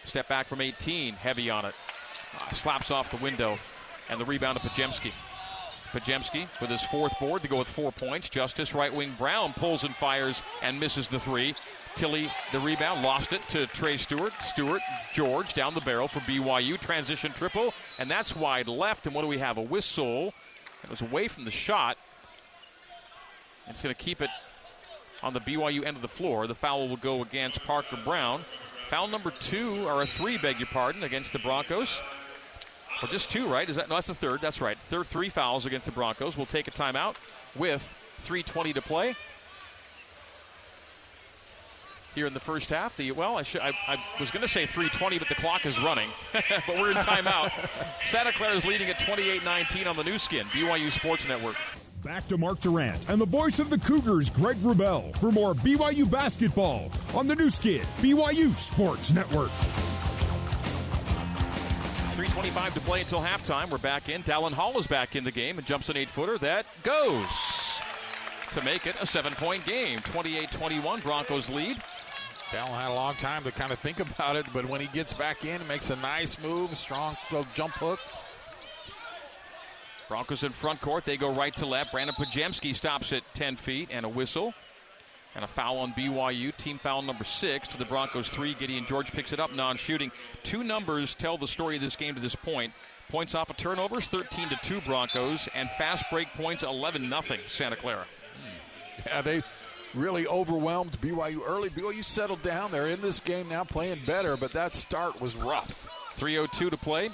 step 0.05 0.29
back 0.29 0.47
from 0.47 0.61
18, 0.61 1.15
heavy 1.15 1.51
on 1.51 1.65
it. 1.65 1.75
Uh, 2.39 2.53
slaps 2.53 2.91
off 2.91 3.11
the 3.11 3.17
window, 3.19 3.59
and 4.09 4.21
the 4.21 4.25
rebound 4.25 4.59
to 4.59 4.67
Podziemski. 4.67 5.13
Podziemski 5.93 6.47
with 6.61 6.71
his 6.71 6.83
fourth 6.85 7.19
board 7.19 7.43
to 7.43 7.49
go 7.49 7.59
with 7.59 7.69
four 7.69 7.93
points. 7.93 8.29
Justice 8.29 8.75
right 8.75 8.93
wing 8.93 9.15
Braun 9.19 9.53
pulls 9.53 9.85
and 9.85 9.95
fires 9.95 10.43
and 10.63 10.79
misses 10.79 11.09
the 11.09 11.19
three. 11.19 11.55
Tilly 11.97 12.31
the 12.53 12.61
rebound, 12.61 13.03
lost 13.03 13.33
it 13.33 13.41
to 13.49 13.67
Trey 13.67 13.97
Stewart. 13.97 14.33
Stewart, 14.43 14.81
George 15.13 15.55
down 15.55 15.75
the 15.75 15.81
barrel 15.81 16.09
for 16.09 16.21
BYU. 16.21 16.79
Transition 16.81 17.33
triple, 17.33 17.75
and 17.99 18.11
that's 18.11 18.37
wide 18.37 18.69
left. 18.69 19.07
And 19.07 19.15
what 19.15 19.23
do 19.23 19.29
we 19.29 19.39
have? 19.39 19.59
A 19.59 19.63
whistle 19.63 20.33
it 20.83 20.91
was 20.91 21.03
away 21.03 21.29
from 21.29 21.45
the 21.45 21.51
shot. 21.51 21.97
It's 23.69 23.83
going 23.83 23.95
to 23.95 24.01
keep 24.01 24.21
it 24.21 24.31
on 25.23 25.35
the 25.35 25.41
BYU 25.41 25.85
end 25.85 25.97
of 25.97 26.03
the 26.03 26.09
floor. 26.09 26.47
The 26.47 26.55
foul 26.55 26.89
will 26.89 26.97
go 26.97 27.23
against 27.23 27.63
Parker 27.65 27.99
Braun. 28.05 28.45
Foul 28.89 29.09
number 29.09 29.31
two, 29.31 29.87
or 29.87 30.03
a 30.03 30.07
three, 30.07 30.39
beg 30.39 30.59
your 30.59 30.67
pardon, 30.67 31.05
against 31.05 31.33
the 31.33 31.39
Broncos. 31.39 32.01
Or 33.03 33.09
just 33.09 33.31
two, 33.31 33.47
right? 33.47 33.69
Is 33.69 33.77
that 33.77 33.89
no? 33.89 33.95
That's 33.97 34.09
the 34.09 34.15
third. 34.15 34.41
That's 34.41 34.61
right. 34.61 34.77
Third 34.89 35.07
three 35.07 35.31
fouls 35.31 35.67
against 35.67 35.87
the 35.87 35.93
Broncos. 35.93 36.37
We'll 36.37 36.47
take 36.47 36.69
a 36.69 36.71
timeout 36.71 37.17
with 37.57 37.83
3:20 38.27 38.75
to 38.75 38.83
play 38.83 39.17
here 42.15 42.27
in 42.27 42.35
the 42.35 42.41
first 42.41 42.71
half. 42.71 42.97
The 42.97 43.13
well, 43.13 43.39
I, 43.39 43.43
should, 43.43 43.61
I, 43.61 43.73
I 43.87 43.99
was 44.19 44.31
going 44.31 44.43
to 44.43 44.49
say 44.49 44.67
3:20, 44.67 45.19
but 45.19 45.29
the 45.29 45.35
clock 45.37 45.67
is 45.67 45.79
running. 45.79 46.09
but 46.33 46.79
we're 46.79 46.91
in 46.91 46.97
timeout. 46.99 47.53
Santa 48.07 48.33
Clara 48.33 48.57
is 48.57 48.65
leading 48.65 48.89
at 48.89 48.99
28-19 49.01 49.87
on 49.87 49.97
the 49.97 50.05
Nu 50.05 50.19
Skin, 50.19 50.47
BYU 50.49 50.91
Sports 50.91 51.27
Network. 51.29 51.57
Back 52.05 52.27
to 52.29 52.39
Mark 52.39 52.61
Durrant 52.61 53.09
and 53.11 53.21
the 53.21 53.27
voice 53.27 53.59
of 53.59 53.69
the 53.69 53.79
Cougars, 53.79 54.31
Greg 54.31 54.57
Wrubell, 54.57 55.15
for 55.21 55.31
more 55.31 55.55
BYU 55.55 56.11
basketball 56.11 56.91
on 57.15 57.27
the 57.27 57.37
Nu 57.37 57.51
Skin, 57.51 57.85
BYU 57.99 58.57
Sports 58.57 59.13
Network. 59.13 59.51
3.25 62.31 62.75
to 62.75 62.81
play 62.81 63.01
until 63.01 63.21
halftime. 63.21 63.69
We're 63.69 63.79
back 63.79 64.09
in. 64.09 64.23
Dallin 64.23 64.53
Hall 64.53 64.79
is 64.79 64.87
back 64.87 65.17
in 65.17 65.25
the 65.25 65.33
game 65.33 65.59
and 65.59 65.67
jumps 65.67 65.89
an 65.89 65.97
eight 65.97 66.09
footer 66.09 66.39
that 66.39 66.65
goes 66.85 67.25
to 68.53 68.63
make 68.63 68.87
it 68.87 68.95
a 69.01 69.07
seven 69.07 69.33
point 69.35 69.67
game. 69.67 69.99
28 69.99 70.49
21, 70.53 71.01
Broncos 71.01 71.51
lead. 71.51 71.77
Dallin 72.53 72.69
had 72.69 72.93
a 72.93 72.95
long 72.95 73.17
time 73.17 73.43
to 73.43 73.51
kind 73.51 73.73
of 73.73 73.81
think 73.81 73.99
about 74.19 74.37
it, 74.37 74.47
but 74.53 74.65
when 74.67 74.81
he 74.81 74.87
gets 74.89 75.13
back 75.13 75.45
in, 75.45 75.67
makes 75.67 75.91
a 75.91 75.97
nice 75.97 76.41
move, 76.41 76.77
strong 76.79 77.17
jump 77.53 77.75
hook. 77.75 77.99
Broncos 80.09 80.45
in 80.45 80.53
front 80.53 80.81
court. 80.81 81.05
They 81.05 81.17
go 81.17 81.33
right 81.33 81.55
to 81.55 81.67
left. 81.67 81.91
Brandon 81.91 82.15
Podziemski 82.15 82.77
stops 82.77 83.13
at 83.13 83.23
10 83.35 83.57
feet 83.57 83.89
and 83.91 84.07
a 84.07 84.09
whistle. 84.09 84.55
And 85.35 85.45
a 85.45 85.49
foul 85.49 85.79
on 85.79 85.93
BYU. 85.93 86.57
Team 86.57 86.79
foul 86.79 87.03
number 87.03 87.25
six 87.25 87.69
to 87.69 87.79
the 87.79 87.85
Broncos 87.85 88.29
three. 88.29 88.55
Gideon 88.55 88.85
George 88.85 89.13
picks 89.13 89.33
it 89.33 89.39
up, 89.39 89.55
non 89.55 89.77
shooting. 89.77 90.11
Two 90.43 90.65
numbers 90.65 91.15
tell 91.15 91.39
the 91.39 91.47
story 91.47 91.77
of 91.77 91.83
this 91.83 91.97
game 91.97 92.15
to 92.15 92.21
this 92.21 92.35
point. 92.35 92.73
Points 93.11 93.35
off 93.35 93.51
of 93.51 93.57
turnovers, 93.57 94.07
13 94.07 94.49
to 94.51 94.57
2 94.63 94.81
Broncos, 94.83 95.49
and 95.55 95.69
fast 95.71 96.05
break 96.13 96.29
points, 96.35 96.63
11 96.63 97.09
0 97.09 97.23
Santa 97.49 97.75
Clara. 97.75 98.07
Yeah, 99.07 99.23
they 99.23 99.43
really 99.95 100.27
overwhelmed 100.27 101.01
BYU 101.01 101.41
early. 101.45 101.71
BYU 101.71 102.05
settled 102.05 102.43
down. 102.43 102.71
They're 102.71 102.89
in 102.89 103.01
this 103.01 103.21
game 103.21 103.49
now 103.49 103.65
playing 103.65 104.03
better, 104.07 104.37
but 104.37 104.53
that 104.53 104.75
start 104.75 105.21
was 105.21 105.35
rough. 105.35 105.89
3.02 106.19 106.71
to 106.71 106.77
play. 106.77 107.11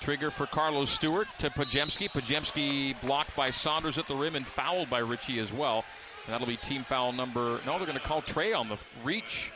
Trigger 0.00 0.30
for 0.30 0.46
Carlos 0.46 0.90
Stewart 0.90 1.28
to 1.38 1.50
Podziemski. 1.50 2.08
Podziemski 2.08 2.98
blocked 3.02 3.36
by 3.36 3.50
Saunders 3.50 3.98
at 3.98 4.06
the 4.06 4.14
rim 4.14 4.34
and 4.34 4.46
fouled 4.46 4.88
by 4.88 5.00
Richie 5.00 5.38
as 5.38 5.52
well. 5.52 5.84
And 6.26 6.34
that'll 6.34 6.46
be 6.46 6.56
team 6.56 6.84
foul 6.84 7.12
number. 7.12 7.60
No, 7.66 7.76
they're 7.76 7.86
going 7.86 7.98
to 7.98 8.00
call 8.00 8.22
Trey 8.22 8.52
on 8.52 8.68
the 8.68 8.78
reach. 9.04 9.52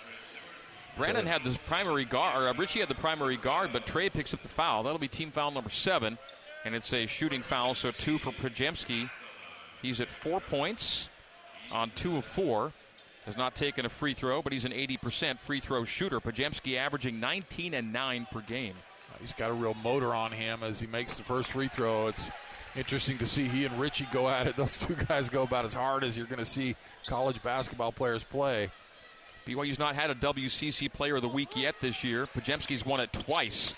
Brandon 0.97 1.27
had 1.27 1.43
the 1.43 1.59
primary 1.67 2.05
guard, 2.05 2.41
or 2.41 2.49
uh, 2.49 2.55
Richie 2.55 2.81
had 2.81 2.89
the 2.89 2.95
primary 2.95 3.37
guard, 3.37 3.71
but 3.73 3.85
Trey 3.85 4.09
picks 4.09 4.33
up 4.33 4.43
the 4.43 4.49
foul. 4.49 4.85
That'll 4.85 4.99
be 4.99 5.09
team 5.09 5.31
foul 5.31 5.51
number 5.51 5.71
seven, 5.71 6.19
and 6.65 6.75
it's 6.75 6.93
a 6.93 7.07
shooting 7.07 7.43
foul, 7.43 7.75
so 7.75 7.91
two 7.91 8.19
for 8.19 8.31
Podziemski. 8.31 9.11
He's 9.83 10.01
at 10.01 10.09
four 10.09 10.41
points 10.41 11.09
on 11.73 11.91
two 11.97 12.17
of 12.17 12.25
four. 12.25 12.73
Has 13.27 13.37
not 13.37 13.55
taken 13.55 13.87
a 13.87 13.89
free 13.89 14.13
throw, 14.13 14.43
but 14.43 14.53
he's 14.53 14.67
an 14.67 14.73
80% 14.73 15.39
free 15.39 15.59
throw 15.59 15.85
shooter. 15.87 16.21
Podziemski 16.21 16.77
averaging 16.77 17.21
19 17.21 17.73
and 17.73 17.91
9 17.93 18.27
per 18.31 18.41
game. 18.43 18.75
He's 19.19 19.33
got 19.33 19.51
a 19.51 19.55
real 19.55 19.75
motor 19.75 20.15
on 20.15 20.33
him 20.33 20.63
as 20.63 20.79
he 20.81 20.87
makes 20.87 21.15
the 21.15 21.23
first 21.23 21.53
free 21.53 21.69
throw. 21.69 22.09
It's 22.09 22.31
interesting 22.77 23.19
to 23.19 23.27
see 23.27 23.49
he 23.49 23.65
and 23.65 23.79
Richie 23.79 24.09
go 24.13 24.29
at 24.29 24.47
it. 24.47 24.57
Those 24.57 24.79
two 24.79 24.95
guys 24.95 25.29
go 25.29 25.43
about 25.43 25.65
as 25.65 25.75
hard 25.75 26.05
as 26.05 26.17
you're 26.17 26.27
going 26.27 26.39
to 26.39 26.45
see 26.45 26.77
college 27.07 27.43
basketball 27.43 27.93
players 27.93 28.25
play. 28.25 28.71
BYU's 29.47 29.79
not 29.79 29.95
had 29.95 30.11
a 30.11 30.15
WCC 30.15 30.91
Player 30.93 31.17
of 31.17 31.23
the 31.23 31.29
Week 31.29 31.51
yet 31.55 31.75
this 31.81 32.03
year. 32.03 32.27
Podziemski's 32.27 32.87
won 32.87 33.01
it 33.01 33.13
twice, 33.13 33.75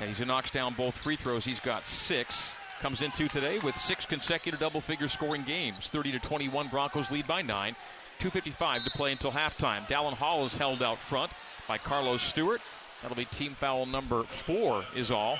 and 0.00 0.08
he 0.08 0.24
knocks 0.24 0.50
down 0.50 0.74
both 0.74 0.96
free 0.96 1.16
throws. 1.16 1.44
He's 1.44 1.60
got 1.60 1.86
six 1.86 2.52
comes 2.80 3.02
into 3.02 3.28
today 3.28 3.58
with 3.58 3.76
six 3.76 4.06
consecutive 4.06 4.58
double 4.58 4.80
figure 4.80 5.06
scoring 5.06 5.42
games 5.42 5.88
30 5.88 6.12
to 6.12 6.18
21 6.18 6.68
broncos 6.68 7.10
lead 7.10 7.26
by 7.26 7.42
nine 7.42 7.76
255 8.20 8.84
to 8.84 8.90
play 8.92 9.12
until 9.12 9.30
halftime 9.30 9.86
dallin 9.86 10.14
hall 10.14 10.46
is 10.46 10.56
held 10.56 10.82
out 10.82 10.98
front 10.98 11.30
by 11.68 11.76
carlos 11.76 12.22
stewart 12.22 12.62
that'll 13.02 13.18
be 13.18 13.26
team 13.26 13.54
foul 13.60 13.84
number 13.84 14.22
four 14.22 14.82
is 14.96 15.10
all 15.10 15.38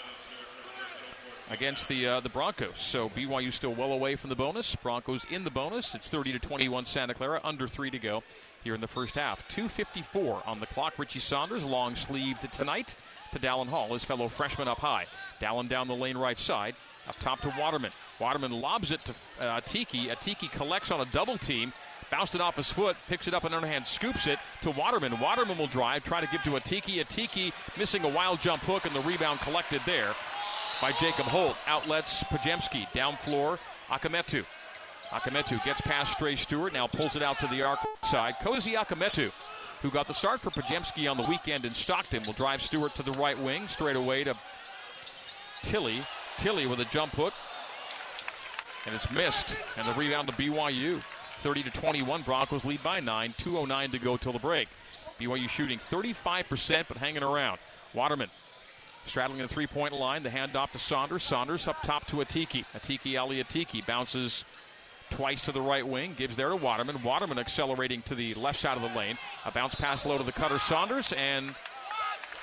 against 1.51 1.89
the 1.89 2.07
uh, 2.07 2.21
the 2.21 2.29
broncos 2.29 2.79
so 2.79 3.09
byu 3.11 3.53
still 3.53 3.75
well 3.75 3.93
away 3.93 4.17
from 4.17 4.31
the 4.31 4.37
bonus 4.37 4.75
broncos 4.77 5.27
in 5.31 5.45
the 5.45 5.51
bonus 5.51 5.95
it's 5.95 6.09
30 6.09 6.33
to 6.33 6.39
21 6.39 6.85
santa 6.85 7.13
clara 7.13 7.41
under 7.45 7.67
three 7.67 7.91
to 7.91 7.99
go 7.99 8.23
here 8.63 8.75
in 8.75 8.81
the 8.81 8.87
first 8.87 9.15
half 9.17 9.47
254 9.49 10.43
on 10.47 10.61
the 10.61 10.67
clock 10.67 10.99
richie 10.99 11.19
saunders 11.19 11.65
long 11.65 11.97
sleeved 11.97 12.51
tonight 12.53 12.95
to 13.33 13.39
dallin 13.39 13.67
hall 13.67 13.89
his 13.89 14.05
fellow 14.05 14.29
freshman 14.29 14.69
up 14.69 14.79
high 14.79 15.07
dallin 15.41 15.69
down 15.69 15.89
the 15.89 15.95
lane 15.95 16.17
right 16.17 16.39
side 16.39 16.75
up 17.09 17.19
top 17.19 17.41
to 17.41 17.53
Waterman. 17.59 17.91
Waterman 18.21 18.53
lobs 18.53 18.93
it 18.93 19.01
to 19.07 19.15
uh, 19.41 19.61
Tiki. 19.63 20.09
Atiki 20.09 20.53
collects 20.53 20.91
on 20.91 21.01
a 21.01 21.07
double 21.07 21.39
team, 21.39 21.73
Bounced 22.11 22.35
it 22.35 22.41
off 22.41 22.57
his 22.57 22.71
foot, 22.71 22.97
picks 23.09 23.29
it 23.29 23.35
up 23.35 23.45
in 23.45 23.55
underhand, 23.55 23.87
scoops 23.87 24.27
it 24.27 24.39
to 24.63 24.71
Waterman. 24.73 25.21
Waterman 25.21 25.57
will 25.57 25.69
drive, 25.69 26.03
try 26.03 26.21
to 26.21 26.27
give 26.27 26.43
to 26.43 26.51
Atiki. 26.51 27.03
Atiki 27.03 27.53
missing 27.79 28.05
a 28.05 28.09
wild 28.09 28.41
jump 28.41 28.61
hook, 28.63 28.85
and 28.85 28.95
the 28.95 29.01
rebound 29.01 29.41
collected 29.41 29.81
there 29.87 30.15
by 30.81 30.93
Jacob 30.93 31.27
Holt. 31.27 31.57
Outlets 31.67 32.25
Podziemski. 32.25 32.91
Down 32.93 33.17
floor, 33.17 33.59
Akametu. 33.89 34.45
Akametu 35.11 35.63
gets 35.65 35.81
past 35.81 36.19
Trey 36.19 36.37
Stewart, 36.37 36.73
now 36.73 36.87
pulls 36.87 37.17
it 37.17 37.23
out 37.23 37.39
to 37.41 37.47
the 37.49 37.63
arc 37.63 37.81
side. 38.05 38.35
Cozy 38.41 38.75
Akametu, 38.75 39.33
who 39.83 39.91
got 39.91 40.07
the 40.07 40.15
start 40.15 40.41
for 40.41 40.51
Podziemski 40.51 41.11
on 41.11 41.17
the 41.17 41.25
weekend 41.25 41.65
in 41.65 41.75
Stockton, 41.75 42.23
will 42.25 42.33
drive 42.33 42.63
Stewart 42.63 42.95
to 42.95 43.03
the 43.03 43.13
right 43.13 43.39
wing, 43.39 43.67
straight 43.69 43.97
away 43.97 44.25
to 44.25 44.37
Tilly. 45.63 46.03
Tilly 46.39 46.67
with 46.67 46.81
a 46.81 46.85
jump 46.87 47.13
hook, 47.13 47.35
and 48.87 48.95
it's 48.95 49.11
missed. 49.11 49.57
And 49.77 49.87
the 49.87 49.93
rebound 49.95 50.29
to 50.29 50.35
BYU. 50.35 51.03
30 51.41 51.63
to 51.65 51.71
21. 51.71 52.23
Broncos 52.23 52.65
lead 52.65 52.83
by 52.83 53.01
nine. 53.01 53.35
2.09 53.39 53.93
to 53.93 53.99
go 53.99 54.17
till 54.17 54.33
the 54.33 54.39
break. 54.39 54.69
BYU 55.19 55.49
shooting 55.49 55.79
35%, 55.79 56.85
but 56.87 56.97
hanging 56.97 57.23
around. 57.23 57.59
Waterman 57.95 58.31
straddling 59.07 59.41
the 59.41 59.49
three 59.49 59.67
point 59.67 59.93
line. 59.93 60.23
The 60.23 60.31
handoff 60.31 60.73
to 60.73 60.79
Saunders. 60.79 61.23
Saunders 61.23 61.67
up 61.69 61.83
top 61.83 62.07
to 62.09 62.17
Atiki. 62.17 62.65
Atiki 62.75 63.19
Ali 63.21 63.43
Atiki 63.43 63.85
bounces 63.87 64.45
twice 65.11 65.45
to 65.45 65.53
the 65.53 65.61
right 65.61 65.87
wing, 65.87 66.15
gives 66.17 66.37
there 66.37 66.51
to 66.51 66.57
Waterman. 66.57 67.03
Waterman 67.03 67.39
accelerating 67.39 68.03
to 68.03 68.15
the 68.15 68.33
left 68.35 68.61
side 68.61 68.77
of 68.77 68.83
the 68.83 68.97
lane. 68.97 69.19
A 69.45 69.51
bounce 69.51 69.75
pass 69.75 70.05
low 70.05 70.17
to 70.19 70.23
the 70.25 70.31
cutter 70.33 70.59
Saunders, 70.61 71.13
and 71.17 71.53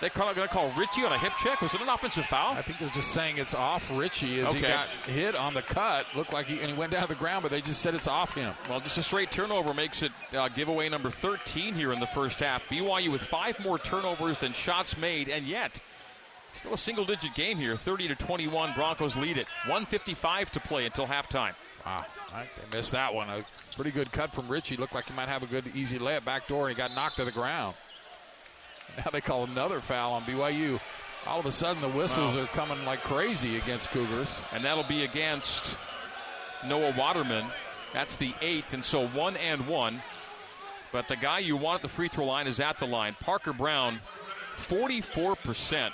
they're 0.02 0.10
going 0.12 0.36
to 0.36 0.48
call 0.50 0.72
Richie 0.78 1.06
on 1.06 1.12
a 1.14 1.18
hip 1.18 1.32
check. 1.42 1.60
Was 1.62 1.74
it 1.74 1.82
an 1.82 1.88
offensive 1.90 2.26
foul? 2.26 2.54
I 2.56 2.62
think 2.62 2.78
they're 2.78 2.90
just 2.90 3.12
saying 3.14 3.38
it's 3.38 3.56
off 3.56 3.90
Richie 3.98 4.42
as 4.42 4.48
Okay. 4.48 4.58
he 4.58 4.62
got 4.64 4.88
hit 5.08 5.36
on 5.36 5.54
the 5.56 5.62
cut. 5.64 6.06
Looked 6.16 6.34
like 6.34 6.46
he 6.48 6.60
and 6.60 6.70
he 6.70 6.74
went 6.78 6.92
down 6.92 7.02
to 7.04 7.08
the 7.08 7.16
ground, 7.16 7.42
but 7.42 7.52
they 7.52 7.62
just 7.62 7.82
said 7.82 7.96
it's 7.96 8.08
off 8.08 8.34
him. 8.36 8.54
Well, 8.70 8.80
just 8.82 8.98
a 8.98 9.04
straight 9.04 9.32
turnover 9.32 9.74
makes 9.74 10.04
it 10.04 10.12
uh, 10.38 10.50
giveaway 10.50 10.90
number 10.90 11.10
13 11.10 11.74
here 11.74 11.94
in 11.94 12.00
the 12.00 12.06
first 12.08 12.40
half. 12.40 12.62
BYU 12.70 13.12
with 13.12 13.24
five 13.24 13.60
more 13.62 13.80
turnovers 13.80 14.38
than 14.38 14.54
shots 14.54 14.98
made, 14.98 15.30
and 15.30 15.46
yet 15.48 15.80
still 16.54 16.74
a 16.74 16.78
single 16.78 17.06
digit 17.06 17.34
game 17.36 17.58
here. 17.58 17.76
30 17.78 18.10
to 18.10 18.16
21. 18.16 18.74
Broncos 18.74 19.16
lead 19.16 19.38
it. 19.38 19.48
155 19.66 20.52
to 20.54 20.60
play 20.60 20.86
until 20.86 21.06
halftime. 21.08 21.54
Wow, 21.86 22.06
they 22.34 22.78
missed 22.78 22.92
that 22.92 23.14
one. 23.14 23.30
A 23.30 23.44
pretty 23.76 23.92
good 23.92 24.12
cut 24.12 24.34
from 24.34 24.48
Richie. 24.50 24.76
Looked 24.76 24.94
like 24.94 25.06
he 25.08 25.14
might 25.14 25.30
have 25.30 25.44
a 25.44 25.46
good 25.48 25.72
easy 25.74 26.00
layup 26.00 26.26
back 26.26 26.48
door, 26.48 26.68
and 26.68 26.76
he 26.76 26.78
got 26.78 26.94
knocked 26.94 27.18
to 27.18 27.26
the 27.26 27.32
ground. 27.32 27.76
Now 28.98 29.12
they 29.12 29.22
call 29.22 29.44
another 29.44 29.80
foul 29.80 30.14
on 30.14 30.24
BYU. 30.24 30.80
All 31.28 31.40
of 31.40 31.46
a 31.46 31.52
sudden, 31.52 31.82
the 31.82 31.90
whistles 31.90 32.34
Wow. 32.34 32.42
are 32.44 32.48
coming 32.48 32.84
like 32.86 33.02
crazy 33.02 33.58
against 33.58 33.90
Cougars. 33.92 34.30
And 34.54 34.64
that'll 34.66 34.86
be 34.86 35.04
against 35.04 35.78
Noah 36.66 36.96
Waterman. 36.98 37.46
That's 37.94 38.16
the 38.16 38.34
eighth, 38.42 38.74
and 38.74 38.84
so 38.84 39.08
one 39.10 39.38
and 39.38 39.68
one. 39.68 40.02
But 40.92 41.08
the 41.10 41.16
guy 41.16 41.40
you 41.40 41.58
want 41.58 41.78
at 41.78 41.82
the 41.84 41.90
free 41.90 42.08
throw 42.08 42.26
line 42.26 42.48
is 42.48 42.60
at 42.60 42.80
the 42.80 42.88
line. 42.88 43.16
Parker 43.20 43.54
Braun, 43.54 44.00
44%. 44.56 45.92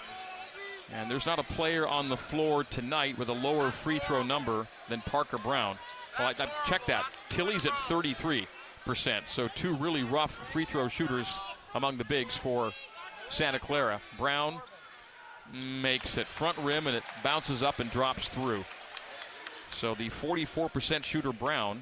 And 0.94 1.10
there's 1.10 1.26
not 1.26 1.40
a 1.40 1.44
player 1.44 1.88
on 1.88 2.08
the 2.08 2.18
floor 2.18 2.64
tonight 2.64 3.18
with 3.18 3.30
a 3.30 3.34
lower 3.34 3.72
free 3.72 3.98
throw 3.98 4.22
number 4.22 4.68
than 4.90 5.02
Parker 5.02 5.40
Braun. 5.40 5.78
Well, 6.20 6.28
I, 6.28 6.44
I 6.44 6.48
checked 6.68 6.88
that. 6.88 7.04
Tilly's 7.30 7.66
at 7.66 7.72
33%. 7.72 8.48
So 9.26 9.48
two 9.56 9.76
really 9.76 10.04
rough 10.04 10.32
free 10.52 10.66
throw 10.66 10.88
shooters 10.88 11.40
among 11.74 11.98
the 11.98 12.04
bigs 12.04 12.38
for 12.38 12.72
Santa 13.30 13.60
Clara. 13.60 14.00
Braun 14.20 14.62
makes 15.52 16.18
it 16.18 16.28
front 16.28 16.58
rim 16.60 16.86
and 16.86 16.96
it 16.96 17.04
bounces 17.24 17.64
up 17.64 17.80
and 17.80 17.90
drops 17.90 18.30
through. 18.30 18.64
So 19.72 19.96
the 19.96 20.12
44% 20.12 21.04
shooter 21.04 21.34
Braun 21.34 21.82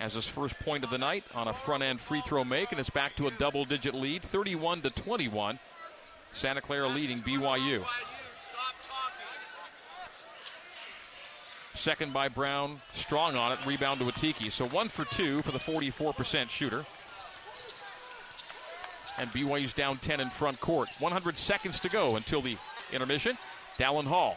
has 0.00 0.14
his 0.14 0.26
first 0.26 0.58
point 0.58 0.82
of 0.82 0.90
the 0.90 0.98
night 0.98 1.24
on 1.36 1.46
a 1.46 1.52
front 1.52 1.84
end 1.84 2.00
free 2.00 2.22
throw 2.22 2.42
make, 2.42 2.72
and 2.72 2.80
it's 2.80 2.90
back 2.90 3.14
to 3.16 3.28
a 3.28 3.30
double 3.32 3.64
digit 3.64 3.94
lead, 3.94 4.22
31 4.22 4.80
to 4.80 4.90
21. 4.90 5.58
Santa 6.32 6.60
Clara 6.60 6.88
leading 6.88 7.18
BYU. 7.18 7.84
Second 11.80 12.12
by 12.12 12.28
Braun, 12.28 12.78
strong 12.92 13.36
on 13.36 13.52
it, 13.52 13.64
rebound 13.64 14.00
to 14.00 14.04
Atiki. 14.04 14.52
So 14.52 14.68
one 14.68 14.90
for 14.90 15.06
two 15.06 15.40
for 15.40 15.50
the 15.50 15.58
44% 15.58 16.50
shooter. 16.50 16.84
And 19.18 19.30
BYU's 19.30 19.72
down 19.72 19.96
10 19.96 20.20
in 20.20 20.28
front 20.28 20.60
court. 20.60 20.90
100 20.98 21.38
seconds 21.38 21.80
to 21.80 21.88
go 21.88 22.16
until 22.16 22.42
the 22.42 22.58
intermission. 22.92 23.38
Dallin 23.78 24.04
Hall 24.04 24.36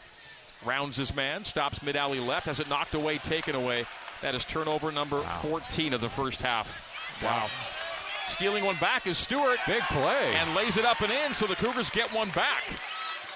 rounds 0.64 0.96
his 0.96 1.14
man, 1.14 1.44
stops 1.44 1.84
mid 1.84 1.98
alley 1.98 2.22
left, 2.22 2.46
has 2.46 2.62
it 2.62 2.70
knocked 2.70 2.96
away, 2.96 3.18
taken 3.18 3.56
away. 3.56 3.86
That 4.22 4.36
is 4.36 4.46
turnover 4.46 4.90
number 4.94 5.22
14 5.42 5.92
of 5.92 6.00
the 6.00 6.10
first 6.10 6.42
half. 6.42 6.82
Wow. 7.22 7.50
Stealing 8.30 8.64
one 8.64 8.78
back 8.78 9.06
is 9.06 9.18
Stewart. 9.18 9.60
Big 9.68 9.82
play. 9.82 10.34
And 10.36 10.56
lays 10.56 10.78
it 10.78 10.86
up 10.86 11.02
and 11.02 11.12
in, 11.12 11.34
so 11.34 11.46
the 11.46 11.56
Cougars 11.56 11.90
get 11.90 12.08
one 12.14 12.30
back 12.30 12.64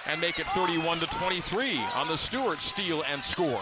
and 0.05 0.22
make 0.22 0.39
it 0.39 0.45
31 0.47 1.01
to 1.01 1.08
23 1.08 1.78
on 1.93 2.08
the 2.08 2.18
Stewart 2.18 2.62
steal 2.62 3.03
and 3.03 3.22
score. 3.22 3.62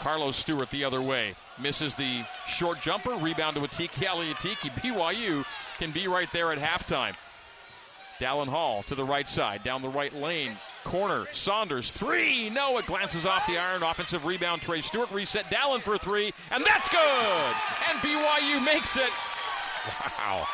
Carlos 0.00 0.36
Stewart 0.36 0.70
the 0.70 0.84
other 0.84 1.02
way. 1.02 1.34
Misses 1.60 1.94
the 1.94 2.24
short 2.46 2.80
jumper. 2.80 3.12
Rebound 3.12 3.56
to 3.56 3.62
Atiki 3.62 4.06
Aliatiki. 4.06 4.70
BYU 4.80 5.44
can 5.78 5.90
be 5.92 6.08
right 6.08 6.28
there 6.32 6.52
at 6.52 6.58
halftime. 6.58 7.14
Dallin 8.18 8.48
Hall 8.48 8.82
to 8.84 8.94
the 8.94 9.04
right 9.04 9.26
side, 9.26 9.62
down 9.64 9.80
the 9.80 9.88
right 9.88 10.14
lane. 10.14 10.52
Corner. 10.84 11.26
Saunders. 11.32 11.90
Three. 11.90 12.50
No, 12.50 12.76
it 12.76 12.86
glances 12.86 13.24
off 13.24 13.46
the 13.46 13.56
iron. 13.56 13.82
Offensive 13.82 14.26
rebound. 14.26 14.60
Trey 14.60 14.82
Stewart 14.82 15.10
reset. 15.10 15.46
Dallin 15.46 15.80
for 15.80 15.96
three. 15.96 16.32
And 16.50 16.62
that's 16.64 16.88
good. 16.90 17.54
And 17.88 17.98
BYU 18.00 18.62
makes 18.64 18.96
it. 18.96 19.10
wow. 20.18 20.46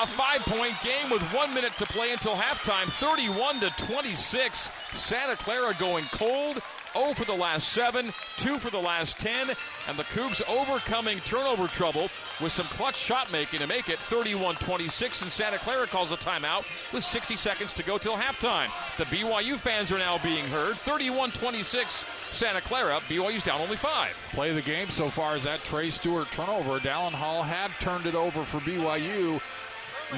A 0.00 0.06
five 0.06 0.40
point 0.42 0.74
game 0.82 1.10
with 1.10 1.22
one 1.34 1.52
minute 1.52 1.76
to 1.78 1.84
play 1.86 2.12
until 2.12 2.34
halftime. 2.34 2.86
31 2.86 3.60
to 3.60 3.70
26. 3.70 4.70
Santa 4.94 5.36
Clara 5.36 5.74
going 5.78 6.04
cold. 6.12 6.62
0 6.94 7.14
for 7.14 7.24
the 7.24 7.34
last 7.34 7.68
seven, 7.68 8.12
2 8.38 8.58
for 8.58 8.70
the 8.70 8.78
last 8.78 9.18
10, 9.18 9.50
and 9.88 9.96
the 9.96 10.04
Cougs 10.04 10.42
overcoming 10.48 11.18
turnover 11.20 11.66
trouble 11.68 12.08
with 12.40 12.52
some 12.52 12.66
clutch 12.66 12.96
shot 12.96 13.30
making 13.32 13.60
to 13.60 13.66
make 13.66 13.88
it 13.88 13.98
31 13.98 14.56
26. 14.56 15.22
And 15.22 15.30
Santa 15.30 15.58
Clara 15.58 15.86
calls 15.86 16.12
a 16.12 16.16
timeout 16.16 16.64
with 16.92 17.04
60 17.04 17.36
seconds 17.36 17.74
to 17.74 17.82
go 17.82 17.98
till 17.98 18.16
halftime. 18.16 18.68
The 18.98 19.04
BYU 19.04 19.56
fans 19.56 19.92
are 19.92 19.98
now 19.98 20.18
being 20.18 20.44
heard 20.46 20.78
31 20.78 21.30
26. 21.32 22.04
Santa 22.32 22.60
Clara, 22.62 23.00
BYU's 23.08 23.42
down 23.42 23.60
only 23.60 23.76
five. 23.76 24.14
Play 24.32 24.50
of 24.50 24.56
the 24.56 24.62
game 24.62 24.90
so 24.90 25.10
far 25.10 25.36
is 25.36 25.44
that 25.44 25.62
Trey 25.64 25.90
Stewart 25.90 26.30
turnover. 26.32 26.78
Dallin 26.78 27.12
Hall 27.12 27.42
had 27.42 27.70
turned 27.80 28.06
it 28.06 28.14
over 28.14 28.44
for 28.44 28.58
BYU. 28.58 29.40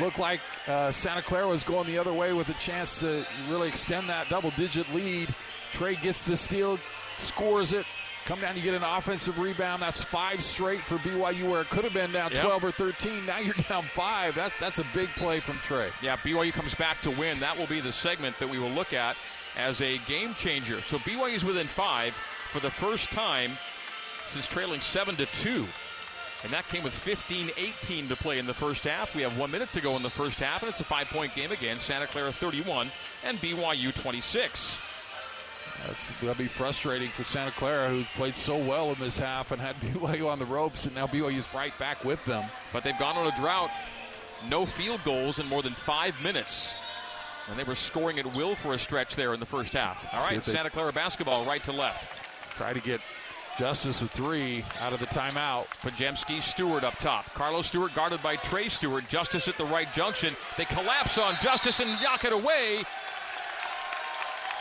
Looked 0.01 0.18
like 0.18 0.41
uh, 0.66 0.91
Santa 0.91 1.22
Clara 1.22 1.47
was 1.47 1.62
going 1.62 1.87
the 1.87 1.99
other 1.99 2.12
way 2.12 2.33
with 2.33 2.49
a 2.49 2.55
chance 2.55 2.99
to 3.01 3.25
really 3.49 3.68
extend 3.68 4.09
that 4.09 4.29
double 4.29 4.51
digit 4.53 4.93
lead. 4.93 5.33
Trey 5.75 5.97
gets 5.97 6.22
the 6.22 6.37
steal, 6.37 6.79
scores 7.18 7.72
it. 7.72 7.85
Come 8.27 8.41
down, 8.41 8.57
you 8.57 8.62
get 8.62 8.72
an 8.75 8.83
offensive 8.83 9.39
rebound. 9.39 9.83
That's 9.83 10.03
five 10.03 10.43
straight 10.43 10.81
for 10.81 10.97
BYU, 10.99 11.51
where 11.51 11.61
it 11.61 11.68
could 11.68 11.85
have 11.85 11.93
been 11.93 12.11
down 12.12 12.31
Yep. 12.33 12.43
12 12.43 12.64
or 12.64 12.70
13. 12.70 13.27
Now 13.27 13.39
you're 13.41 13.53
down 13.68 13.83
five. 13.83 14.35
That, 14.37 14.53
that's 14.59 14.79
a 14.79 14.87
big 14.95 15.09
play 15.11 15.41
from 15.41 15.57
Trey. 15.59 15.91
Yeah, 16.01 16.16
BYU 16.16 16.53
comes 16.53 16.75
back 16.75 17.03
to 17.03 17.11
win. 17.11 17.39
That 17.41 17.59
will 17.59 17.66
be 17.66 17.81
the 17.81 17.93
segment 17.93 18.39
that 18.39 18.49
we 18.49 18.59
will 18.59 18.70
look 18.70 18.95
at 18.95 19.16
as 19.59 19.81
a 19.83 19.99
game 20.09 20.35
changer. 20.37 20.81
So 20.81 20.99
BYU's 21.01 21.45
within 21.45 21.66
five 21.66 22.14
for 22.51 22.61
the 22.61 22.70
first 22.70 23.11
time 23.11 23.51
since 24.29 24.47
trailing 24.47 24.81
seven 24.81 25.16
to 25.16 25.27
two. 25.27 25.66
And 26.45 26.53
that 26.53 26.66
came 26.68 26.83
with 26.83 26.93
15 26.95 27.51
18 27.57 28.09
to 28.09 28.16
play 28.16 28.39
in 28.39 28.47
the 28.47 28.55
first 28.55 28.85
half. 28.85 29.14
We 29.14 29.22
have 29.22 29.37
one 29.39 29.51
minute 29.51 29.72
to 29.72 29.81
go 29.81 29.97
in 29.97 30.03
the 30.03 30.11
first 30.11 30.39
half, 30.41 30.62
and 30.62 30.70
it's 30.70 30.81
a 30.81 30.85
five 30.85 31.09
point 31.09 31.35
game 31.35 31.51
again. 31.53 31.79
Santa 31.79 32.07
Clara 32.07 32.33
31 32.33 32.91
and 33.25 33.39
BYU 33.39 33.95
26. 33.95 34.79
That's 35.87 36.11
that'll 36.20 36.35
be 36.35 36.47
frustrating 36.47 37.09
for 37.09 37.24
Santa 37.24 37.51
Clara, 37.53 37.89
who 37.89 38.05
played 38.16 38.37
so 38.37 38.57
well 38.57 38.91
in 38.91 38.99
this 38.99 39.18
half 39.18 39.53
and 39.53 39.61
had 39.61 39.76
BYU 39.80 40.28
on 40.28 40.39
the 40.39 40.47
ropes, 40.47 40.87
and 40.87 40.95
now 40.95 41.07
BYU's 41.07 41.53
right 41.55 41.76
back 41.78 42.05
with 42.05 42.24
them. 42.24 42.45
But 42.72 42.85
they've 42.85 42.99
gone 42.99 43.16
on 43.16 43.26
a 43.26 43.37
drought. 43.37 43.70
No 44.49 44.66
field 44.66 45.01
goals 45.05 45.39
in 45.39 45.47
more 45.47 45.62
than 45.62 45.72
five 45.72 46.14
minutes. 46.22 46.74
And 47.49 47.59
they 47.59 47.64
were 47.64 47.74
scoring 47.74 48.18
at 48.18 48.35
will 48.35 48.55
for 48.57 48.72
a 48.72 48.78
stretch 48.78 49.16
there 49.16 49.35
in 49.35 49.41
the 49.41 49.47
first 49.47 49.74
half. 49.74 50.07
All 50.12 50.20
right, 50.20 50.43
Santa 50.45 50.70
Clara 50.70 50.93
basketball 50.93 51.45
right 51.45 51.62
to 51.64 51.72
left. 51.72 52.09
Try 52.57 52.72
to 52.72 52.80
get 52.80 53.01
Justice 53.59 54.03
a 54.03 54.09
three 54.09 54.64
out 54.80 54.93
of 54.93 55.01
the 55.01 55.07
timeout. 55.07 55.66
Podziemski 55.80 56.43
Stewart 56.43 56.85
up 56.85 56.99
top. 56.99 57.32
Carlos 57.35 57.66
Stewart 57.66 57.95
guarded 57.95 58.22
by 58.22 58.37
Trey 58.37 58.68
Stewart. 58.68 59.07
Justice 59.09 59.47
at 59.47 59.59
the 59.59 59.64
right 59.64 59.93
junction. 59.93 60.35
They 60.57 60.64
collapse 60.64 61.18
on 61.18 61.37
Justice 61.43 61.80
and 61.80 61.91
knock 62.03 62.24
it 62.24 62.32
away 62.32 62.82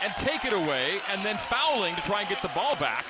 and 0.04 0.14
take 0.16 0.44
it 0.44 0.52
away, 0.52 1.00
and 1.10 1.24
then 1.24 1.38
fouling 1.38 1.94
to 1.94 2.02
try 2.02 2.20
and 2.20 2.28
get 2.28 2.42
the 2.42 2.48
ball 2.48 2.76
back. 2.76 3.06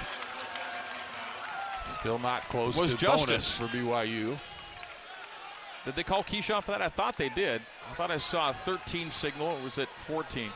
Still 1.98 2.20
not 2.20 2.42
close 2.48 2.76
Was 2.76 2.92
to 2.92 2.96
Justice. 2.96 3.26
bonus 3.26 3.50
for 3.50 3.66
BYU. 3.66 4.38
Did 5.84 5.96
they 5.96 6.04
call 6.04 6.22
Keshawn 6.22 6.62
for 6.62 6.70
that? 6.70 6.82
I 6.82 6.88
thought 6.88 7.16
they 7.16 7.30
did. 7.30 7.62
I 7.90 7.94
thought 7.94 8.10
I 8.10 8.18
saw 8.18 8.50
a 8.50 8.52
13 8.52 9.10
signal. 9.10 9.48
Or 9.48 9.64
was 9.64 9.76
it 9.76 9.88
14? 10.06 10.50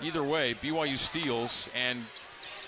Either 0.00 0.22
way, 0.22 0.54
BYU 0.54 0.96
steals 0.96 1.68
and 1.74 2.04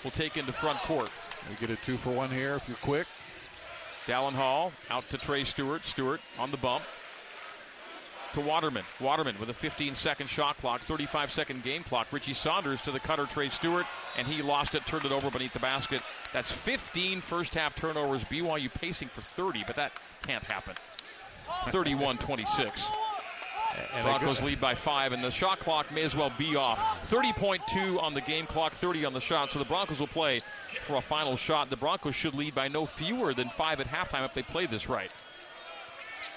will 0.03 0.11
take 0.11 0.37
into 0.37 0.51
front 0.51 0.77
court. 0.79 1.09
We 1.49 1.55
get 1.55 1.69
a 1.69 1.81
two 1.81 1.97
for 1.97 2.11
one 2.11 2.29
here 2.29 2.55
if 2.55 2.67
you're 2.67 2.77
quick. 2.77 3.07
Dallin 4.07 4.33
Hall 4.33 4.73
out 4.89 5.09
to 5.09 5.17
Trey 5.17 5.45
Stewart. 5.45 5.85
Stewart 5.85 6.19
on 6.37 6.51
the 6.51 6.57
bump 6.57 6.83
to 8.33 8.41
Waterman. 8.41 8.83
Waterman 8.99 9.39
with 9.39 9.49
a 9.49 9.53
15 9.53 9.95
second 9.95 10.27
shot 10.27 10.57
clock, 10.57 10.81
35 10.81 11.31
second 11.31 11.63
game 11.63 11.83
clock. 11.83 12.07
Richie 12.11 12.33
Saunders 12.33 12.81
to 12.83 12.91
the 12.91 12.99
cutter, 12.99 13.25
Trey 13.25 13.49
Stewart, 13.49 13.85
and 14.17 14.27
he 14.27 14.41
lost 14.41 14.75
it, 14.75 14.85
turned 14.85 15.05
it 15.05 15.11
over 15.11 15.29
beneath 15.29 15.53
the 15.53 15.59
basket. 15.59 16.01
That's 16.33 16.51
15 16.51 17.21
first 17.21 17.53
half 17.53 17.75
turnovers. 17.75 18.23
BYU 18.25 18.73
pacing 18.73 19.09
for 19.09 19.21
30, 19.21 19.63
but 19.65 19.75
that 19.75 19.91
can't 20.23 20.43
happen. 20.43 20.75
31 21.65 22.17
26. 22.17 22.87
Broncos 24.03 24.41
lead 24.41 24.59
by 24.59 24.75
five, 24.75 25.13
and 25.13 25.23
the 25.23 25.31
shot 25.31 25.59
clock 25.59 25.91
may 25.93 26.03
as 26.03 26.15
well 26.15 26.31
be 26.37 26.55
off. 26.55 27.09
30.2 27.09 28.01
on 28.01 28.13
the 28.13 28.21
game 28.21 28.45
clock, 28.45 28.73
30 28.73 29.05
on 29.05 29.13
the 29.13 29.21
shot. 29.21 29.49
So 29.51 29.59
the 29.59 29.65
Broncos 29.65 29.99
will 29.99 30.07
play 30.07 30.41
for 30.85 30.97
a 30.97 31.01
final 31.01 31.37
shot. 31.37 31.69
The 31.69 31.77
Broncos 31.77 32.15
should 32.15 32.35
lead 32.35 32.53
by 32.53 32.67
no 32.67 32.85
fewer 32.85 33.33
than 33.33 33.49
five 33.49 33.79
at 33.79 33.87
halftime 33.87 34.25
if 34.25 34.33
they 34.33 34.43
play 34.43 34.65
this 34.65 34.89
right. 34.89 35.11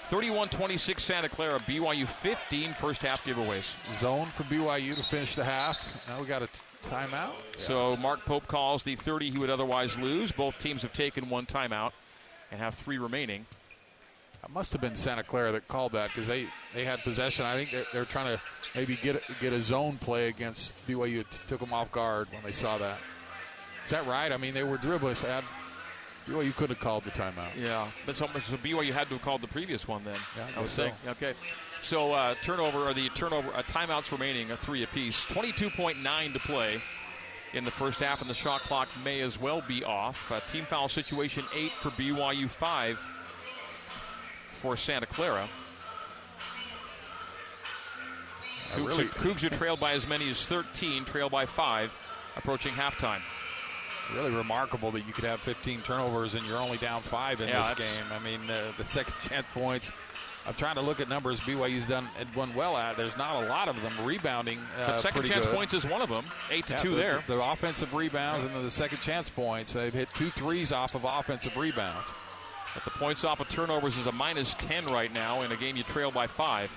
31 0.09 0.49
26 0.49 1.03
Santa 1.03 1.29
Clara, 1.29 1.59
BYU 1.61 2.07
15 2.07 2.73
first 2.73 3.01
half 3.01 3.23
giveaways. 3.25 3.73
Zone 3.93 4.27
for 4.27 4.43
BYU 4.43 4.95
to 4.95 5.03
finish 5.03 5.35
the 5.35 5.43
half. 5.43 5.79
Now 6.07 6.21
we 6.21 6.27
got 6.27 6.43
a 6.43 6.47
t- 6.47 6.61
timeout. 6.83 7.31
So 7.57 7.97
Mark 7.97 8.23
Pope 8.25 8.47
calls 8.47 8.83
the 8.83 8.95
30 8.95 9.31
he 9.31 9.39
would 9.39 9.49
otherwise 9.49 9.97
lose. 9.97 10.31
Both 10.31 10.59
teams 10.59 10.83
have 10.83 10.93
taken 10.93 11.29
one 11.29 11.47
timeout 11.47 11.91
and 12.51 12.59
have 12.59 12.75
three 12.75 12.99
remaining. 12.99 13.45
It 14.43 14.51
must 14.51 14.71
have 14.73 14.81
been 14.81 14.95
Santa 14.95 15.23
Clara 15.23 15.51
that 15.53 15.67
called 15.67 15.93
that 15.93 16.09
because 16.09 16.27
they, 16.27 16.45
they 16.75 16.85
had 16.85 16.99
possession. 16.99 17.45
I 17.47 17.55
think 17.55 17.71
they're, 17.71 17.85
they're 17.91 18.05
trying 18.05 18.37
to 18.37 18.41
maybe 18.75 18.95
get 18.95 19.23
get 19.41 19.53
a 19.53 19.61
zone 19.61 19.97
play 19.97 20.27
against 20.27 20.87
BYU. 20.87 21.21
It 21.21 21.31
took 21.47 21.59
them 21.59 21.73
off 21.73 21.91
guard 21.91 22.27
when 22.31 22.43
they 22.43 22.51
saw 22.51 22.77
that. 22.77 22.99
Is 23.85 23.91
that 23.91 24.05
right? 24.05 24.31
I 24.31 24.37
mean, 24.37 24.53
they 24.53 24.63
were 24.63 24.77
dribbling. 24.77 25.15
Had, 25.15 25.43
BYU 26.27 26.55
could 26.55 26.69
have 26.69 26.79
called 26.79 27.03
the 27.03 27.11
timeout. 27.11 27.55
Yeah, 27.55 27.87
but 28.05 28.15
so, 28.15 28.25
so 28.25 28.55
BYU 28.57 28.91
had 28.91 29.07
to 29.07 29.13
have 29.13 29.21
called 29.21 29.41
the 29.41 29.47
previous 29.47 29.87
one 29.87 30.03
then. 30.03 30.15
Yeah, 30.35 30.47
I 30.57 30.61
was 30.61 30.71
so. 30.71 30.83
saying. 30.83 30.93
Okay, 31.09 31.33
so 31.83 32.13
uh, 32.13 32.35
turnover 32.41 32.79
or 32.89 32.93
the 32.93 33.09
turnover 33.09 33.49
uh, 33.53 33.61
timeouts 33.63 34.11
remaining 34.11 34.51
a 34.51 34.57
three 34.57 34.83
apiece. 34.83 35.23
22.9 35.25 36.33
to 36.33 36.39
play 36.39 36.81
in 37.53 37.63
the 37.63 37.71
first 37.71 37.99
half, 37.99 38.21
and 38.21 38.29
the 38.29 38.33
shot 38.33 38.61
clock 38.61 38.89
may 39.03 39.21
as 39.21 39.39
well 39.39 39.63
be 39.67 39.83
off. 39.83 40.31
Uh, 40.31 40.39
team 40.51 40.65
foul 40.65 40.89
situation 40.89 41.45
eight 41.53 41.71
for 41.73 41.89
BYU, 41.91 42.49
five 42.49 42.99
for 44.49 44.75
Santa 44.75 45.05
Clara. 45.05 45.47
Cougs, 48.73 48.87
really- 48.87 49.05
are, 49.05 49.09
Cougs 49.09 49.43
are 49.43 49.55
trailed 49.55 49.79
by 49.79 49.93
as 49.93 50.07
many 50.07 50.29
as 50.29 50.43
13, 50.45 51.05
trailed 51.05 51.31
by 51.31 51.45
five, 51.45 51.93
approaching 52.35 52.73
halftime. 52.73 53.21
Really 54.13 54.31
remarkable 54.35 54.91
that 54.91 55.05
you 55.07 55.13
could 55.13 55.23
have 55.23 55.39
15 55.39 55.79
turnovers 55.81 56.35
and 56.35 56.45
you're 56.45 56.59
only 56.59 56.77
down 56.77 57.01
five 57.01 57.41
in 57.41 57.47
Yeah, 57.49 57.73
this 57.73 57.77
game. 57.95 58.05
I 58.11 58.19
mean, 58.19 58.39
uh, 58.49 58.71
the 58.77 58.85
second 58.85 59.15
chance 59.21 59.45
points. 59.53 59.91
I'm 60.47 60.53
trying 60.53 60.75
to 60.75 60.81
look 60.81 60.99
at 61.01 61.09
numbers 61.09 61.39
BYU's 61.39 61.87
done 61.87 62.07
done 62.35 62.53
well 62.53 62.77
at. 62.77 62.97
There's 62.97 63.17
not 63.17 63.43
a 63.43 63.47
lot 63.47 63.67
of 63.67 63.81
them 63.81 63.91
rebounding. 64.05 64.59
Uh, 64.79 64.87
But 64.91 64.99
second 65.01 65.25
chance 65.25 65.47
good. 65.47 65.55
points 65.55 65.73
is 65.73 65.87
one 65.87 66.03
of 66.03 66.09
them. 66.09 66.23
Eight 66.51 66.67
to 66.67 66.73
Yeah, 66.73 66.79
two 66.79 66.89
the, 66.91 66.95
there. 66.97 67.23
The 67.27 67.41
offensive 67.41 67.95
rebounds 67.95 68.45
and 68.45 68.53
then 68.55 68.61
the 68.61 68.69
second 68.69 69.01
chance 69.01 69.27
points. 69.27 69.73
They've 69.73 69.91
hit 69.91 70.13
two 70.13 70.29
threes 70.29 70.71
off 70.71 70.93
of 70.93 71.03
offensive 71.03 71.57
rebounds. 71.57 72.07
But 72.75 72.83
the 72.83 72.91
points 72.91 73.23
off 73.23 73.39
of 73.39 73.49
turnovers 73.49 73.97
is 73.97 74.05
a 74.05 74.11
minus 74.11 74.53
10 74.55 74.85
right 74.87 75.11
now 75.11 75.41
in 75.41 75.51
a 75.51 75.55
game 75.55 75.77
you 75.77 75.83
trail 75.83 76.11
by 76.11 76.27
five. 76.27 76.69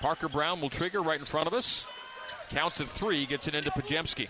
Parker 0.00 0.28
Braun 0.28 0.60
will 0.60 0.68
trigger 0.70 1.00
right 1.02 1.18
in 1.18 1.24
front 1.24 1.46
of 1.46 1.54
us. 1.54 1.86
Counts 2.50 2.80
at 2.80 2.88
three, 2.88 3.26
gets 3.26 3.48
it 3.48 3.54
into 3.54 3.70
Podziemski. 3.70 4.28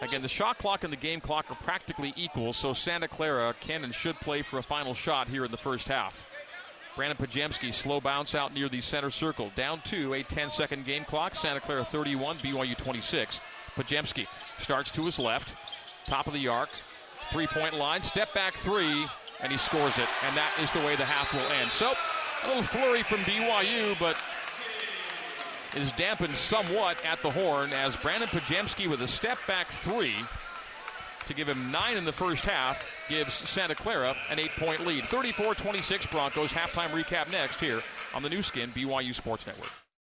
Again, 0.00 0.22
the 0.22 0.28
shot 0.28 0.58
clock 0.58 0.84
and 0.84 0.92
the 0.92 0.96
game 0.96 1.20
clock 1.20 1.50
are 1.50 1.56
practically 1.56 2.12
equal, 2.16 2.52
so 2.52 2.72
Santa 2.72 3.08
Clara 3.08 3.54
can 3.60 3.82
and 3.82 3.92
should 3.92 4.16
play 4.20 4.42
for 4.42 4.58
a 4.58 4.62
final 4.62 4.94
shot 4.94 5.28
here 5.28 5.44
in 5.44 5.50
the 5.50 5.56
first 5.56 5.88
half. 5.88 6.16
Brandon 6.94 7.16
Podziemski, 7.16 7.72
slow 7.72 8.00
bounce 8.00 8.34
out 8.34 8.52
near 8.54 8.68
the 8.68 8.80
center 8.80 9.10
circle. 9.10 9.50
Down 9.54 9.80
to 9.86 10.14
a 10.14 10.22
10 10.22 10.50
second 10.50 10.84
game 10.84 11.04
clock. 11.04 11.34
Santa 11.34 11.60
Clara 11.60 11.84
31, 11.84 12.36
BYU 12.38 12.76
26. 12.76 13.40
Podziemski 13.76 14.26
starts 14.58 14.90
to 14.92 15.04
his 15.04 15.18
left, 15.18 15.54
top 16.06 16.26
of 16.26 16.32
the 16.32 16.48
arc, 16.48 16.70
three 17.30 17.46
point 17.46 17.74
line, 17.74 18.02
step 18.02 18.32
back 18.34 18.54
three, 18.54 19.06
and 19.40 19.52
he 19.52 19.58
scores 19.58 19.96
it. 19.98 20.08
And 20.26 20.36
that 20.36 20.50
is 20.60 20.72
the 20.72 20.80
way 20.80 20.96
the 20.96 21.04
half 21.04 21.32
will 21.32 21.52
end. 21.60 21.70
So, 21.70 21.92
a 22.44 22.48
little 22.48 22.62
flurry 22.64 23.02
from 23.04 23.20
BYU, 23.20 23.98
but 24.00 24.16
is 25.76 25.92
dampened 25.92 26.34
somewhat 26.34 26.96
at 27.04 27.20
the 27.22 27.30
horn 27.30 27.72
as 27.72 27.96
Brandon 27.96 28.28
Podziemski 28.28 28.88
with 28.88 29.02
a 29.02 29.08
step 29.08 29.38
back 29.46 29.68
three 29.68 30.14
to 31.26 31.34
give 31.34 31.48
him 31.48 31.70
nine 31.70 31.96
in 31.96 32.04
the 32.04 32.12
first 32.12 32.44
half 32.44 32.88
gives 33.08 33.34
Santa 33.34 33.74
Clara 33.74 34.14
an 34.30 34.38
eight 34.38 34.52
point 34.58 34.84
lead. 34.86 35.04
34 35.04 35.54
26 35.54 36.06
Broncos. 36.06 36.52
Halftime 36.52 36.90
recap 36.90 37.30
next 37.30 37.60
here 37.60 37.82
on 38.14 38.22
the 38.22 38.30
Nu 38.30 38.42
Skin 38.42 38.70
BYU 38.70 39.14
Sports 39.14 39.46
Network. 39.46 39.70